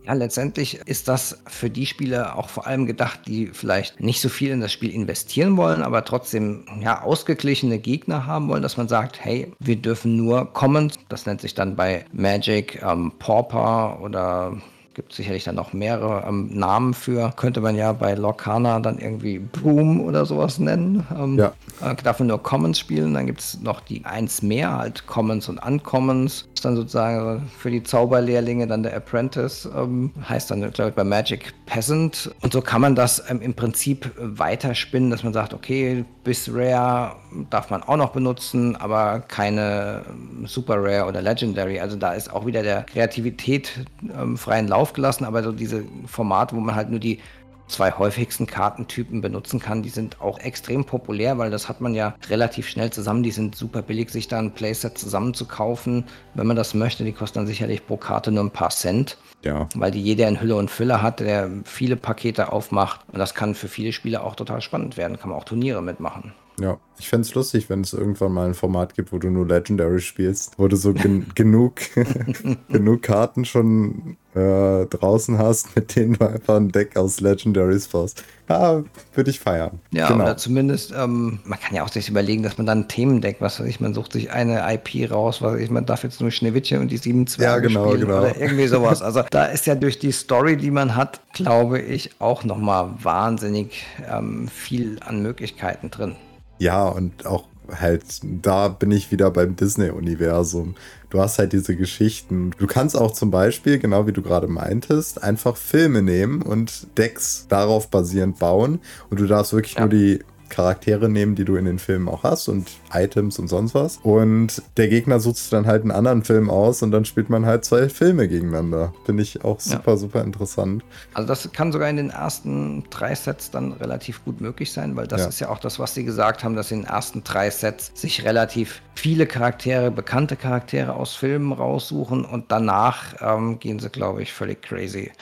Ja, 0.04 0.14
letztendlich 0.14 0.80
ist 0.86 1.06
das 1.06 1.38
für 1.46 1.70
die 1.70 1.86
Spieler 1.86 2.36
auch 2.36 2.48
vor 2.48 2.66
allem 2.66 2.86
gedacht, 2.86 3.20
die 3.26 3.50
vielleicht 3.52 4.00
nicht 4.00 4.20
so 4.20 4.30
viel 4.30 4.50
in 4.50 4.60
das 4.60 4.72
Spiel 4.72 4.90
investieren 4.90 5.56
wollen, 5.56 5.82
aber 5.82 6.04
trotzdem 6.04 6.64
ja, 6.80 7.02
ausgeglichene 7.02 7.78
Gegner 7.78 8.26
haben 8.26 8.48
wollen, 8.48 8.62
dass 8.62 8.78
man 8.78 8.88
sagt, 8.88 9.22
hey, 9.22 9.52
wir 9.60 9.76
dürfen 9.76 10.16
nur 10.16 10.52
Commons, 10.54 10.94
das 11.08 11.26
nennt 11.26 11.42
sich 11.42 11.54
dann 11.54 11.76
bei 11.76 12.06
Magic 12.10 12.82
ähm, 12.82 13.12
Pauper 13.18 14.00
oder 14.02 14.56
gibt 14.98 15.12
sicherlich 15.12 15.44
dann 15.44 15.54
noch 15.54 15.72
mehrere 15.72 16.26
ähm, 16.26 16.50
Namen 16.52 16.92
für. 16.92 17.32
Könnte 17.36 17.60
man 17.60 17.76
ja 17.76 17.92
bei 17.92 18.14
Lorcana 18.14 18.80
dann 18.80 18.98
irgendwie 18.98 19.38
Boom 19.38 20.00
oder 20.00 20.26
sowas 20.26 20.58
nennen. 20.58 21.06
Ähm, 21.16 21.38
ja. 21.38 21.52
Äh, 21.80 21.94
darf 22.02 22.18
man 22.18 22.26
nur 22.26 22.42
Commons 22.42 22.80
spielen. 22.80 23.14
Dann 23.14 23.26
gibt 23.26 23.38
es 23.38 23.60
noch 23.60 23.80
die 23.80 24.04
eins 24.04 24.42
mehr, 24.42 24.76
halt 24.76 25.06
Commons 25.06 25.48
und 25.48 25.64
Uncommons. 25.64 26.48
Ist 26.52 26.64
dann 26.64 26.74
sozusagen 26.74 27.48
für 27.58 27.70
die 27.70 27.84
Zauberlehrlinge 27.84 28.66
dann 28.66 28.82
der 28.82 28.96
Apprentice. 28.96 29.68
Ähm, 29.72 30.10
heißt 30.28 30.50
dann, 30.50 30.68
glaube 30.72 30.90
ich, 30.90 30.96
bei 30.96 31.04
Magic 31.04 31.54
Peasant. 31.66 32.32
Und 32.42 32.52
so 32.52 32.60
kann 32.60 32.80
man 32.80 32.96
das 32.96 33.22
ähm, 33.30 33.40
im 33.40 33.54
Prinzip 33.54 34.10
weiterspinnen, 34.18 35.10
dass 35.10 35.22
man 35.22 35.32
sagt, 35.32 35.54
okay, 35.54 36.04
bis 36.28 36.50
Rare 36.52 37.16
darf 37.48 37.70
man 37.70 37.82
auch 37.82 37.96
noch 37.96 38.10
benutzen, 38.10 38.76
aber 38.76 39.20
keine 39.20 40.04
ähm, 40.06 40.44
Super 40.46 40.76
Rare 40.76 41.06
oder 41.06 41.22
Legendary. 41.22 41.80
Also 41.80 41.96
da 41.96 42.12
ist 42.12 42.30
auch 42.30 42.44
wieder 42.44 42.62
der 42.62 42.82
Kreativität 42.82 43.86
ähm, 44.14 44.36
freien 44.36 44.68
Lauf 44.68 44.88
aufgelassen, 44.88 45.24
aber 45.24 45.42
so 45.42 45.52
diese 45.52 45.84
Formate, 46.06 46.54
wo 46.54 46.60
man 46.60 46.74
halt 46.74 46.90
nur 46.90 47.00
die 47.00 47.18
zwei 47.66 47.92
häufigsten 47.92 48.46
Kartentypen 48.46 49.20
benutzen 49.20 49.58
kann, 49.58 49.82
die 49.82 49.88
sind 49.88 50.20
auch 50.20 50.38
extrem 50.38 50.84
populär, 50.84 51.38
weil 51.38 51.50
das 51.50 51.68
hat 51.68 51.80
man 51.80 51.94
ja 51.94 52.14
relativ 52.28 52.68
schnell 52.68 52.90
zusammen. 52.90 53.22
Die 53.22 53.30
sind 53.30 53.54
super 53.54 53.82
billig, 53.82 54.10
sich 54.10 54.28
da 54.28 54.38
ein 54.38 54.52
Playset 54.52 54.98
zusammen 54.98 55.34
zu 55.34 55.46
kaufen, 55.46 56.04
wenn 56.34 56.46
man 56.46 56.56
das 56.56 56.74
möchte. 56.74 57.04
Die 57.04 57.12
kosten 57.12 57.38
dann 57.38 57.46
sicherlich 57.46 57.86
pro 57.86 57.96
Karte 57.96 58.32
nur 58.32 58.44
ein 58.44 58.50
paar 58.50 58.70
Cent. 58.70 59.16
Ja. 59.44 59.68
Weil 59.74 59.90
die 59.90 60.02
jeder 60.02 60.28
in 60.28 60.40
Hülle 60.40 60.56
und 60.56 60.70
Fülle 60.70 61.00
hat, 61.00 61.20
der 61.20 61.50
viele 61.64 61.96
Pakete 61.96 62.52
aufmacht. 62.52 63.00
Und 63.12 63.18
das 63.18 63.34
kann 63.34 63.54
für 63.54 63.68
viele 63.68 63.92
Spieler 63.92 64.24
auch 64.24 64.34
total 64.34 64.60
spannend 64.60 64.96
werden. 64.96 65.18
Kann 65.18 65.30
man 65.30 65.38
auch 65.38 65.44
Turniere 65.44 65.82
mitmachen. 65.82 66.32
Ja, 66.60 66.78
ich 66.98 67.08
fände 67.08 67.26
es 67.26 67.34
lustig, 67.34 67.70
wenn 67.70 67.82
es 67.82 67.92
irgendwann 67.92 68.32
mal 68.32 68.46
ein 68.46 68.54
Format 68.54 68.94
gibt, 68.94 69.12
wo 69.12 69.18
du 69.18 69.30
nur 69.30 69.46
Legendary 69.46 70.00
spielst, 70.00 70.58
wo 70.58 70.66
du 70.66 70.76
so 70.76 70.92
gen 70.92 71.26
genug, 71.34 71.80
genug 72.68 73.02
Karten 73.02 73.44
schon 73.44 74.16
äh, 74.34 74.86
draußen 74.86 75.38
hast, 75.38 75.76
mit 75.76 75.94
denen 75.94 76.14
du 76.14 76.28
einfach 76.28 76.56
ein 76.56 76.70
Deck 76.70 76.96
aus 76.96 77.20
Legendaries 77.20 77.88
baust. 77.88 78.24
Ja, 78.48 78.82
würde 79.14 79.30
ich 79.30 79.40
feiern. 79.40 79.78
Ja, 79.90 80.08
genau. 80.08 80.24
oder 80.24 80.36
zumindest, 80.36 80.92
ähm, 80.96 81.38
man 81.44 81.60
kann 81.60 81.74
ja 81.74 81.84
auch 81.84 81.88
sich 81.88 82.08
überlegen, 82.08 82.42
dass 82.42 82.58
man 82.58 82.66
dann 82.66 82.80
ein 82.80 82.88
Themendeck, 82.88 83.36
was 83.40 83.60
weiß 83.60 83.66
ich, 83.66 83.80
man 83.80 83.94
sucht 83.94 84.12
sich 84.12 84.30
eine 84.32 84.62
IP 84.72 85.10
raus, 85.10 85.42
was 85.42 85.54
weiß 85.54 85.60
ich, 85.60 85.70
man 85.70 85.86
darf 85.86 86.02
jetzt 86.02 86.20
nur 86.20 86.30
Schneewittchen 86.30 86.80
und 86.80 86.90
die 86.90 86.96
sieben 86.96 87.26
Zwerge 87.26 87.68
ja, 87.68 87.68
genau, 87.68 87.88
spielen 87.88 88.08
genau. 88.08 88.18
oder 88.18 88.40
irgendwie 88.40 88.66
sowas. 88.66 89.02
Also 89.02 89.22
da 89.30 89.44
ist 89.46 89.66
ja 89.66 89.74
durch 89.74 89.98
die 89.98 90.12
Story, 90.12 90.56
die 90.56 90.70
man 90.70 90.96
hat, 90.96 91.20
glaube 91.34 91.80
ich, 91.80 92.10
auch 92.18 92.42
nochmal 92.44 92.90
wahnsinnig 93.02 93.84
ähm, 94.10 94.48
viel 94.48 94.98
an 95.00 95.22
Möglichkeiten 95.22 95.90
drin. 95.90 96.16
Ja, 96.58 96.88
und 96.88 97.26
auch 97.26 97.44
halt, 97.70 98.04
da 98.22 98.68
bin 98.68 98.90
ich 98.90 99.10
wieder 99.10 99.30
beim 99.30 99.56
Disney-Universum. 99.56 100.74
Du 101.10 101.20
hast 101.20 101.38
halt 101.38 101.52
diese 101.52 101.76
Geschichten. 101.76 102.52
Du 102.58 102.66
kannst 102.66 102.96
auch 102.96 103.12
zum 103.12 103.30
Beispiel, 103.30 103.78
genau 103.78 104.06
wie 104.06 104.12
du 104.12 104.22
gerade 104.22 104.46
meintest, 104.46 105.22
einfach 105.22 105.56
Filme 105.56 106.02
nehmen 106.02 106.42
und 106.42 106.86
Decks 106.96 107.46
darauf 107.48 107.88
basierend 107.88 108.38
bauen. 108.38 108.80
Und 109.10 109.20
du 109.20 109.26
darfst 109.26 109.52
wirklich 109.52 109.74
ja. 109.74 109.80
nur 109.80 109.90
die 109.90 110.20
Charaktere 110.48 111.08
nehmen, 111.08 111.34
die 111.34 111.44
du 111.44 111.56
in 111.56 111.64
den 111.64 111.78
Filmen 111.78 112.08
auch 112.08 112.22
hast 112.22 112.48
und 112.48 112.68
Items 112.92 113.38
und 113.38 113.48
sonst 113.48 113.74
was. 113.74 113.98
Und 113.98 114.62
der 114.76 114.88
Gegner 114.88 115.20
sucht 115.20 115.36
sich 115.36 115.50
dann 115.50 115.66
halt 115.66 115.82
einen 115.82 115.90
anderen 115.90 116.24
Film 116.24 116.50
aus 116.50 116.82
und 116.82 116.90
dann 116.90 117.04
spielt 117.04 117.30
man 117.30 117.46
halt 117.46 117.64
zwei 117.64 117.88
Filme 117.88 118.28
gegeneinander. 118.28 118.92
Finde 119.04 119.22
ich 119.22 119.44
auch 119.44 119.60
super, 119.60 119.92
ja. 119.92 119.96
super 119.96 120.24
interessant. 120.24 120.84
Also 121.14 121.28
das 121.28 121.50
kann 121.52 121.72
sogar 121.72 121.88
in 121.88 121.96
den 121.96 122.10
ersten 122.10 122.84
drei 122.90 123.14
Sets 123.14 123.50
dann 123.50 123.72
relativ 123.72 124.24
gut 124.24 124.40
möglich 124.40 124.72
sein, 124.72 124.96
weil 124.96 125.06
das 125.06 125.22
ja. 125.22 125.28
ist 125.28 125.40
ja 125.40 125.48
auch 125.48 125.58
das, 125.58 125.78
was 125.78 125.94
sie 125.94 126.04
gesagt 126.04 126.44
haben, 126.44 126.56
dass 126.56 126.70
in 126.70 126.82
den 126.82 126.88
ersten 126.88 127.24
drei 127.24 127.50
Sets 127.50 127.92
sich 127.94 128.24
relativ 128.24 128.82
viele 128.94 129.26
Charaktere, 129.26 129.90
bekannte 129.90 130.36
Charaktere 130.36 130.94
aus 130.94 131.14
Filmen 131.14 131.52
raussuchen 131.52 132.24
und 132.24 132.50
danach 132.50 133.14
ähm, 133.20 133.58
gehen 133.58 133.78
sie, 133.78 133.90
glaube 133.90 134.22
ich, 134.22 134.32
völlig 134.32 134.62
crazy. 134.62 135.12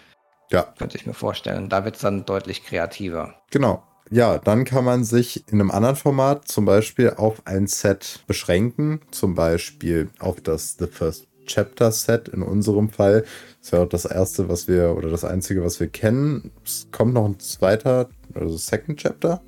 Ja. 0.50 0.62
Könnte 0.78 0.96
ich 0.96 1.06
mir 1.06 1.14
vorstellen. 1.14 1.68
Da 1.68 1.84
wird 1.84 1.96
es 1.96 2.02
dann 2.02 2.24
deutlich 2.24 2.64
kreativer. 2.64 3.34
Genau 3.50 3.82
ja, 4.10 4.38
dann 4.38 4.64
kann 4.64 4.84
man 4.84 5.04
sich 5.04 5.44
in 5.48 5.60
einem 5.60 5.70
anderen 5.70 5.96
Format 5.96 6.48
zum 6.48 6.64
Beispiel 6.64 7.10
auf 7.10 7.42
ein 7.44 7.66
Set 7.66 8.20
beschränken, 8.26 9.00
zum 9.10 9.34
Beispiel 9.34 10.08
auf 10.18 10.40
das 10.40 10.76
The 10.78 10.86
First 10.86 11.26
Chapter 11.46 11.92
Set 11.92 12.28
in 12.28 12.42
unserem 12.42 12.88
Fall. 12.90 13.22
Das 13.22 13.68
ist 13.68 13.70
ja 13.72 13.82
auch 13.82 13.88
das 13.88 14.04
erste, 14.04 14.48
was 14.48 14.68
wir 14.68 14.96
oder 14.96 15.08
das 15.08 15.24
einzige, 15.24 15.64
was 15.64 15.80
wir 15.80 15.88
kennen. 15.88 16.50
Es 16.64 16.88
kommt 16.92 17.14
noch 17.14 17.24
ein 17.24 17.38
zweiter, 17.38 18.08
also 18.34 18.56
Second 18.56 18.98
Chapter, 18.98 19.42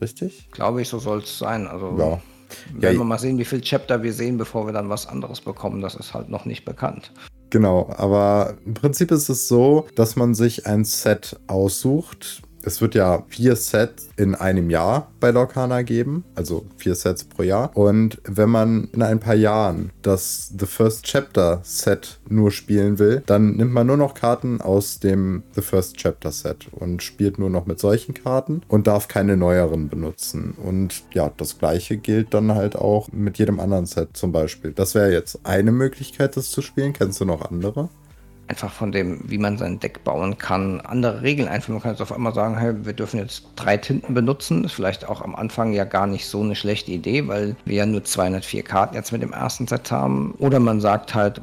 richtig? 0.00 0.48
Glaube 0.50 0.82
ich, 0.82 0.88
so 0.88 0.98
soll 0.98 1.20
es 1.20 1.38
sein. 1.38 1.66
Also 1.66 1.96
ja. 1.98 2.20
werden 2.74 2.80
ja, 2.80 2.92
wir 2.92 3.04
mal 3.04 3.18
sehen, 3.18 3.38
wie 3.38 3.44
viele 3.44 3.62
Chapter 3.62 4.02
wir 4.02 4.12
sehen, 4.12 4.38
bevor 4.38 4.66
wir 4.66 4.72
dann 4.72 4.88
was 4.88 5.06
anderes 5.06 5.40
bekommen. 5.40 5.80
Das 5.80 5.94
ist 5.94 6.14
halt 6.14 6.28
noch 6.28 6.44
nicht 6.44 6.64
bekannt. 6.64 7.12
Genau, 7.50 7.88
aber 7.96 8.54
im 8.66 8.74
Prinzip 8.74 9.10
ist 9.12 9.28
es 9.28 9.46
so, 9.46 9.86
dass 9.94 10.16
man 10.16 10.34
sich 10.34 10.66
ein 10.66 10.84
Set 10.84 11.38
aussucht, 11.46 12.42
es 12.66 12.80
wird 12.80 12.96
ja 12.96 13.24
vier 13.28 13.54
Sets 13.54 14.08
in 14.16 14.34
einem 14.34 14.70
Jahr 14.70 15.12
bei 15.20 15.30
Lorcana 15.30 15.82
geben, 15.82 16.24
also 16.34 16.66
vier 16.76 16.96
Sets 16.96 17.22
pro 17.22 17.44
Jahr. 17.44 17.70
Und 17.74 18.20
wenn 18.24 18.50
man 18.50 18.88
in 18.92 19.02
ein 19.02 19.20
paar 19.20 19.36
Jahren 19.36 19.92
das 20.02 20.52
The 20.58 20.66
First 20.66 21.04
Chapter 21.04 21.60
Set 21.62 22.18
nur 22.28 22.50
spielen 22.50 22.98
will, 22.98 23.22
dann 23.26 23.56
nimmt 23.56 23.72
man 23.72 23.86
nur 23.86 23.96
noch 23.96 24.14
Karten 24.14 24.60
aus 24.60 24.98
dem 24.98 25.44
The 25.54 25.62
First 25.62 25.96
Chapter 25.96 26.32
Set 26.32 26.66
und 26.72 27.04
spielt 27.04 27.38
nur 27.38 27.50
noch 27.50 27.66
mit 27.66 27.78
solchen 27.78 28.14
Karten 28.14 28.62
und 28.66 28.88
darf 28.88 29.06
keine 29.06 29.36
neueren 29.36 29.88
benutzen. 29.88 30.54
Und 30.60 31.04
ja, 31.12 31.30
das 31.36 31.58
gleiche 31.58 31.96
gilt 31.96 32.34
dann 32.34 32.52
halt 32.54 32.74
auch 32.74 33.12
mit 33.12 33.38
jedem 33.38 33.60
anderen 33.60 33.86
Set 33.86 34.08
zum 34.14 34.32
Beispiel. 34.32 34.72
Das 34.72 34.96
wäre 34.96 35.12
jetzt 35.12 35.38
eine 35.44 35.70
Möglichkeit, 35.70 36.36
das 36.36 36.50
zu 36.50 36.62
spielen. 36.62 36.92
Kennst 36.92 37.20
du 37.20 37.24
noch 37.24 37.48
andere? 37.48 37.88
Einfach 38.48 38.72
von 38.72 38.92
dem, 38.92 39.20
wie 39.24 39.38
man 39.38 39.58
sein 39.58 39.80
Deck 39.80 40.04
bauen 40.04 40.38
kann, 40.38 40.80
andere 40.80 41.22
Regeln 41.22 41.48
einführen. 41.48 41.74
Man 41.74 41.82
kann 41.82 41.92
jetzt 41.92 42.00
auf 42.00 42.12
einmal 42.12 42.34
sagen, 42.34 42.58
hey, 42.58 42.84
wir 42.84 42.92
dürfen 42.92 43.18
jetzt 43.18 43.44
drei 43.56 43.76
Tinten 43.76 44.14
benutzen. 44.14 44.64
Ist 44.64 44.72
vielleicht 44.72 45.08
auch 45.08 45.20
am 45.20 45.34
Anfang 45.34 45.72
ja 45.72 45.84
gar 45.84 46.06
nicht 46.06 46.26
so 46.26 46.42
eine 46.42 46.54
schlechte 46.54 46.92
Idee, 46.92 47.26
weil 47.26 47.56
wir 47.64 47.76
ja 47.76 47.86
nur 47.86 48.04
204 48.04 48.62
Karten 48.62 48.94
jetzt 48.94 49.12
mit 49.12 49.22
dem 49.22 49.32
ersten 49.32 49.66
Set 49.66 49.90
haben. 49.90 50.34
Oder 50.38 50.60
man 50.60 50.80
sagt 50.80 51.14
halt, 51.14 51.40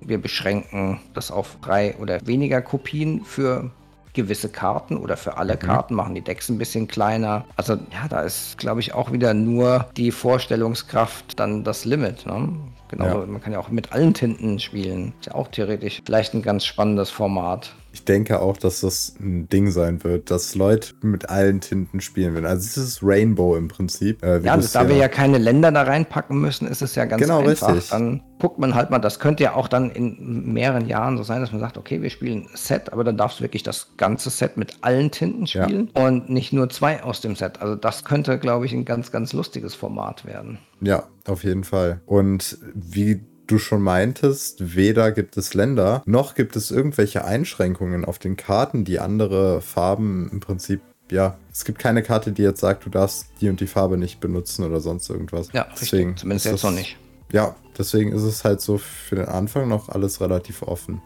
wir 0.00 0.18
beschränken 0.18 1.00
das 1.14 1.30
auf 1.30 1.56
drei 1.62 1.96
oder 1.96 2.24
weniger 2.26 2.62
Kopien 2.62 3.24
für 3.24 3.70
gewisse 4.12 4.48
Karten 4.48 4.96
oder 4.96 5.16
für 5.16 5.36
alle 5.36 5.54
mhm. 5.54 5.58
Karten, 5.58 5.94
machen 5.94 6.14
die 6.14 6.20
Decks 6.20 6.48
ein 6.48 6.58
bisschen 6.58 6.88
kleiner. 6.88 7.44
Also 7.56 7.74
ja, 7.74 8.08
da 8.08 8.20
ist, 8.20 8.56
glaube 8.58 8.80
ich, 8.80 8.94
auch 8.94 9.12
wieder 9.12 9.34
nur 9.34 9.86
die 9.96 10.12
Vorstellungskraft 10.12 11.38
dann 11.38 11.64
das 11.64 11.84
Limit. 11.84 12.24
Ne? 12.24 12.48
Genau, 12.96 13.20
ja. 13.20 13.26
man 13.26 13.40
kann 13.40 13.52
ja 13.52 13.58
auch 13.58 13.70
mit 13.70 13.92
allen 13.92 14.14
Tinten 14.14 14.60
spielen. 14.60 15.12
Ist 15.20 15.26
ja 15.26 15.34
auch 15.34 15.48
theoretisch 15.48 16.02
vielleicht 16.04 16.34
ein 16.34 16.42
ganz 16.42 16.64
spannendes 16.64 17.10
Format 17.10 17.74
ich 17.94 18.04
denke 18.04 18.40
auch, 18.40 18.56
dass 18.56 18.80
das 18.80 19.14
ein 19.20 19.48
Ding 19.48 19.70
sein 19.70 20.02
wird, 20.02 20.28
dass 20.28 20.56
Leute 20.56 20.94
mit 21.02 21.28
allen 21.28 21.60
Tinten 21.60 22.00
spielen 22.00 22.34
werden. 22.34 22.44
Also 22.44 22.64
es 22.64 22.76
ist 22.76 23.00
Rainbow 23.04 23.54
im 23.54 23.68
Prinzip. 23.68 24.20
Äh, 24.24 24.40
ja, 24.40 24.54
also 24.54 24.68
da 24.76 24.88
wir 24.88 24.96
ja 24.96 25.06
keine 25.06 25.38
Länder 25.38 25.70
da 25.70 25.82
reinpacken 25.82 26.40
müssen, 26.40 26.66
ist 26.66 26.82
es 26.82 26.96
ja 26.96 27.04
ganz 27.04 27.22
genau, 27.22 27.38
einfach. 27.38 27.68
Richtig. 27.68 27.90
Dann 27.90 28.20
guckt 28.40 28.58
man 28.58 28.74
halt 28.74 28.90
mal, 28.90 28.98
das 28.98 29.20
könnte 29.20 29.44
ja 29.44 29.54
auch 29.54 29.68
dann 29.68 29.92
in 29.92 30.52
mehreren 30.52 30.88
Jahren 30.88 31.16
so 31.16 31.22
sein, 31.22 31.40
dass 31.40 31.52
man 31.52 31.60
sagt, 31.60 31.78
okay, 31.78 32.02
wir 32.02 32.10
spielen 32.10 32.48
Set, 32.54 32.92
aber 32.92 33.04
dann 33.04 33.16
darfst 33.16 33.38
du 33.38 33.44
wirklich 33.44 33.62
das 33.62 33.96
ganze 33.96 34.28
Set 34.28 34.56
mit 34.56 34.78
allen 34.80 35.12
Tinten 35.12 35.46
spielen 35.46 35.88
ja. 35.96 36.04
und 36.04 36.28
nicht 36.28 36.52
nur 36.52 36.68
zwei 36.70 37.00
aus 37.00 37.20
dem 37.20 37.36
Set. 37.36 37.62
Also 37.62 37.76
das 37.76 38.04
könnte, 38.04 38.40
glaube 38.40 38.66
ich, 38.66 38.72
ein 38.72 38.84
ganz, 38.84 39.12
ganz 39.12 39.32
lustiges 39.32 39.76
Format 39.76 40.24
werden. 40.24 40.58
Ja, 40.80 41.04
auf 41.28 41.44
jeden 41.44 41.62
Fall. 41.62 42.00
Und 42.06 42.58
wie 42.74 43.20
du 43.46 43.58
schon 43.58 43.82
meintest, 43.82 44.74
weder 44.76 45.12
gibt 45.12 45.36
es 45.36 45.54
Länder, 45.54 46.02
noch 46.06 46.34
gibt 46.34 46.56
es 46.56 46.70
irgendwelche 46.70 47.24
Einschränkungen 47.24 48.04
auf 48.04 48.18
den 48.18 48.36
Karten, 48.36 48.84
die 48.84 49.00
andere 49.00 49.60
Farben 49.60 50.28
im 50.32 50.40
Prinzip 50.40 50.80
ja, 51.10 51.36
es 51.52 51.64
gibt 51.64 51.78
keine 51.78 52.02
Karte, 52.02 52.32
die 52.32 52.42
jetzt 52.42 52.60
sagt, 52.60 52.86
du 52.86 52.90
darfst 52.90 53.26
die 53.40 53.48
und 53.50 53.60
die 53.60 53.66
Farbe 53.66 53.98
nicht 53.98 54.20
benutzen 54.20 54.64
oder 54.64 54.80
sonst 54.80 55.08
irgendwas. 55.10 55.50
Ja, 55.52 55.66
deswegen 55.72 56.10
richtig. 56.10 56.20
zumindest 56.20 56.46
jetzt 56.46 56.64
noch 56.64 56.70
nicht. 56.70 56.96
Ja, 57.30 57.56
deswegen 57.76 58.12
ist 58.12 58.22
es 58.22 58.44
halt 58.44 58.60
so 58.60 58.78
für 58.78 59.16
den 59.16 59.26
Anfang 59.26 59.68
noch 59.68 59.88
alles 59.88 60.20
relativ 60.20 60.62
offen. 60.62 61.02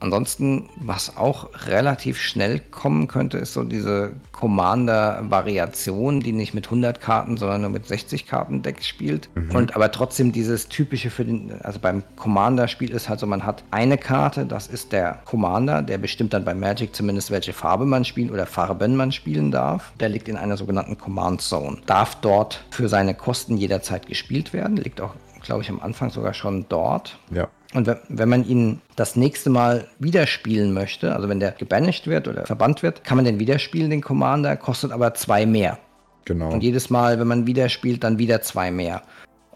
Ansonsten, 0.00 0.68
was 0.76 1.16
auch 1.16 1.50
relativ 1.66 2.18
schnell 2.18 2.60
kommen 2.60 3.06
könnte, 3.06 3.38
ist 3.38 3.52
so 3.52 3.64
diese 3.64 4.12
Commander-Variation, 4.32 6.20
die 6.20 6.32
nicht 6.32 6.54
mit 6.54 6.66
100 6.66 7.00
Karten, 7.00 7.36
sondern 7.36 7.60
nur 7.60 7.70
mit 7.70 7.86
60 7.86 8.26
Karten 8.26 8.62
Deck 8.62 8.82
spielt. 8.82 9.28
Mhm. 9.34 9.54
Und 9.54 9.76
aber 9.76 9.92
trotzdem 9.92 10.32
dieses 10.32 10.68
typische 10.68 11.10
für 11.10 11.24
den, 11.24 11.52
also 11.62 11.78
beim 11.78 12.02
Commander-Spiel 12.16 12.90
ist 12.90 13.08
halt 13.08 13.20
so, 13.20 13.26
man 13.26 13.44
hat 13.44 13.62
eine 13.70 13.98
Karte, 13.98 14.46
das 14.46 14.66
ist 14.66 14.92
der 14.92 15.20
Commander, 15.26 15.82
der 15.82 15.98
bestimmt 15.98 16.32
dann 16.32 16.44
bei 16.44 16.54
Magic 16.54 16.94
zumindest, 16.94 17.30
welche 17.30 17.52
Farbe 17.52 17.84
man 17.84 18.04
spielt 18.04 18.30
oder 18.30 18.46
Farben 18.46 18.96
man 18.96 19.12
spielen 19.12 19.50
darf. 19.50 19.92
Der 20.00 20.08
liegt 20.08 20.28
in 20.28 20.36
einer 20.36 20.56
sogenannten 20.56 20.96
Command 20.96 21.42
Zone. 21.42 21.78
Darf 21.86 22.16
dort 22.16 22.64
für 22.70 22.88
seine 22.88 23.14
Kosten 23.14 23.58
jederzeit 23.58 24.06
gespielt 24.06 24.52
werden, 24.52 24.76
liegt 24.76 25.00
auch 25.00 25.14
glaube 25.42 25.62
ich, 25.62 25.70
am 25.70 25.80
Anfang 25.80 26.10
sogar 26.10 26.34
schon 26.34 26.66
dort. 26.68 27.18
Ja. 27.30 27.48
Und 27.72 27.88
wenn 28.08 28.28
man 28.28 28.44
ihn 28.44 28.80
das 28.96 29.14
nächste 29.14 29.48
Mal 29.48 29.86
wieder 30.00 30.26
spielen 30.26 30.74
möchte, 30.74 31.14
also 31.14 31.28
wenn 31.28 31.38
der 31.38 31.52
gebanished 31.52 32.08
wird 32.08 32.26
oder 32.26 32.44
verbannt 32.44 32.82
wird, 32.82 33.04
kann 33.04 33.16
man 33.16 33.24
den 33.24 33.38
wieder 33.38 33.60
spielen, 33.60 33.90
den 33.90 34.00
Commander, 34.00 34.56
kostet 34.56 34.90
aber 34.90 35.14
zwei 35.14 35.46
mehr. 35.46 35.78
Genau. 36.24 36.50
Und 36.50 36.62
jedes 36.62 36.90
Mal, 36.90 37.20
wenn 37.20 37.28
man 37.28 37.46
wieder 37.46 37.68
spielt, 37.68 38.02
dann 38.02 38.18
wieder 38.18 38.42
zwei 38.42 38.70
mehr. 38.70 39.02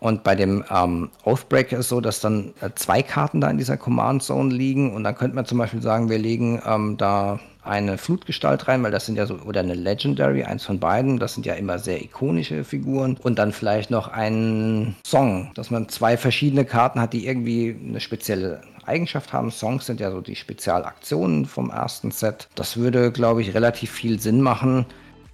Und 0.04 0.22
bei 0.22 0.34
dem 0.34 0.64
ähm, 0.70 1.10
Oathbreaker 1.24 1.78
ist 1.78 1.86
es 1.86 1.88
so, 1.88 2.00
dass 2.00 2.20
dann 2.20 2.52
äh, 2.60 2.70
zwei 2.74 3.02
Karten 3.02 3.40
da 3.40 3.50
in 3.50 3.58
dieser 3.58 3.76
Command 3.76 4.22
Zone 4.22 4.54
liegen. 4.54 4.94
Und 4.94 5.02
dann 5.02 5.14
könnte 5.14 5.34
man 5.34 5.46
zum 5.46 5.58
Beispiel 5.58 5.82
sagen, 5.82 6.10
wir 6.10 6.18
legen 6.18 6.60
ähm, 6.66 6.96
da 6.96 7.40
eine 7.64 7.98
Flutgestalt 7.98 8.68
rein, 8.68 8.82
weil 8.82 8.90
das 8.90 9.06
sind 9.06 9.16
ja 9.16 9.26
so, 9.26 9.34
oder 9.36 9.60
eine 9.60 9.74
Legendary, 9.74 10.44
eins 10.44 10.64
von 10.64 10.78
beiden, 10.78 11.18
das 11.18 11.34
sind 11.34 11.46
ja 11.46 11.54
immer 11.54 11.78
sehr 11.78 12.02
ikonische 12.02 12.64
Figuren. 12.64 13.16
Und 13.22 13.38
dann 13.38 13.52
vielleicht 13.52 13.90
noch 13.90 14.08
einen 14.08 14.96
Song, 15.04 15.50
dass 15.54 15.70
man 15.70 15.88
zwei 15.88 16.16
verschiedene 16.16 16.64
Karten 16.64 17.00
hat, 17.00 17.12
die 17.12 17.26
irgendwie 17.26 17.76
eine 17.88 18.00
spezielle 18.00 18.62
Eigenschaft 18.86 19.32
haben. 19.32 19.50
Songs 19.50 19.86
sind 19.86 20.00
ja 20.00 20.10
so 20.10 20.20
die 20.20 20.36
Spezialaktionen 20.36 21.46
vom 21.46 21.70
ersten 21.70 22.10
Set. 22.10 22.48
Das 22.54 22.76
würde, 22.76 23.10
glaube 23.12 23.40
ich, 23.40 23.54
relativ 23.54 23.90
viel 23.90 24.20
Sinn 24.20 24.40
machen. 24.40 24.86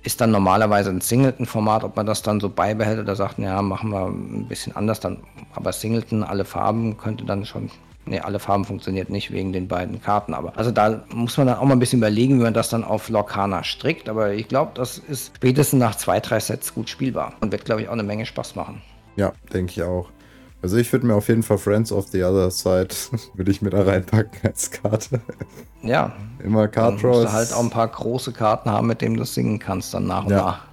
Ist 0.02 0.20
dann 0.20 0.30
normalerweise 0.30 0.90
ein 0.90 1.00
Singleton-Format, 1.00 1.84
ob 1.84 1.96
man 1.96 2.06
das 2.06 2.22
dann 2.22 2.40
so 2.40 2.48
beibehält 2.48 3.00
oder 3.00 3.16
sagt, 3.16 3.38
ja, 3.38 3.60
machen 3.60 3.90
wir 3.90 4.06
ein 4.06 4.46
bisschen 4.46 4.74
anders, 4.74 5.00
dann, 5.00 5.18
aber 5.54 5.72
Singleton, 5.72 6.22
alle 6.22 6.46
Farben 6.46 6.96
könnte 6.96 7.24
dann 7.24 7.44
schon 7.44 7.70
Ne, 8.10 8.24
alle 8.24 8.40
Farben 8.40 8.64
funktioniert 8.64 9.08
nicht 9.08 9.30
wegen 9.30 9.52
den 9.52 9.68
beiden 9.68 10.02
Karten, 10.02 10.34
aber 10.34 10.58
also 10.58 10.72
da 10.72 11.04
muss 11.14 11.36
man 11.36 11.46
dann 11.46 11.58
auch 11.58 11.64
mal 11.64 11.74
ein 11.74 11.78
bisschen 11.78 12.00
überlegen, 12.00 12.40
wie 12.40 12.42
man 12.42 12.52
das 12.52 12.68
dann 12.68 12.82
auf 12.82 13.08
Lorcana 13.08 13.62
strickt. 13.62 14.08
Aber 14.08 14.32
ich 14.32 14.48
glaube, 14.48 14.72
das 14.74 14.98
ist 14.98 15.30
spätestens 15.36 15.78
nach 15.78 15.94
zwei, 15.94 16.18
drei 16.18 16.40
Sets 16.40 16.74
gut 16.74 16.90
spielbar 16.90 17.34
und 17.40 17.52
wird, 17.52 17.64
glaube 17.64 17.82
ich, 17.82 17.88
auch 17.88 17.92
eine 17.92 18.02
Menge 18.02 18.26
Spaß 18.26 18.56
machen. 18.56 18.82
Ja, 19.14 19.32
denke 19.52 19.70
ich 19.70 19.82
auch. 19.84 20.08
Also 20.60 20.76
ich 20.76 20.92
würde 20.92 21.06
mir 21.06 21.14
auf 21.14 21.28
jeden 21.28 21.44
Fall 21.44 21.56
Friends 21.56 21.92
of 21.92 22.08
the 22.08 22.24
Other 22.24 22.50
Side 22.50 22.88
würde 23.34 23.52
ich 23.52 23.62
mir 23.62 23.70
da 23.70 23.82
reinpacken 23.82 24.40
als 24.42 24.72
Karte. 24.72 25.20
Ja. 25.82 26.12
Immer 26.42 26.66
Card 26.66 27.00
Draws. 27.00 27.26
Du 27.26 27.32
halt 27.32 27.52
auch 27.52 27.62
ein 27.62 27.70
paar 27.70 27.86
große 27.86 28.32
Karten 28.32 28.72
haben, 28.72 28.88
mit 28.88 29.02
denen 29.02 29.16
du 29.16 29.24
singen 29.24 29.60
kannst 29.60 29.94
dann 29.94 30.08
nach 30.08 30.24
und 30.24 30.32
ja. 30.32 30.42
nach. 30.42 30.64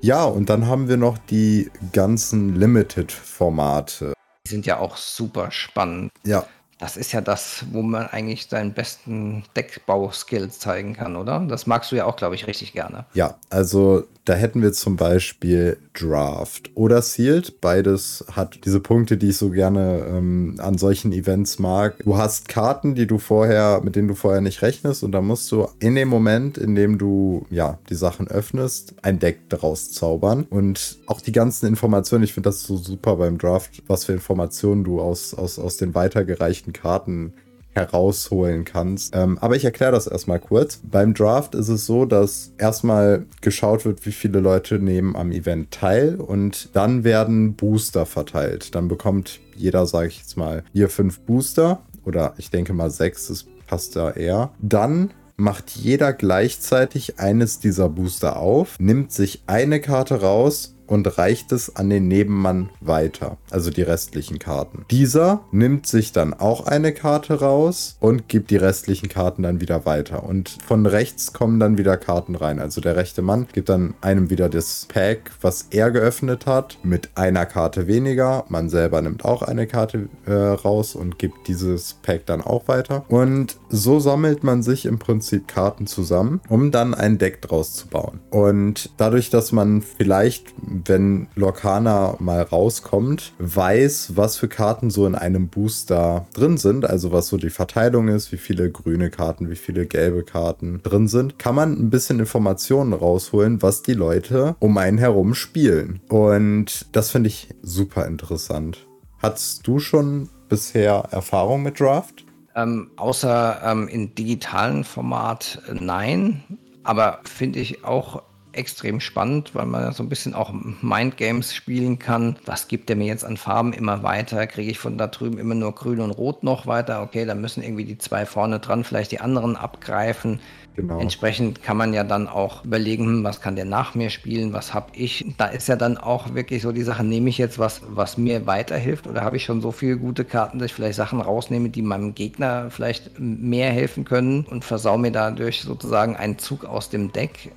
Ja, 0.00 0.24
und 0.24 0.48
dann 0.48 0.66
haben 0.66 0.88
wir 0.88 0.96
noch 0.96 1.18
die 1.18 1.70
ganzen 1.92 2.54
Limited-Formate. 2.54 4.15
Die 4.46 4.50
sind 4.50 4.64
ja 4.64 4.78
auch 4.78 4.96
super 4.96 5.50
spannend. 5.50 6.12
Ja. 6.24 6.46
Das 6.78 6.96
ist 6.96 7.12
ja 7.12 7.20
das, 7.20 7.64
wo 7.72 7.82
man 7.82 8.06
eigentlich 8.06 8.46
seinen 8.48 8.74
besten 8.74 9.44
Deckbau-Skills 9.56 10.58
zeigen 10.58 10.94
kann, 10.94 11.16
oder? 11.16 11.40
Das 11.48 11.66
magst 11.66 11.90
du 11.90 11.96
ja 11.96 12.04
auch, 12.04 12.16
glaube 12.16 12.34
ich, 12.34 12.46
richtig 12.46 12.72
gerne. 12.72 13.06
Ja, 13.14 13.36
also 13.48 14.04
da 14.26 14.34
hätten 14.34 14.60
wir 14.60 14.72
zum 14.72 14.96
Beispiel 14.96 15.78
Draft 15.94 16.70
oder 16.74 17.00
Sealed. 17.00 17.60
Beides 17.60 18.24
hat 18.32 18.64
diese 18.64 18.80
Punkte, 18.80 19.16
die 19.16 19.28
ich 19.28 19.36
so 19.36 19.50
gerne 19.50 20.04
ähm, 20.08 20.56
an 20.58 20.76
solchen 20.78 21.12
Events 21.12 21.60
mag. 21.60 21.98
Du 22.02 22.16
hast 22.16 22.48
Karten, 22.48 22.96
die 22.96 23.06
du 23.06 23.18
vorher, 23.18 23.80
mit 23.84 23.94
denen 23.94 24.08
du 24.08 24.14
vorher 24.14 24.40
nicht 24.40 24.62
rechnest, 24.62 25.04
und 25.04 25.12
da 25.12 25.22
musst 25.22 25.50
du 25.52 25.68
in 25.78 25.94
dem 25.94 26.08
Moment, 26.08 26.58
in 26.58 26.74
dem 26.74 26.98
du 26.98 27.46
ja 27.50 27.78
die 27.88 27.94
Sachen 27.94 28.26
öffnest, 28.26 28.94
ein 29.00 29.20
Deck 29.20 29.48
daraus 29.48 29.92
zaubern. 29.92 30.44
Und 30.50 30.98
auch 31.06 31.20
die 31.20 31.32
ganzen 31.32 31.66
Informationen, 31.66 32.24
ich 32.24 32.34
finde 32.34 32.48
das 32.48 32.64
so 32.64 32.76
super 32.76 33.16
beim 33.16 33.38
Draft, 33.38 33.82
was 33.86 34.06
für 34.06 34.12
Informationen 34.12 34.82
du 34.82 35.00
aus, 35.00 35.34
aus, 35.34 35.60
aus 35.60 35.76
den 35.76 35.94
weitergereichten 35.94 36.65
Karten 36.72 37.34
herausholen 37.76 38.64
kannst. 38.64 39.14
Ähm, 39.14 39.38
aber 39.38 39.54
ich 39.54 39.64
erkläre 39.64 39.92
das 39.92 40.06
erstmal 40.06 40.40
kurz. 40.40 40.80
Beim 40.82 41.12
Draft 41.12 41.54
ist 41.54 41.68
es 41.68 41.84
so, 41.84 42.06
dass 42.06 42.52
erstmal 42.56 43.26
geschaut 43.42 43.84
wird, 43.84 44.06
wie 44.06 44.12
viele 44.12 44.40
Leute 44.40 44.78
nehmen 44.78 45.14
am 45.14 45.30
Event 45.30 45.70
teil 45.70 46.16
und 46.16 46.70
dann 46.72 47.04
werden 47.04 47.54
Booster 47.54 48.06
verteilt. 48.06 48.74
Dann 48.74 48.88
bekommt 48.88 49.40
jeder, 49.54 49.86
sage 49.86 50.08
ich 50.08 50.18
jetzt 50.18 50.38
mal, 50.38 50.64
hier 50.72 50.88
fünf 50.88 51.20
Booster 51.20 51.82
oder 52.04 52.34
ich 52.38 52.50
denke 52.50 52.72
mal 52.72 52.90
sechs, 52.90 53.28
das 53.28 53.44
passt 53.66 53.94
da 53.94 54.10
eher. 54.10 54.50
Dann 54.58 55.10
macht 55.36 55.72
jeder 55.72 56.14
gleichzeitig 56.14 57.18
eines 57.18 57.58
dieser 57.58 57.90
Booster 57.90 58.38
auf, 58.38 58.76
nimmt 58.80 59.12
sich 59.12 59.42
eine 59.46 59.80
Karte 59.80 60.22
raus 60.22 60.75
und 60.86 61.18
reicht 61.18 61.52
es 61.52 61.76
an 61.76 61.90
den 61.90 62.08
Nebenmann 62.08 62.70
weiter, 62.80 63.36
also 63.50 63.70
die 63.70 63.82
restlichen 63.82 64.38
Karten. 64.38 64.84
Dieser 64.90 65.44
nimmt 65.52 65.86
sich 65.86 66.12
dann 66.12 66.34
auch 66.34 66.66
eine 66.66 66.92
Karte 66.92 67.40
raus 67.40 67.96
und 68.00 68.28
gibt 68.28 68.50
die 68.50 68.56
restlichen 68.56 69.08
Karten 69.08 69.42
dann 69.42 69.60
wieder 69.60 69.86
weiter. 69.86 70.24
Und 70.24 70.58
von 70.66 70.86
rechts 70.86 71.32
kommen 71.32 71.60
dann 71.60 71.78
wieder 71.78 71.96
Karten 71.96 72.34
rein. 72.34 72.58
Also 72.58 72.80
der 72.80 72.96
rechte 72.96 73.22
Mann 73.22 73.46
gibt 73.52 73.68
dann 73.68 73.94
einem 74.00 74.30
wieder 74.30 74.48
das 74.48 74.86
Pack, 74.88 75.30
was 75.40 75.66
er 75.70 75.90
geöffnet 75.90 76.46
hat, 76.46 76.78
mit 76.82 77.10
einer 77.14 77.46
Karte 77.46 77.86
weniger. 77.86 78.44
Man 78.48 78.68
selber 78.68 79.02
nimmt 79.02 79.24
auch 79.24 79.42
eine 79.42 79.66
Karte 79.66 80.08
äh, 80.26 80.32
raus 80.32 80.94
und 80.94 81.18
gibt 81.18 81.48
dieses 81.48 81.94
Pack 81.94 82.26
dann 82.26 82.40
auch 82.40 82.68
weiter. 82.68 83.04
Und 83.08 83.56
so 83.68 84.00
sammelt 84.00 84.44
man 84.44 84.62
sich 84.62 84.86
im 84.86 84.98
Prinzip 84.98 85.48
Karten 85.48 85.86
zusammen, 85.86 86.40
um 86.48 86.70
dann 86.70 86.94
ein 86.94 87.18
Deck 87.18 87.42
draus 87.42 87.74
zu 87.74 87.88
bauen. 87.88 88.20
Und 88.30 88.90
dadurch, 88.96 89.30
dass 89.30 89.52
man 89.52 89.82
vielleicht 89.82 90.54
wenn 90.84 91.28
Lorcana 91.34 92.16
mal 92.18 92.42
rauskommt, 92.42 93.32
weiß, 93.38 94.12
was 94.16 94.36
für 94.36 94.48
Karten 94.48 94.90
so 94.90 95.06
in 95.06 95.14
einem 95.14 95.48
Booster 95.48 96.26
drin 96.34 96.56
sind, 96.58 96.84
also 96.84 97.12
was 97.12 97.28
so 97.28 97.36
die 97.36 97.50
Verteilung 97.50 98.08
ist, 98.08 98.32
wie 98.32 98.36
viele 98.36 98.70
grüne 98.70 99.10
Karten, 99.10 99.50
wie 99.50 99.56
viele 99.56 99.86
gelbe 99.86 100.24
Karten 100.24 100.80
drin 100.82 101.08
sind, 101.08 101.38
kann 101.38 101.54
man 101.54 101.72
ein 101.72 101.90
bisschen 101.90 102.20
Informationen 102.20 102.92
rausholen, 102.92 103.62
was 103.62 103.82
die 103.82 103.94
Leute 103.94 104.56
um 104.58 104.76
einen 104.78 104.98
herum 104.98 105.34
spielen. 105.34 106.00
Und 106.08 106.86
das 106.92 107.10
finde 107.10 107.28
ich 107.28 107.48
super 107.62 108.06
interessant. 108.06 108.86
Hattest 109.18 109.66
du 109.66 109.78
schon 109.78 110.28
bisher 110.48 111.08
Erfahrung 111.10 111.62
mit 111.62 111.80
Draft? 111.80 112.24
Ähm, 112.54 112.90
außer 112.96 113.60
ähm, 113.64 113.88
in 113.88 114.14
digitalen 114.14 114.84
Format 114.84 115.62
äh, 115.68 115.74
nein. 115.74 116.42
Aber 116.84 117.20
finde 117.24 117.58
ich 117.58 117.84
auch 117.84 118.22
extrem 118.56 119.00
spannend, 119.00 119.54
weil 119.54 119.66
man 119.66 119.92
so 119.92 120.02
ein 120.02 120.08
bisschen 120.08 120.34
auch 120.34 120.52
Mindgames 120.80 121.54
spielen 121.54 121.98
kann. 121.98 122.36
Was 122.44 122.68
gibt 122.68 122.88
der 122.88 122.96
mir 122.96 123.06
jetzt 123.06 123.24
an 123.24 123.36
Farben 123.36 123.72
immer 123.72 124.02
weiter? 124.02 124.46
Kriege 124.46 124.70
ich 124.70 124.78
von 124.78 124.98
da 124.98 125.06
drüben 125.06 125.38
immer 125.38 125.54
nur 125.54 125.74
grün 125.74 126.00
und 126.00 126.10
rot 126.10 126.42
noch 126.42 126.66
weiter? 126.66 127.02
Okay, 127.02 127.24
dann 127.24 127.40
müssen 127.40 127.62
irgendwie 127.62 127.84
die 127.84 127.98
zwei 127.98 128.26
vorne 128.26 128.60
dran 128.60 128.84
vielleicht 128.84 129.12
die 129.12 129.20
anderen 129.20 129.56
abgreifen. 129.56 130.40
Genau. 130.76 131.00
Entsprechend 131.00 131.62
kann 131.62 131.78
man 131.78 131.94
ja 131.94 132.04
dann 132.04 132.28
auch 132.28 132.64
überlegen, 132.64 133.06
hm, 133.06 133.24
was 133.24 133.40
kann 133.40 133.56
der 133.56 133.64
nach 133.64 133.94
mir 133.94 134.10
spielen, 134.10 134.52
was 134.52 134.74
habe 134.74 134.90
ich. 134.92 135.24
Da 135.38 135.46
ist 135.46 135.68
ja 135.68 135.76
dann 135.76 135.96
auch 135.96 136.34
wirklich 136.34 136.62
so 136.62 136.70
die 136.70 136.82
Sache, 136.82 137.02
nehme 137.02 137.30
ich 137.30 137.38
jetzt 137.38 137.58
was, 137.58 137.80
was 137.88 138.18
mir 138.18 138.46
weiterhilft 138.46 139.06
oder 139.06 139.22
habe 139.22 139.38
ich 139.38 139.44
schon 139.44 139.62
so 139.62 139.72
viele 139.72 139.96
gute 139.96 140.26
Karten, 140.26 140.58
dass 140.58 140.66
ich 140.66 140.74
vielleicht 140.74 140.96
Sachen 140.96 141.22
rausnehme, 141.22 141.70
die 141.70 141.80
meinem 141.80 142.14
Gegner 142.14 142.70
vielleicht 142.70 143.18
mehr 143.18 143.70
helfen 143.70 144.04
können 144.04 144.44
und 144.44 144.66
versau 144.66 144.98
mir 144.98 145.12
dadurch 145.12 145.62
sozusagen 145.62 146.14
einen 146.14 146.38
Zug 146.38 146.66
aus 146.66 146.90
dem 146.90 147.10
Deck. 147.10 147.52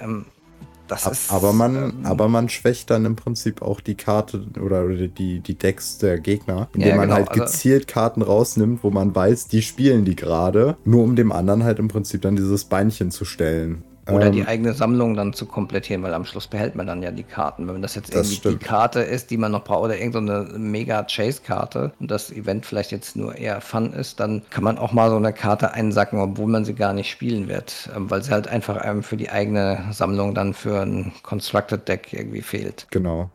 Das 0.89 1.05
ist, 1.05 1.31
aber, 1.31 1.53
man, 1.53 1.75
ähm, 1.75 1.93
aber 2.03 2.27
man 2.27 2.49
schwächt 2.49 2.89
dann 2.89 3.05
im 3.05 3.15
Prinzip 3.15 3.61
auch 3.61 3.79
die 3.79 3.95
Karte 3.95 4.43
oder, 4.59 4.87
die, 4.89 5.39
die 5.39 5.55
Decks 5.55 5.99
der 5.99 6.19
Gegner, 6.19 6.67
indem 6.73 6.89
ja, 6.89 6.95
man 6.95 7.09
genau, 7.09 7.15
halt 7.15 7.29
also 7.29 7.43
gezielt 7.43 7.87
Karten 7.87 8.23
rausnimmt, 8.23 8.83
wo 8.83 8.89
man 8.89 9.13
weiß, 9.13 9.47
die 9.47 9.61
spielen 9.61 10.03
die 10.03 10.15
gerade, 10.15 10.77
nur 10.85 11.03
um 11.03 11.15
dem 11.15 11.31
anderen 11.31 11.63
halt 11.63 11.77
im 11.77 11.87
Prinzip 11.89 12.23
dann 12.23 12.35
dieses 12.35 12.65
Beinchen 12.65 13.11
zu 13.11 13.23
stellen. 13.23 13.83
Oder 14.11 14.27
ähm, 14.27 14.31
die 14.33 14.45
eigene 14.45 14.73
Sammlung 14.73 15.15
dann 15.15 15.33
zu 15.33 15.45
komplettieren, 15.45 16.03
weil 16.03 16.13
am 16.13 16.25
Schluss 16.25 16.47
behält 16.47 16.75
man 16.75 16.87
dann 16.87 17.01
ja 17.01 17.11
die 17.11 17.23
Karten. 17.23 17.67
Wenn 17.67 17.81
das 17.81 17.95
jetzt 17.95 18.13
irgendwie 18.13 18.39
das 18.41 18.53
die 18.53 18.57
Karte 18.57 19.01
ist, 19.01 19.31
die 19.31 19.37
man 19.37 19.51
noch 19.51 19.63
braucht, 19.63 19.85
oder 19.85 19.97
irgendeine 19.97 20.47
so 20.51 20.59
mega 20.59 21.03
Chase-Karte 21.03 21.91
und 21.99 22.11
das 22.11 22.31
Event 22.31 22.65
vielleicht 22.65 22.91
jetzt 22.91 23.15
nur 23.15 23.35
eher 23.35 23.61
Fun 23.61 23.93
ist, 23.93 24.19
dann 24.19 24.43
kann 24.49 24.63
man 24.63 24.77
auch 24.77 24.91
mal 24.91 25.09
so 25.09 25.17
eine 25.17 25.33
Karte 25.33 25.73
einsacken, 25.73 26.19
obwohl 26.19 26.47
man 26.47 26.65
sie 26.65 26.73
gar 26.73 26.93
nicht 26.93 27.09
spielen 27.09 27.47
wird, 27.47 27.89
ähm, 27.95 28.09
weil 28.09 28.23
sie 28.23 28.31
halt 28.31 28.47
einfach 28.47 28.77
einem 28.77 29.03
für 29.03 29.17
die 29.17 29.29
eigene 29.29 29.85
Sammlung 29.91 30.33
dann 30.33 30.53
für 30.53 30.81
ein 30.81 31.13
Constructed 31.23 31.87
Deck 31.87 32.13
irgendwie 32.13 32.41
fehlt. 32.41 32.87
Genau. 32.91 33.29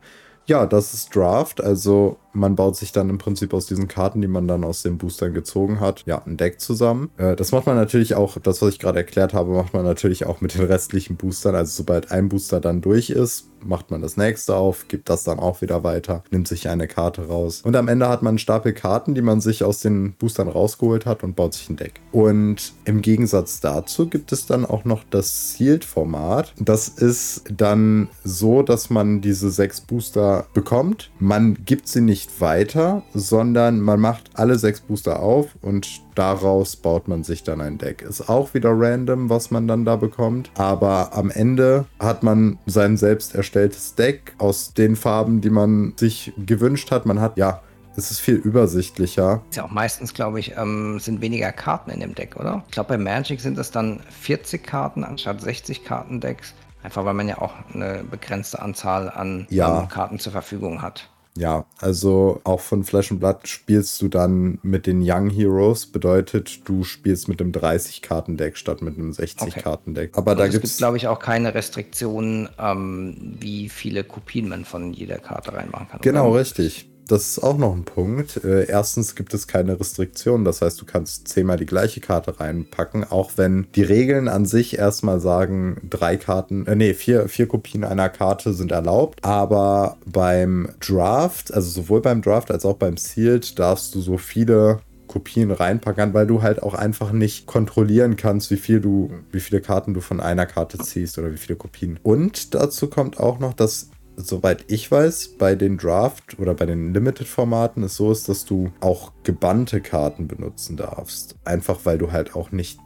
Ja, 0.47 0.67
das 0.67 0.93
ist 0.93 1.15
Draft. 1.15 1.63
Also 1.63 2.17
man 2.33 2.55
baut 2.55 2.75
sich 2.75 2.91
dann 2.91 3.09
im 3.09 3.17
Prinzip 3.17 3.53
aus 3.53 3.65
diesen 3.65 3.87
Karten, 3.87 4.21
die 4.21 4.27
man 4.27 4.47
dann 4.47 4.63
aus 4.63 4.83
den 4.83 4.97
Boostern 4.97 5.33
gezogen 5.33 5.79
hat, 5.79 6.03
ja, 6.05 6.21
ein 6.25 6.37
Deck 6.37 6.61
zusammen. 6.61 7.09
Äh, 7.17 7.35
das 7.35 7.51
macht 7.51 7.65
man 7.65 7.75
natürlich 7.75 8.13
auch, 8.15 8.37
das, 8.37 8.61
was 8.61 8.73
ich 8.73 8.79
gerade 8.79 8.99
erklärt 8.99 9.33
habe, 9.33 9.51
macht 9.51 9.73
man 9.73 9.83
natürlich 9.83 10.25
auch 10.25 10.41
mit 10.41 10.53
den 10.55 10.65
restlichen 10.65 11.15
Boostern. 11.15 11.55
Also 11.55 11.71
sobald 11.77 12.11
ein 12.11 12.29
Booster 12.29 12.59
dann 12.59 12.81
durch 12.81 13.09
ist, 13.09 13.49
macht 13.65 13.91
man 13.91 14.01
das 14.01 14.17
nächste 14.17 14.55
auf, 14.55 14.87
gibt 14.87 15.09
das 15.09 15.23
dann 15.23 15.39
auch 15.39 15.61
wieder 15.61 15.83
weiter, 15.83 16.23
nimmt 16.31 16.47
sich 16.47 16.69
eine 16.69 16.87
Karte 16.87 17.27
raus. 17.27 17.61
Und 17.63 17.75
am 17.75 17.87
Ende 17.87 18.07
hat 18.09 18.21
man 18.21 18.31
einen 18.31 18.39
Stapel 18.39 18.73
Karten, 18.73 19.15
die 19.15 19.21
man 19.21 19.41
sich 19.41 19.63
aus 19.63 19.79
den 19.79 20.13
Boostern 20.13 20.47
rausgeholt 20.47 21.05
hat 21.05 21.23
und 21.23 21.35
baut 21.35 21.53
sich 21.53 21.69
ein 21.69 21.75
Deck. 21.75 22.01
Und 22.11 22.73
im 22.85 23.01
Gegensatz 23.01 23.59
dazu 23.59 24.07
gibt 24.07 24.31
es 24.31 24.45
dann 24.45 24.65
auch 24.65 24.85
noch 24.85 25.03
das 25.09 25.53
Sealed-Format. 25.53 26.53
Das 26.59 26.87
ist 26.87 27.43
dann 27.55 28.09
so, 28.23 28.61
dass 28.61 28.89
man 28.89 29.21
diese 29.21 29.51
sechs 29.51 29.81
Booster 29.81 30.47
bekommt. 30.53 31.11
Man 31.19 31.65
gibt 31.65 31.87
sie 31.87 32.01
nicht 32.01 32.41
weiter, 32.41 33.03
sondern 33.13 33.79
man 33.81 33.99
macht 33.99 34.31
alle 34.33 34.57
sechs 34.57 34.81
Booster 34.81 35.19
auf 35.19 35.47
und 35.61 36.04
daraus 36.15 36.75
baut 36.75 37.07
man 37.07 37.23
sich 37.23 37.43
dann 37.43 37.61
ein 37.61 37.77
Deck. 37.77 38.01
Ist 38.01 38.29
auch 38.29 38.53
wieder 38.53 38.71
random, 38.73 39.29
was 39.29 39.51
man 39.51 39.67
dann 39.67 39.85
da 39.85 39.95
bekommt. 39.95 40.49
Aber 40.55 41.13
am 41.13 41.29
Ende 41.29 41.85
hat 41.99 42.23
man 42.23 42.57
sein 42.65 42.97
selbst 42.97 43.35
erstelltes 43.35 43.95
Deck 43.95 44.33
aus 44.37 44.73
den 44.73 44.95
Farben, 44.95 45.41
die 45.41 45.49
man 45.49 45.93
sich 45.97 46.33
gewünscht 46.37 46.91
hat. 46.91 47.05
Man 47.05 47.21
hat 47.21 47.37
ja 47.37 47.61
es 47.97 48.11
ist 48.11 48.19
viel 48.19 48.35
übersichtlicher. 48.35 49.41
Ist 49.49 49.55
ja 49.55 49.65
auch 49.65 49.71
meistens, 49.71 50.13
glaube 50.13 50.39
ich, 50.39 50.57
ähm, 50.57 50.99
sind 50.99 51.21
weniger 51.21 51.51
Karten 51.51 51.91
in 51.91 52.01
dem 52.01 52.13
Deck, 52.13 52.35
oder? 52.35 52.63
Ich 52.67 52.73
glaube, 52.73 52.89
bei 52.89 52.97
Magic 52.97 53.39
sind 53.39 53.57
es 53.57 53.71
dann 53.71 54.01
40 54.21 54.63
Karten 54.63 55.03
anstatt 55.03 55.41
60 55.41 55.85
Kartendecks. 55.85 56.53
Einfach 56.83 57.05
weil 57.05 57.13
man 57.13 57.27
ja 57.27 57.39
auch 57.39 57.53
eine 57.73 58.03
begrenzte 58.03 58.61
Anzahl 58.61 59.09
an 59.09 59.47
ja. 59.49 59.81
ähm, 59.81 59.87
Karten 59.87 60.19
zur 60.19 60.33
Verfügung 60.33 60.81
hat. 60.81 61.09
Ja, 61.37 61.65
also 61.79 62.39
auch 62.45 62.61
von 62.61 62.85
Flash 62.85 63.11
and 63.11 63.19
Blood 63.19 63.47
spielst 63.47 64.01
du 64.01 64.07
dann 64.07 64.57
mit 64.63 64.87
den 64.87 65.01
Young 65.03 65.29
Heroes, 65.29 65.85
bedeutet, 65.85 66.61
du 66.63 66.85
spielst 66.85 67.27
mit 67.27 67.41
einem 67.41 67.51
30-Karten-Deck 67.51 68.55
statt 68.55 68.81
mit 68.81 68.97
einem 68.97 69.11
60-Karten-Deck. 69.11 70.11
Okay. 70.11 70.17
Aber 70.17 70.31
Und 70.31 70.37
da 70.39 70.45
es 70.45 70.61
gibt 70.61 70.77
glaube 70.77 70.95
ich, 70.95 71.07
auch 71.07 71.19
keine 71.19 71.53
Restriktionen, 71.53 72.47
ähm, 72.57 73.35
wie 73.39 73.67
viele 73.67 74.05
Kopien 74.05 74.47
man 74.47 74.63
von 74.63 74.93
jeder 74.93 75.17
Karte 75.17 75.53
reinmachen 75.53 75.89
kann. 75.89 75.99
Genau, 76.01 76.29
oder? 76.29 76.39
richtig 76.39 76.89
das 77.07 77.29
ist 77.29 77.39
auch 77.43 77.57
noch 77.57 77.75
ein 77.75 77.83
Punkt. 77.83 78.43
Äh, 78.43 78.65
erstens 78.65 79.15
gibt 79.15 79.33
es 79.33 79.47
keine 79.47 79.79
Restriktionen. 79.79 80.45
Das 80.45 80.61
heißt, 80.61 80.79
du 80.81 80.85
kannst 80.85 81.27
zehnmal 81.27 81.57
die 81.57 81.65
gleiche 81.65 82.01
Karte 82.01 82.39
reinpacken, 82.39 83.03
auch 83.03 83.31
wenn 83.35 83.67
die 83.75 83.83
Regeln 83.83 84.27
an 84.27 84.45
sich 84.45 84.77
erstmal 84.77 85.19
sagen, 85.19 85.77
drei 85.89 86.17
Karten, 86.17 86.65
äh, 86.67 86.75
nee, 86.75 86.93
vier, 86.93 87.27
vier 87.27 87.47
Kopien 87.47 87.83
einer 87.83 88.09
Karte 88.09 88.53
sind 88.53 88.71
erlaubt. 88.71 89.23
Aber 89.23 89.97
beim 90.05 90.69
Draft, 90.79 91.53
also 91.53 91.69
sowohl 91.69 92.01
beim 92.01 92.21
Draft 92.21 92.51
als 92.51 92.65
auch 92.65 92.77
beim 92.77 92.97
Sealed, 92.97 93.57
darfst 93.59 93.93
du 93.95 94.01
so 94.01 94.17
viele 94.17 94.79
Kopien 95.07 95.51
reinpacken, 95.51 96.13
weil 96.13 96.27
du 96.27 96.41
halt 96.41 96.63
auch 96.63 96.73
einfach 96.73 97.11
nicht 97.11 97.45
kontrollieren 97.45 98.15
kannst, 98.15 98.51
wie 98.51 98.57
viel 98.57 98.81
du, 98.81 99.11
wie 99.31 99.39
viele 99.39 99.61
Karten 99.61 99.93
du 99.93 100.01
von 100.01 100.19
einer 100.19 100.45
Karte 100.45 100.77
ziehst 100.79 101.17
oder 101.17 101.31
wie 101.31 101.37
viele 101.37 101.55
Kopien. 101.55 101.99
Und 102.03 102.55
dazu 102.55 102.89
kommt 102.89 103.19
auch 103.19 103.39
noch, 103.39 103.53
dass 103.53 103.89
soweit 104.17 104.65
ich 104.67 104.89
weiß, 104.89 105.35
bei 105.37 105.55
den 105.55 105.77
Draft 105.77 106.39
oder 106.39 106.53
bei 106.53 106.65
den 106.65 106.93
Limited-Formaten 106.93 107.83
es 107.83 107.95
so 107.95 108.11
ist, 108.11 108.29
dass 108.29 108.45
du 108.45 108.71
auch 108.79 109.11
gebannte 109.23 109.81
Karten 109.81 110.27
benutzen 110.27 110.77
darfst. 110.77 111.35
Einfach 111.43 111.79
weil 111.83 111.97
du 111.97 112.11
halt 112.11 112.35
auch 112.35 112.51
nicht 112.51 112.79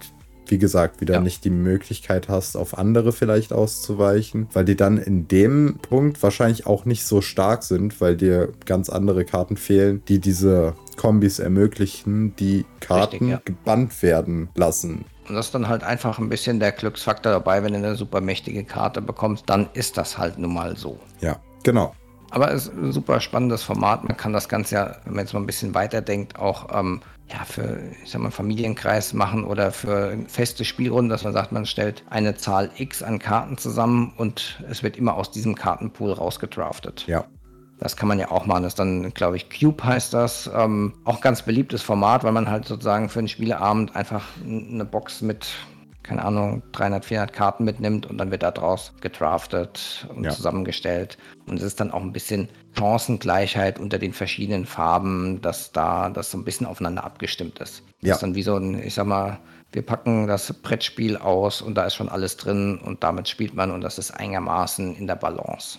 wie 0.52 0.58
gesagt, 0.58 1.00
wieder 1.02 1.16
ja. 1.16 1.22
nicht 1.22 1.44
die 1.44 1.50
Möglichkeit 1.50 2.28
hast, 2.28 2.58
auf 2.58 2.78
andere 2.78 3.12
vielleicht 3.12 3.54
auszuweichen, 3.54 4.48
weil 4.54 4.66
die 4.66 4.76
dann 4.76 4.98
in 4.98 5.28
dem 5.28 5.78
Punkt 5.82 6.22
wahrscheinlich 6.24 6.66
auch 6.66 6.86
nicht 6.86 7.06
so 7.06 7.22
stark 7.22 7.64
sind, 7.64 8.02
weil 8.02 8.18
dir 8.18 8.52
ganz 8.66 8.90
andere 8.90 9.26
Karten 9.26 9.58
fehlen, 9.58 10.02
die 10.08 10.20
diese 10.20 10.74
Kombis 10.98 11.40
ermöglichen, 11.40 12.36
die 12.36 12.66
Karten 12.80 13.12
Richtig, 13.12 13.30
ja. 13.30 13.42
gebannt 13.46 14.02
werden 14.02 14.50
lassen. 14.56 15.06
Und 15.30 15.36
das 15.36 15.48
ist 15.48 15.56
dann 15.56 15.68
halt 15.68 15.84
einfach 15.84 16.18
ein 16.18 16.30
bisschen 16.30 16.60
der 16.60 16.72
Glücksfaktor 16.72 17.32
dabei, 17.32 17.64
wenn 17.64 17.74
du 17.74 17.78
eine 17.78 17.96
super 17.96 18.20
mächtige 18.20 18.64
Karte 18.64 19.02
bekommst, 19.02 19.44
dann 19.48 19.70
ist 19.74 19.98
das 19.98 20.18
halt 20.18 20.38
nun 20.40 20.54
mal 20.54 20.76
so. 20.76 21.00
Ja, 21.22 21.40
genau. 21.64 21.94
Aber 22.32 22.52
es 22.52 22.68
ist 22.68 22.74
ein 22.74 22.92
super 22.92 23.20
spannendes 23.22 23.64
Format. 23.64 24.04
Man 24.04 24.18
kann 24.18 24.34
das 24.34 24.50
Ganze 24.50 24.76
ja, 24.76 24.96
wenn 25.06 25.14
man 25.16 25.26
jetzt 25.26 25.34
mal 25.34 25.40
ein 25.40 25.46
bisschen 25.46 25.74
weiterdenkt, 25.74 26.38
auch 26.38 26.68
ähm, 26.78 27.02
ja, 27.32 27.44
für 27.46 27.80
ich 28.04 28.12
sag 28.12 28.22
mal, 28.22 28.32
Familienkreis 28.32 29.14
machen 29.14 29.44
oder 29.44 29.72
für 29.72 30.18
feste 30.28 30.66
Spielrunden, 30.66 31.10
dass 31.10 31.24
man 31.24 31.34
sagt, 31.34 31.52
man 31.52 31.66
stellt 31.66 32.04
eine 32.10 32.36
Zahl 32.36 32.72
X 32.78 33.04
an 33.04 33.20
Karten 33.20 33.58
zusammen 33.58 34.14
und 34.18 34.64
es 34.70 34.84
wird 34.84 34.98
immer 34.98 35.16
aus 35.16 35.32
diesem 35.32 35.56
Kartenpool 35.56 36.12
rausgedraftet. 36.12 37.06
Ja. 37.08 37.26
Das 37.80 37.96
kann 37.96 38.08
man 38.08 38.20
ja 38.20 38.30
auch 38.30 38.46
machen. 38.46 38.64
Das 38.64 38.74
ist 38.74 38.80
dann, 38.80 39.14
glaube 39.14 39.38
ich, 39.38 39.50
Cube 39.50 39.84
heißt 39.84 40.14
das. 40.14 40.50
Ähm, 40.54 40.94
auch 41.06 41.22
ganz 41.22 41.42
beliebtes 41.42 41.82
Format, 41.82 42.24
weil 42.24 42.34
man 42.34 42.50
halt 42.50 42.66
sozusagen 42.66 43.10
für 43.10 43.20
einen 43.20 43.30
Spieleabend 43.30 43.96
einfach 43.96 44.26
eine 44.46 44.86
Box 44.86 45.22
mit 45.22 45.48
keine 46.10 46.26
Ahnung, 46.26 46.64
300, 46.72 47.06
400 47.06 47.34
Karten 47.34 47.64
mitnimmt 47.66 48.08
und 48.08 48.18
dann 48.18 48.32
wird 48.32 48.42
da 48.42 48.50
draus 48.50 48.94
gedraftet 49.00 50.08
und 50.16 50.24
ja. 50.24 50.32
zusammengestellt. 50.32 51.20
Und 51.46 51.58
es 51.58 51.64
ist 51.64 51.80
dann 51.80 51.92
auch 51.92 52.02
ein 52.02 52.14
bisschen 52.14 52.50
Chancengleichheit 52.76 53.80
unter 53.80 54.00
den 54.00 54.14
verschiedenen 54.14 54.66
Farben, 54.66 55.40
dass 55.42 55.72
da 55.72 56.10
das 56.10 56.32
so 56.32 56.40
ein 56.40 56.46
bisschen 56.46 56.66
aufeinander 56.66 57.04
abgestimmt 57.04 57.60
ist. 57.60 57.84
Das 58.02 58.08
ja. 58.08 58.14
ist 58.16 58.24
dann 58.24 58.34
wie 58.34 58.42
so 58.42 58.56
ein, 58.56 58.82
ich 58.82 58.96
sag 58.96 59.06
mal, 59.06 59.38
wir 59.72 59.84
packen 59.84 60.26
das 60.26 60.52
Brettspiel 60.52 61.16
aus 61.16 61.62
und 61.62 61.76
da 61.76 61.86
ist 61.86 61.94
schon 61.94 62.10
alles 62.10 62.38
drin 62.38 62.80
und 62.84 63.04
damit 63.04 63.30
spielt 63.30 63.54
man 63.54 63.70
und 63.70 63.82
das 63.82 64.00
ist 64.00 64.10
einigermaßen 64.10 64.96
in 64.96 65.06
der 65.06 65.16
Balance. 65.16 65.78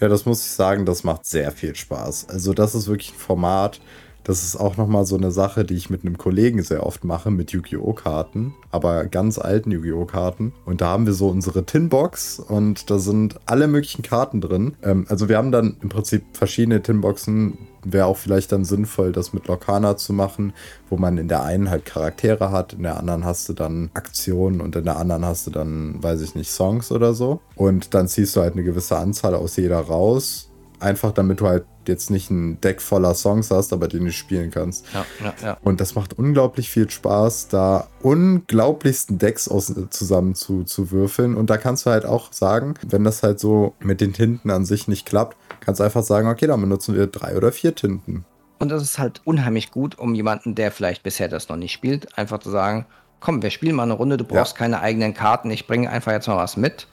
Ja, 0.00 0.08
das 0.08 0.26
muss 0.26 0.44
ich 0.44 0.52
sagen, 0.52 0.86
das 0.86 1.02
macht 1.02 1.26
sehr 1.26 1.50
viel 1.50 1.74
Spaß. 1.74 2.28
Also 2.28 2.54
das 2.54 2.74
ist 2.74 2.86
wirklich 2.86 3.12
ein 3.12 3.18
Format, 3.18 3.80
das 4.28 4.44
ist 4.44 4.56
auch 4.56 4.76
nochmal 4.76 5.06
so 5.06 5.16
eine 5.16 5.30
Sache, 5.30 5.64
die 5.64 5.74
ich 5.74 5.88
mit 5.88 6.04
einem 6.04 6.18
Kollegen 6.18 6.62
sehr 6.62 6.84
oft 6.84 7.02
mache, 7.02 7.30
mit 7.30 7.50
Yu-Gi-Oh! 7.52 7.94
Karten, 7.94 8.52
aber 8.70 9.06
ganz 9.06 9.38
alten 9.38 9.70
Yu-Gi-Oh! 9.70 10.04
Karten. 10.04 10.52
Und 10.66 10.82
da 10.82 10.88
haben 10.88 11.06
wir 11.06 11.14
so 11.14 11.28
unsere 11.28 11.64
Tinbox 11.64 12.38
und 12.38 12.90
da 12.90 12.98
sind 12.98 13.40
alle 13.46 13.68
möglichen 13.68 14.02
Karten 14.02 14.42
drin. 14.42 14.76
Ähm, 14.82 15.06
also 15.08 15.30
wir 15.30 15.38
haben 15.38 15.50
dann 15.50 15.78
im 15.80 15.88
Prinzip 15.88 16.24
verschiedene 16.34 16.82
Tinboxen. 16.82 17.56
Wäre 17.84 18.04
auch 18.04 18.18
vielleicht 18.18 18.52
dann 18.52 18.66
sinnvoll, 18.66 19.12
das 19.12 19.32
mit 19.32 19.48
Lokana 19.48 19.96
zu 19.96 20.12
machen, 20.12 20.52
wo 20.90 20.98
man 20.98 21.16
in 21.16 21.28
der 21.28 21.44
einen 21.44 21.70
halt 21.70 21.86
Charaktere 21.86 22.50
hat, 22.50 22.74
in 22.74 22.82
der 22.82 22.98
anderen 22.98 23.24
hast 23.24 23.48
du 23.48 23.54
dann 23.54 23.88
Aktionen 23.94 24.60
und 24.60 24.76
in 24.76 24.84
der 24.84 24.98
anderen 24.98 25.24
hast 25.24 25.46
du 25.46 25.50
dann, 25.50 26.02
weiß 26.02 26.20
ich 26.20 26.34
nicht, 26.34 26.50
Songs 26.50 26.92
oder 26.92 27.14
so. 27.14 27.40
Und 27.54 27.94
dann 27.94 28.08
ziehst 28.08 28.36
du 28.36 28.42
halt 28.42 28.52
eine 28.52 28.62
gewisse 28.62 28.98
Anzahl 28.98 29.34
aus 29.34 29.56
jeder 29.56 29.80
raus. 29.80 30.50
Einfach 30.80 31.12
damit 31.12 31.40
du 31.40 31.46
halt 31.46 31.64
jetzt 31.88 32.10
nicht 32.10 32.30
ein 32.30 32.60
Deck 32.60 32.80
voller 32.80 33.14
Songs 33.14 33.50
hast, 33.50 33.72
aber 33.72 33.88
den 33.88 34.04
du 34.04 34.12
spielen 34.12 34.50
kannst. 34.50 34.86
Ja, 34.94 35.06
ja, 35.24 35.34
ja. 35.42 35.58
Und 35.62 35.80
das 35.80 35.94
macht 35.94 36.18
unglaublich 36.18 36.70
viel 36.70 36.88
Spaß, 36.88 37.48
da 37.48 37.88
unglaublichsten 38.02 39.18
Decks 39.18 39.48
aus, 39.48 39.74
zusammen 39.90 40.34
zu, 40.34 40.64
zu 40.64 40.90
würfeln. 40.90 41.36
Und 41.36 41.50
da 41.50 41.56
kannst 41.56 41.86
du 41.86 41.90
halt 41.90 42.04
auch 42.04 42.32
sagen, 42.32 42.74
wenn 42.86 43.04
das 43.04 43.22
halt 43.22 43.40
so 43.40 43.74
mit 43.80 44.00
den 44.00 44.12
Tinten 44.12 44.50
an 44.50 44.64
sich 44.64 44.86
nicht 44.86 45.06
klappt, 45.06 45.36
kannst 45.60 45.80
du 45.80 45.84
einfach 45.84 46.02
sagen, 46.02 46.28
okay, 46.28 46.46
dann 46.46 46.60
benutzen 46.60 46.94
wir 46.94 47.06
drei 47.06 47.36
oder 47.36 47.50
vier 47.50 47.74
Tinten. 47.74 48.24
Und 48.58 48.70
das 48.70 48.82
ist 48.82 48.98
halt 48.98 49.20
unheimlich 49.24 49.70
gut, 49.70 49.98
um 49.98 50.14
jemanden, 50.14 50.54
der 50.54 50.72
vielleicht 50.72 51.02
bisher 51.02 51.28
das 51.28 51.48
noch 51.48 51.56
nicht 51.56 51.72
spielt, 51.72 52.18
einfach 52.18 52.38
zu 52.38 52.50
sagen, 52.50 52.86
komm, 53.20 53.42
wir 53.42 53.50
spielen 53.50 53.76
mal 53.76 53.84
eine 53.84 53.94
Runde, 53.94 54.16
du 54.16 54.24
brauchst 54.24 54.54
ja. 54.54 54.58
keine 54.58 54.80
eigenen 54.80 55.14
Karten, 55.14 55.50
ich 55.50 55.66
bringe 55.66 55.90
einfach 55.90 56.12
jetzt 56.12 56.28
mal 56.28 56.36
was 56.36 56.56
mit. 56.56 56.88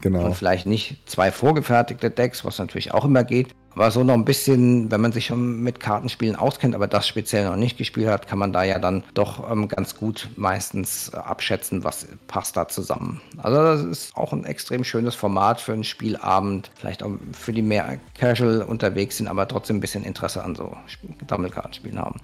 Genau. 0.00 0.24
Und 0.24 0.34
vielleicht 0.34 0.66
nicht 0.66 1.08
zwei 1.08 1.30
vorgefertigte 1.32 2.10
Decks, 2.10 2.44
was 2.44 2.58
natürlich 2.58 2.92
auch 2.92 3.04
immer 3.04 3.24
geht, 3.24 3.54
aber 3.74 3.90
so 3.90 4.04
noch 4.04 4.14
ein 4.14 4.24
bisschen, 4.24 4.90
wenn 4.90 5.00
man 5.00 5.12
sich 5.12 5.26
schon 5.26 5.60
mit 5.62 5.80
Kartenspielen 5.80 6.36
auskennt, 6.36 6.74
aber 6.74 6.86
das 6.86 7.08
speziell 7.08 7.44
noch 7.44 7.56
nicht 7.56 7.76
gespielt 7.76 8.08
hat, 8.08 8.28
kann 8.28 8.38
man 8.38 8.52
da 8.52 8.62
ja 8.62 8.78
dann 8.78 9.02
doch 9.14 9.50
ähm, 9.50 9.68
ganz 9.68 9.96
gut 9.96 10.28
meistens 10.36 11.10
äh, 11.12 11.16
abschätzen, 11.16 11.82
was 11.82 12.06
passt 12.28 12.56
da 12.56 12.68
zusammen. 12.68 13.20
Also 13.38 13.56
das 13.62 13.82
ist 13.82 14.16
auch 14.16 14.32
ein 14.32 14.44
extrem 14.44 14.84
schönes 14.84 15.14
Format 15.14 15.60
für 15.60 15.72
einen 15.72 15.84
Spielabend, 15.84 16.70
vielleicht 16.76 17.02
auch 17.02 17.10
für 17.32 17.52
die 17.52 17.62
mehr 17.62 17.98
casual 18.18 18.62
unterwegs 18.62 19.16
sind, 19.16 19.26
aber 19.26 19.48
trotzdem 19.48 19.76
ein 19.76 19.80
bisschen 19.80 20.04
Interesse 20.04 20.44
an 20.44 20.54
so 20.54 20.76
Sammelkartenspielen 21.28 21.98
haben. 21.98 22.20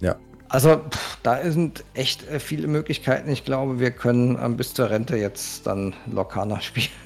Ja. 0.00 0.16
Also 0.48 0.76
pff, 0.76 1.18
da 1.22 1.50
sind 1.50 1.84
echt 1.94 2.28
äh, 2.28 2.38
viele 2.38 2.66
Möglichkeiten. 2.66 3.28
Ich 3.30 3.44
glaube, 3.44 3.80
wir 3.80 3.90
können 3.90 4.38
ähm, 4.40 4.56
bis 4.56 4.72
zur 4.72 4.88
Rente 4.88 5.16
jetzt 5.16 5.66
dann 5.66 5.94
Lokana 6.10 6.60
spielen. 6.60 6.88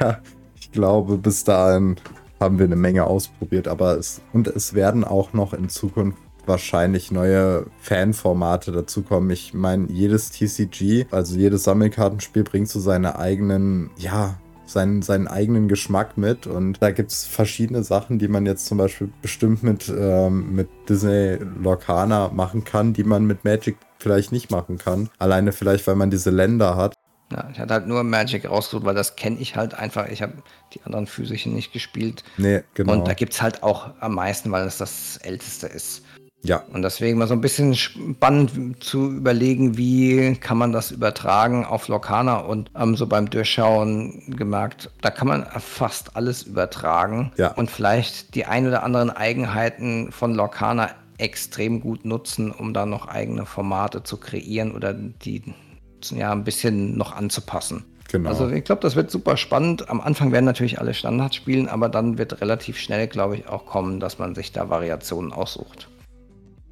Ja, 0.00 0.18
ich 0.58 0.72
glaube, 0.72 1.18
bis 1.18 1.44
dahin 1.44 1.96
haben 2.40 2.58
wir 2.58 2.66
eine 2.66 2.76
Menge 2.76 3.04
ausprobiert, 3.04 3.68
aber 3.68 3.96
es 3.96 4.20
und 4.32 4.48
es 4.48 4.74
werden 4.74 5.04
auch 5.04 5.32
noch 5.32 5.52
in 5.52 5.68
Zukunft 5.68 6.18
wahrscheinlich 6.48 7.10
neue 7.10 7.66
Fanformate 7.78 8.72
dazukommen. 8.72 9.30
Ich 9.30 9.54
meine, 9.54 9.86
jedes 9.90 10.30
TCG, 10.30 11.06
also 11.10 11.36
jedes 11.36 11.64
Sammelkartenspiel 11.64 12.42
bringt 12.42 12.68
so 12.68 12.80
seine 12.80 13.18
eigenen, 13.18 13.90
ja, 13.98 14.38
seinen, 14.64 15.02
seinen 15.02 15.28
eigenen 15.28 15.68
Geschmack 15.68 16.16
mit. 16.16 16.46
Und 16.46 16.82
da 16.82 16.90
gibt 16.90 17.12
es 17.12 17.24
verschiedene 17.26 17.82
Sachen, 17.84 18.18
die 18.18 18.28
man 18.28 18.46
jetzt 18.46 18.66
zum 18.66 18.78
Beispiel 18.78 19.10
bestimmt 19.22 19.62
mit, 19.62 19.92
ähm, 19.96 20.54
mit 20.54 20.68
Disney 20.88 21.38
Lorcana 21.62 22.30
machen 22.32 22.64
kann, 22.64 22.92
die 22.92 23.04
man 23.04 23.26
mit 23.26 23.44
Magic 23.44 23.76
vielleicht 23.98 24.32
nicht 24.32 24.50
machen 24.50 24.78
kann. 24.78 25.10
Alleine 25.18 25.52
vielleicht, 25.52 25.86
weil 25.86 25.96
man 25.96 26.10
diese 26.10 26.30
Länder 26.30 26.76
hat. 26.76 26.94
Ja, 27.30 27.48
ich 27.52 27.58
hatte 27.58 27.74
halt 27.74 27.86
nur 27.86 28.02
Magic 28.04 28.48
rausgesucht, 28.48 28.86
weil 28.86 28.94
das 28.94 29.16
kenne 29.16 29.36
ich 29.38 29.54
halt 29.54 29.74
einfach. 29.74 30.08
Ich 30.08 30.22
habe 30.22 30.34
die 30.74 30.82
anderen 30.84 31.06
physischen 31.06 31.54
nicht 31.54 31.72
gespielt. 31.72 32.24
Nee, 32.38 32.62
genau. 32.74 32.94
Und 32.94 33.08
da 33.08 33.14
gibt 33.14 33.34
es 33.34 33.42
halt 33.42 33.62
auch 33.62 33.90
am 34.00 34.14
meisten, 34.14 34.50
weil 34.50 34.66
es 34.66 34.78
das 34.78 35.18
älteste 35.18 35.66
ist. 35.66 36.02
Ja. 36.42 36.62
Und 36.72 36.82
deswegen 36.82 37.18
mal 37.18 37.26
so 37.26 37.34
ein 37.34 37.40
bisschen 37.40 37.74
spannend 37.74 38.82
zu 38.82 39.10
überlegen, 39.10 39.76
wie 39.76 40.36
kann 40.36 40.56
man 40.56 40.72
das 40.72 40.90
übertragen 40.90 41.64
auf 41.64 41.88
Lokana 41.88 42.38
und 42.38 42.70
ähm, 42.76 42.96
so 42.96 43.06
beim 43.06 43.28
Durchschauen 43.28 44.36
gemerkt, 44.36 44.90
da 45.00 45.10
kann 45.10 45.26
man 45.26 45.46
fast 45.58 46.16
alles 46.16 46.44
übertragen 46.44 47.32
ja. 47.36 47.52
und 47.52 47.70
vielleicht 47.70 48.34
die 48.36 48.46
ein 48.46 48.68
oder 48.68 48.84
anderen 48.84 49.10
Eigenheiten 49.10 50.12
von 50.12 50.34
Lokana 50.34 50.90
extrem 51.18 51.80
gut 51.80 52.04
nutzen, 52.04 52.52
um 52.52 52.72
da 52.72 52.86
noch 52.86 53.08
eigene 53.08 53.44
Formate 53.44 54.04
zu 54.04 54.18
kreieren 54.18 54.72
oder 54.76 54.94
die 54.94 55.42
ja, 56.10 56.32
ein 56.32 56.44
bisschen 56.44 56.96
noch 56.96 57.14
anzupassen. 57.14 57.84
Genau. 58.10 58.30
Also 58.30 58.48
ich 58.48 58.64
glaube, 58.64 58.80
das 58.80 58.96
wird 58.96 59.10
super 59.10 59.36
spannend. 59.36 59.90
Am 59.90 60.00
Anfang 60.00 60.32
werden 60.32 60.46
natürlich 60.46 60.80
alle 60.80 60.94
Standards 60.94 61.36
spielen, 61.36 61.68
aber 61.68 61.88
dann 61.88 62.16
wird 62.16 62.40
relativ 62.40 62.78
schnell, 62.78 63.06
glaube 63.06 63.36
ich, 63.36 63.48
auch 63.48 63.66
kommen, 63.66 64.00
dass 64.00 64.18
man 64.18 64.34
sich 64.34 64.50
da 64.52 64.70
Variationen 64.70 65.32
aussucht. 65.32 65.88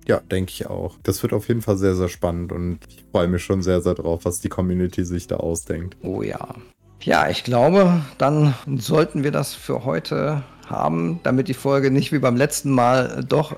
Ja, 0.06 0.20
denke 0.20 0.52
ich 0.52 0.66
auch. 0.66 0.96
Das 1.02 1.22
wird 1.22 1.32
auf 1.32 1.48
jeden 1.48 1.62
Fall 1.62 1.76
sehr, 1.76 1.94
sehr 1.94 2.08
spannend 2.08 2.52
und 2.52 2.78
ich 2.88 3.04
freue 3.10 3.28
mich 3.28 3.42
schon 3.42 3.62
sehr, 3.62 3.82
sehr 3.82 3.94
drauf, 3.94 4.24
was 4.24 4.40
die 4.40 4.48
Community 4.48 5.04
sich 5.04 5.26
da 5.26 5.36
ausdenkt. 5.36 5.96
Oh 6.02 6.22
ja. 6.22 6.54
Ja, 7.02 7.28
ich 7.28 7.44
glaube, 7.44 8.00
dann 8.16 8.54
sollten 8.78 9.22
wir 9.22 9.30
das 9.30 9.54
für 9.54 9.84
heute 9.84 10.42
haben, 10.70 11.20
damit 11.22 11.48
die 11.48 11.54
Folge 11.54 11.90
nicht 11.90 12.12
wie 12.12 12.18
beim 12.18 12.36
letzten 12.36 12.70
Mal 12.70 13.24
doch 13.26 13.56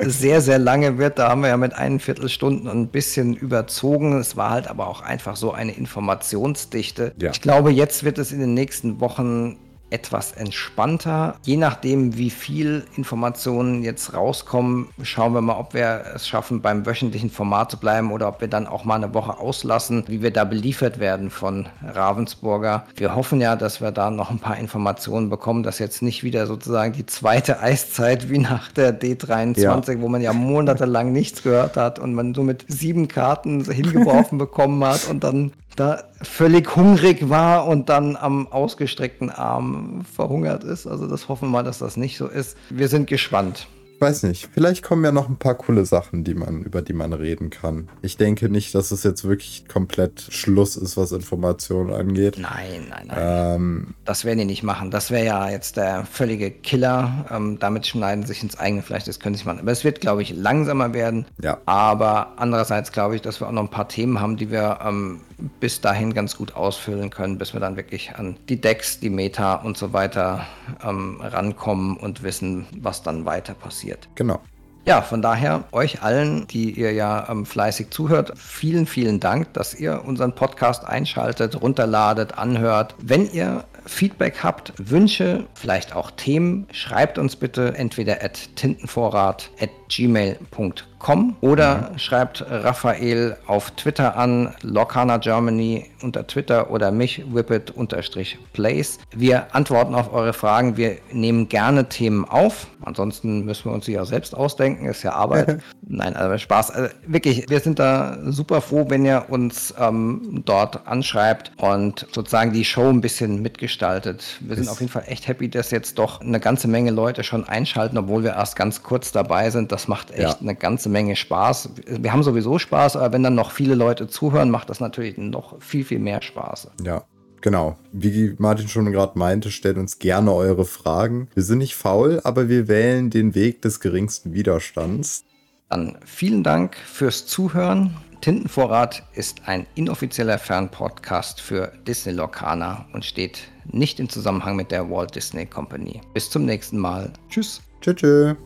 sehr, 0.00 0.40
sehr 0.40 0.58
lange 0.58 0.98
wird. 0.98 1.18
Da 1.18 1.28
haben 1.28 1.42
wir 1.42 1.48
ja 1.48 1.56
mit 1.56 1.74
einen 1.74 2.00
Viertelstunden 2.00 2.68
ein 2.68 2.88
bisschen 2.88 3.34
überzogen. 3.34 4.18
Es 4.18 4.36
war 4.36 4.50
halt 4.50 4.68
aber 4.68 4.88
auch 4.88 5.02
einfach 5.02 5.36
so 5.36 5.52
eine 5.52 5.72
Informationsdichte. 5.72 7.12
Ja. 7.20 7.30
Ich 7.30 7.40
glaube, 7.40 7.70
jetzt 7.70 8.04
wird 8.04 8.18
es 8.18 8.32
in 8.32 8.40
den 8.40 8.54
nächsten 8.54 9.00
Wochen 9.00 9.56
etwas 9.96 10.32
entspannter. 10.32 11.36
Je 11.42 11.56
nachdem, 11.56 12.18
wie 12.18 12.28
viel 12.28 12.84
Informationen 12.96 13.82
jetzt 13.82 14.12
rauskommen, 14.12 14.88
schauen 15.02 15.32
wir 15.32 15.40
mal, 15.40 15.56
ob 15.56 15.72
wir 15.72 16.04
es 16.14 16.28
schaffen, 16.28 16.60
beim 16.60 16.84
wöchentlichen 16.84 17.30
Format 17.30 17.70
zu 17.70 17.78
bleiben 17.78 18.12
oder 18.12 18.28
ob 18.28 18.42
wir 18.42 18.48
dann 18.48 18.66
auch 18.66 18.84
mal 18.84 18.96
eine 18.96 19.14
Woche 19.14 19.38
auslassen, 19.38 20.04
wie 20.06 20.20
wir 20.20 20.30
da 20.30 20.44
beliefert 20.44 20.98
werden 20.98 21.30
von 21.30 21.66
Ravensburger. 21.82 22.84
Wir 22.94 23.16
hoffen 23.16 23.40
ja, 23.40 23.56
dass 23.56 23.80
wir 23.80 23.90
da 23.90 24.10
noch 24.10 24.30
ein 24.30 24.38
paar 24.38 24.58
Informationen 24.58 25.30
bekommen, 25.30 25.62
dass 25.62 25.78
jetzt 25.78 26.02
nicht 26.02 26.22
wieder 26.22 26.46
sozusagen 26.46 26.92
die 26.92 27.06
zweite 27.06 27.60
Eiszeit 27.60 28.28
wie 28.28 28.38
nach 28.38 28.70
der 28.72 29.00
D23, 29.00 29.60
ja. 29.62 30.00
wo 30.02 30.08
man 30.08 30.20
ja 30.20 30.34
monatelang 30.34 31.10
nichts 31.10 31.42
gehört 31.42 31.78
hat 31.78 31.98
und 31.98 32.12
man 32.12 32.34
so 32.34 32.42
mit 32.42 32.66
sieben 32.68 33.08
Karten 33.08 33.64
hingeworfen 33.64 34.36
bekommen 34.46 34.84
hat 34.84 35.08
und 35.08 35.24
dann 35.24 35.52
da 35.76 36.04
völlig 36.22 36.74
hungrig 36.74 37.28
war 37.28 37.66
und 37.66 37.88
dann 37.88 38.16
am 38.16 38.48
ausgestreckten 38.48 39.30
Arm 39.30 40.04
verhungert 40.04 40.64
ist. 40.64 40.86
Also 40.86 41.06
das 41.06 41.28
hoffen 41.28 41.48
wir 41.48 41.52
mal, 41.52 41.62
dass 41.62 41.78
das 41.78 41.96
nicht 41.96 42.16
so 42.16 42.26
ist. 42.26 42.56
Wir 42.70 42.88
sind 42.88 43.06
gespannt. 43.06 43.68
weiß 43.98 44.24
nicht, 44.24 44.48
vielleicht 44.52 44.82
kommen 44.82 45.04
ja 45.04 45.12
noch 45.12 45.28
ein 45.28 45.36
paar 45.36 45.54
coole 45.54 45.86
Sachen, 45.86 46.24
die 46.24 46.34
man, 46.34 46.62
über 46.62 46.82
die 46.82 46.92
man 46.92 47.12
reden 47.12 47.50
kann. 47.50 47.88
Ich 48.02 48.16
denke 48.16 48.48
nicht, 48.48 48.74
dass 48.74 48.90
es 48.90 49.02
jetzt 49.04 49.26
wirklich 49.26 49.68
komplett 49.68 50.26
Schluss 50.30 50.76
ist, 50.76 50.96
was 50.96 51.12
Informationen 51.12 51.92
angeht. 51.92 52.38
Nein, 52.38 52.86
nein, 52.90 53.06
nein. 53.06 53.54
Ähm, 53.56 53.94
das 54.04 54.24
werden 54.24 54.38
die 54.38 54.44
nicht 54.44 54.62
machen. 54.62 54.90
Das 54.90 55.10
wäre 55.10 55.24
ja 55.24 55.50
jetzt 55.50 55.76
der 55.76 56.04
völlige 56.04 56.50
Killer. 56.50 57.26
Ähm, 57.30 57.58
damit 57.58 57.86
schneiden 57.86 58.26
sich 58.26 58.42
ins 58.42 58.58
eigene 58.58 58.82
Fleisch, 58.82 59.04
das 59.04 59.20
können 59.20 59.34
sie 59.34 59.40
nicht 59.40 59.46
machen. 59.46 59.60
Aber 59.60 59.72
es 59.72 59.84
wird, 59.84 60.00
glaube 60.00 60.22
ich, 60.22 60.30
langsamer 60.30 60.92
werden. 60.92 61.26
Ja. 61.42 61.58
Aber 61.66 62.34
andererseits 62.36 62.92
glaube 62.92 63.16
ich, 63.16 63.22
dass 63.22 63.40
wir 63.40 63.48
auch 63.48 63.52
noch 63.52 63.62
ein 63.62 63.70
paar 63.70 63.88
Themen 63.88 64.20
haben, 64.20 64.36
die 64.36 64.50
wir 64.50 64.78
ähm, 64.84 65.20
bis 65.60 65.80
dahin 65.80 66.14
ganz 66.14 66.36
gut 66.36 66.54
ausfüllen 66.54 67.10
können, 67.10 67.38
bis 67.38 67.52
wir 67.52 67.60
dann 67.60 67.76
wirklich 67.76 68.16
an 68.16 68.36
die 68.48 68.60
Decks, 68.60 69.00
die 69.00 69.10
Meta 69.10 69.56
und 69.56 69.76
so 69.76 69.92
weiter 69.92 70.46
ähm, 70.82 71.20
rankommen 71.20 71.96
und 71.96 72.22
wissen, 72.22 72.66
was 72.78 73.02
dann 73.02 73.24
weiter 73.24 73.54
passiert. 73.54 74.08
Genau. 74.14 74.40
Ja, 74.86 75.02
von 75.02 75.20
daher 75.20 75.64
euch 75.72 76.02
allen, 76.02 76.46
die 76.46 76.70
ihr 76.70 76.92
ja 76.92 77.28
ähm, 77.28 77.44
fleißig 77.44 77.90
zuhört, 77.90 78.32
vielen, 78.36 78.86
vielen 78.86 79.18
Dank, 79.18 79.52
dass 79.52 79.74
ihr 79.74 80.04
unseren 80.04 80.32
Podcast 80.32 80.84
einschaltet, 80.86 81.60
runterladet, 81.60 82.38
anhört. 82.38 82.94
Wenn 82.98 83.28
ihr 83.28 83.64
Feedback 83.84 84.44
habt, 84.44 84.72
Wünsche, 84.78 85.44
vielleicht 85.54 85.96
auch 85.96 86.12
Themen, 86.12 86.68
schreibt 86.70 87.18
uns 87.18 87.34
bitte 87.34 87.74
entweder 87.76 88.22
at 88.22 88.54
tintenvorrat 88.54 89.50
at 89.60 89.70
gmail.com 89.88 90.95
oder 91.40 91.90
mhm. 91.92 91.98
schreibt 91.98 92.44
Raphael 92.48 93.36
auf 93.46 93.70
Twitter 93.72 94.16
an, 94.16 94.54
Lokana 94.62 95.18
Germany 95.18 95.90
unter 96.02 96.26
Twitter 96.26 96.70
oder 96.70 96.90
mich, 96.90 97.22
whippet-place. 97.32 98.98
Wir 99.14 99.54
antworten 99.54 99.94
auf 99.94 100.12
eure 100.12 100.32
Fragen. 100.32 100.76
Wir 100.76 100.96
nehmen 101.12 101.48
gerne 101.48 101.88
Themen 101.88 102.24
auf. 102.24 102.66
Ansonsten 102.82 103.44
müssen 103.44 103.66
wir 103.66 103.72
uns 103.72 103.86
sie 103.86 103.92
ja 103.92 104.04
selbst 104.04 104.34
ausdenken. 104.34 104.86
Ist 104.86 105.02
ja 105.02 105.12
Arbeit. 105.12 105.60
Nein, 105.88 106.16
also 106.16 106.38
Spaß. 106.38 106.70
Also 106.70 106.94
wirklich, 107.06 107.48
wir 107.48 107.60
sind 107.60 107.78
da 107.78 108.18
super 108.24 108.60
froh, 108.60 108.86
wenn 108.88 109.04
ihr 109.04 109.26
uns 109.28 109.74
ähm, 109.78 110.42
dort 110.44 110.86
anschreibt 110.86 111.52
und 111.58 112.06
sozusagen 112.12 112.52
die 112.52 112.64
Show 112.64 112.88
ein 112.88 113.00
bisschen 113.00 113.42
mitgestaltet. 113.42 114.38
Wir 114.40 114.56
sind 114.56 114.68
auf 114.68 114.80
jeden 114.80 114.92
Fall 114.92 115.04
echt 115.06 115.28
happy, 115.28 115.48
dass 115.48 115.70
jetzt 115.70 115.98
doch 115.98 116.20
eine 116.20 116.40
ganze 116.40 116.68
Menge 116.68 116.90
Leute 116.90 117.24
schon 117.24 117.44
einschalten, 117.44 117.98
obwohl 117.98 118.24
wir 118.24 118.34
erst 118.34 118.56
ganz 118.56 118.82
kurz 118.82 119.12
dabei 119.12 119.50
sind. 119.50 119.72
Das 119.72 119.88
macht 119.88 120.10
echt 120.10 120.20
ja. 120.20 120.36
eine 120.40 120.54
ganze 120.54 120.85
Menge 120.88 121.16
Spaß. 121.16 121.70
Wir 121.86 122.12
haben 122.12 122.22
sowieso 122.22 122.58
Spaß, 122.58 122.96
aber 122.96 123.12
wenn 123.12 123.22
dann 123.22 123.34
noch 123.34 123.50
viele 123.50 123.74
Leute 123.74 124.08
zuhören, 124.08 124.50
macht 124.50 124.70
das 124.70 124.80
natürlich 124.80 125.16
noch 125.16 125.60
viel, 125.60 125.84
viel 125.84 125.98
mehr 125.98 126.22
Spaß. 126.22 126.68
Ja, 126.84 127.04
Genau, 127.42 127.76
wie 127.92 128.34
Martin 128.38 128.66
schon 128.66 128.90
gerade 128.90 129.16
meinte, 129.16 129.52
stellt 129.52 129.76
uns 129.76 130.00
gerne 130.00 130.32
eure 130.32 130.64
Fragen. 130.64 131.28
Wir 131.34 131.44
sind 131.44 131.58
nicht 131.58 131.76
faul, 131.76 132.20
aber 132.24 132.48
wir 132.48 132.66
wählen 132.66 133.08
den 133.08 133.36
Weg 133.36 133.62
des 133.62 133.78
geringsten 133.78 134.32
Widerstands. 134.32 135.22
Dann 135.68 135.96
vielen 136.04 136.42
Dank 136.42 136.76
fürs 136.76 137.26
Zuhören. 137.26 137.96
Tintenvorrat 138.20 139.04
ist 139.12 139.42
ein 139.46 139.66
inoffizieller 139.74 140.38
Fernpodcast 140.38 141.40
für 141.40 141.72
Disney 141.86 142.14
Lorcaner 142.14 142.86
und 142.92 143.04
steht 143.04 143.48
nicht 143.70 144.00
im 144.00 144.08
Zusammenhang 144.08 144.56
mit 144.56 144.70
der 144.70 144.90
Walt 144.90 145.14
Disney 145.14 145.46
Company. 145.46 146.00
Bis 146.14 146.30
zum 146.30 146.44
nächsten 146.44 146.78
Mal. 146.78 147.12
Tschüss. 147.28 147.60
Tschüss. 147.80 147.96
tschüss. 147.96 148.36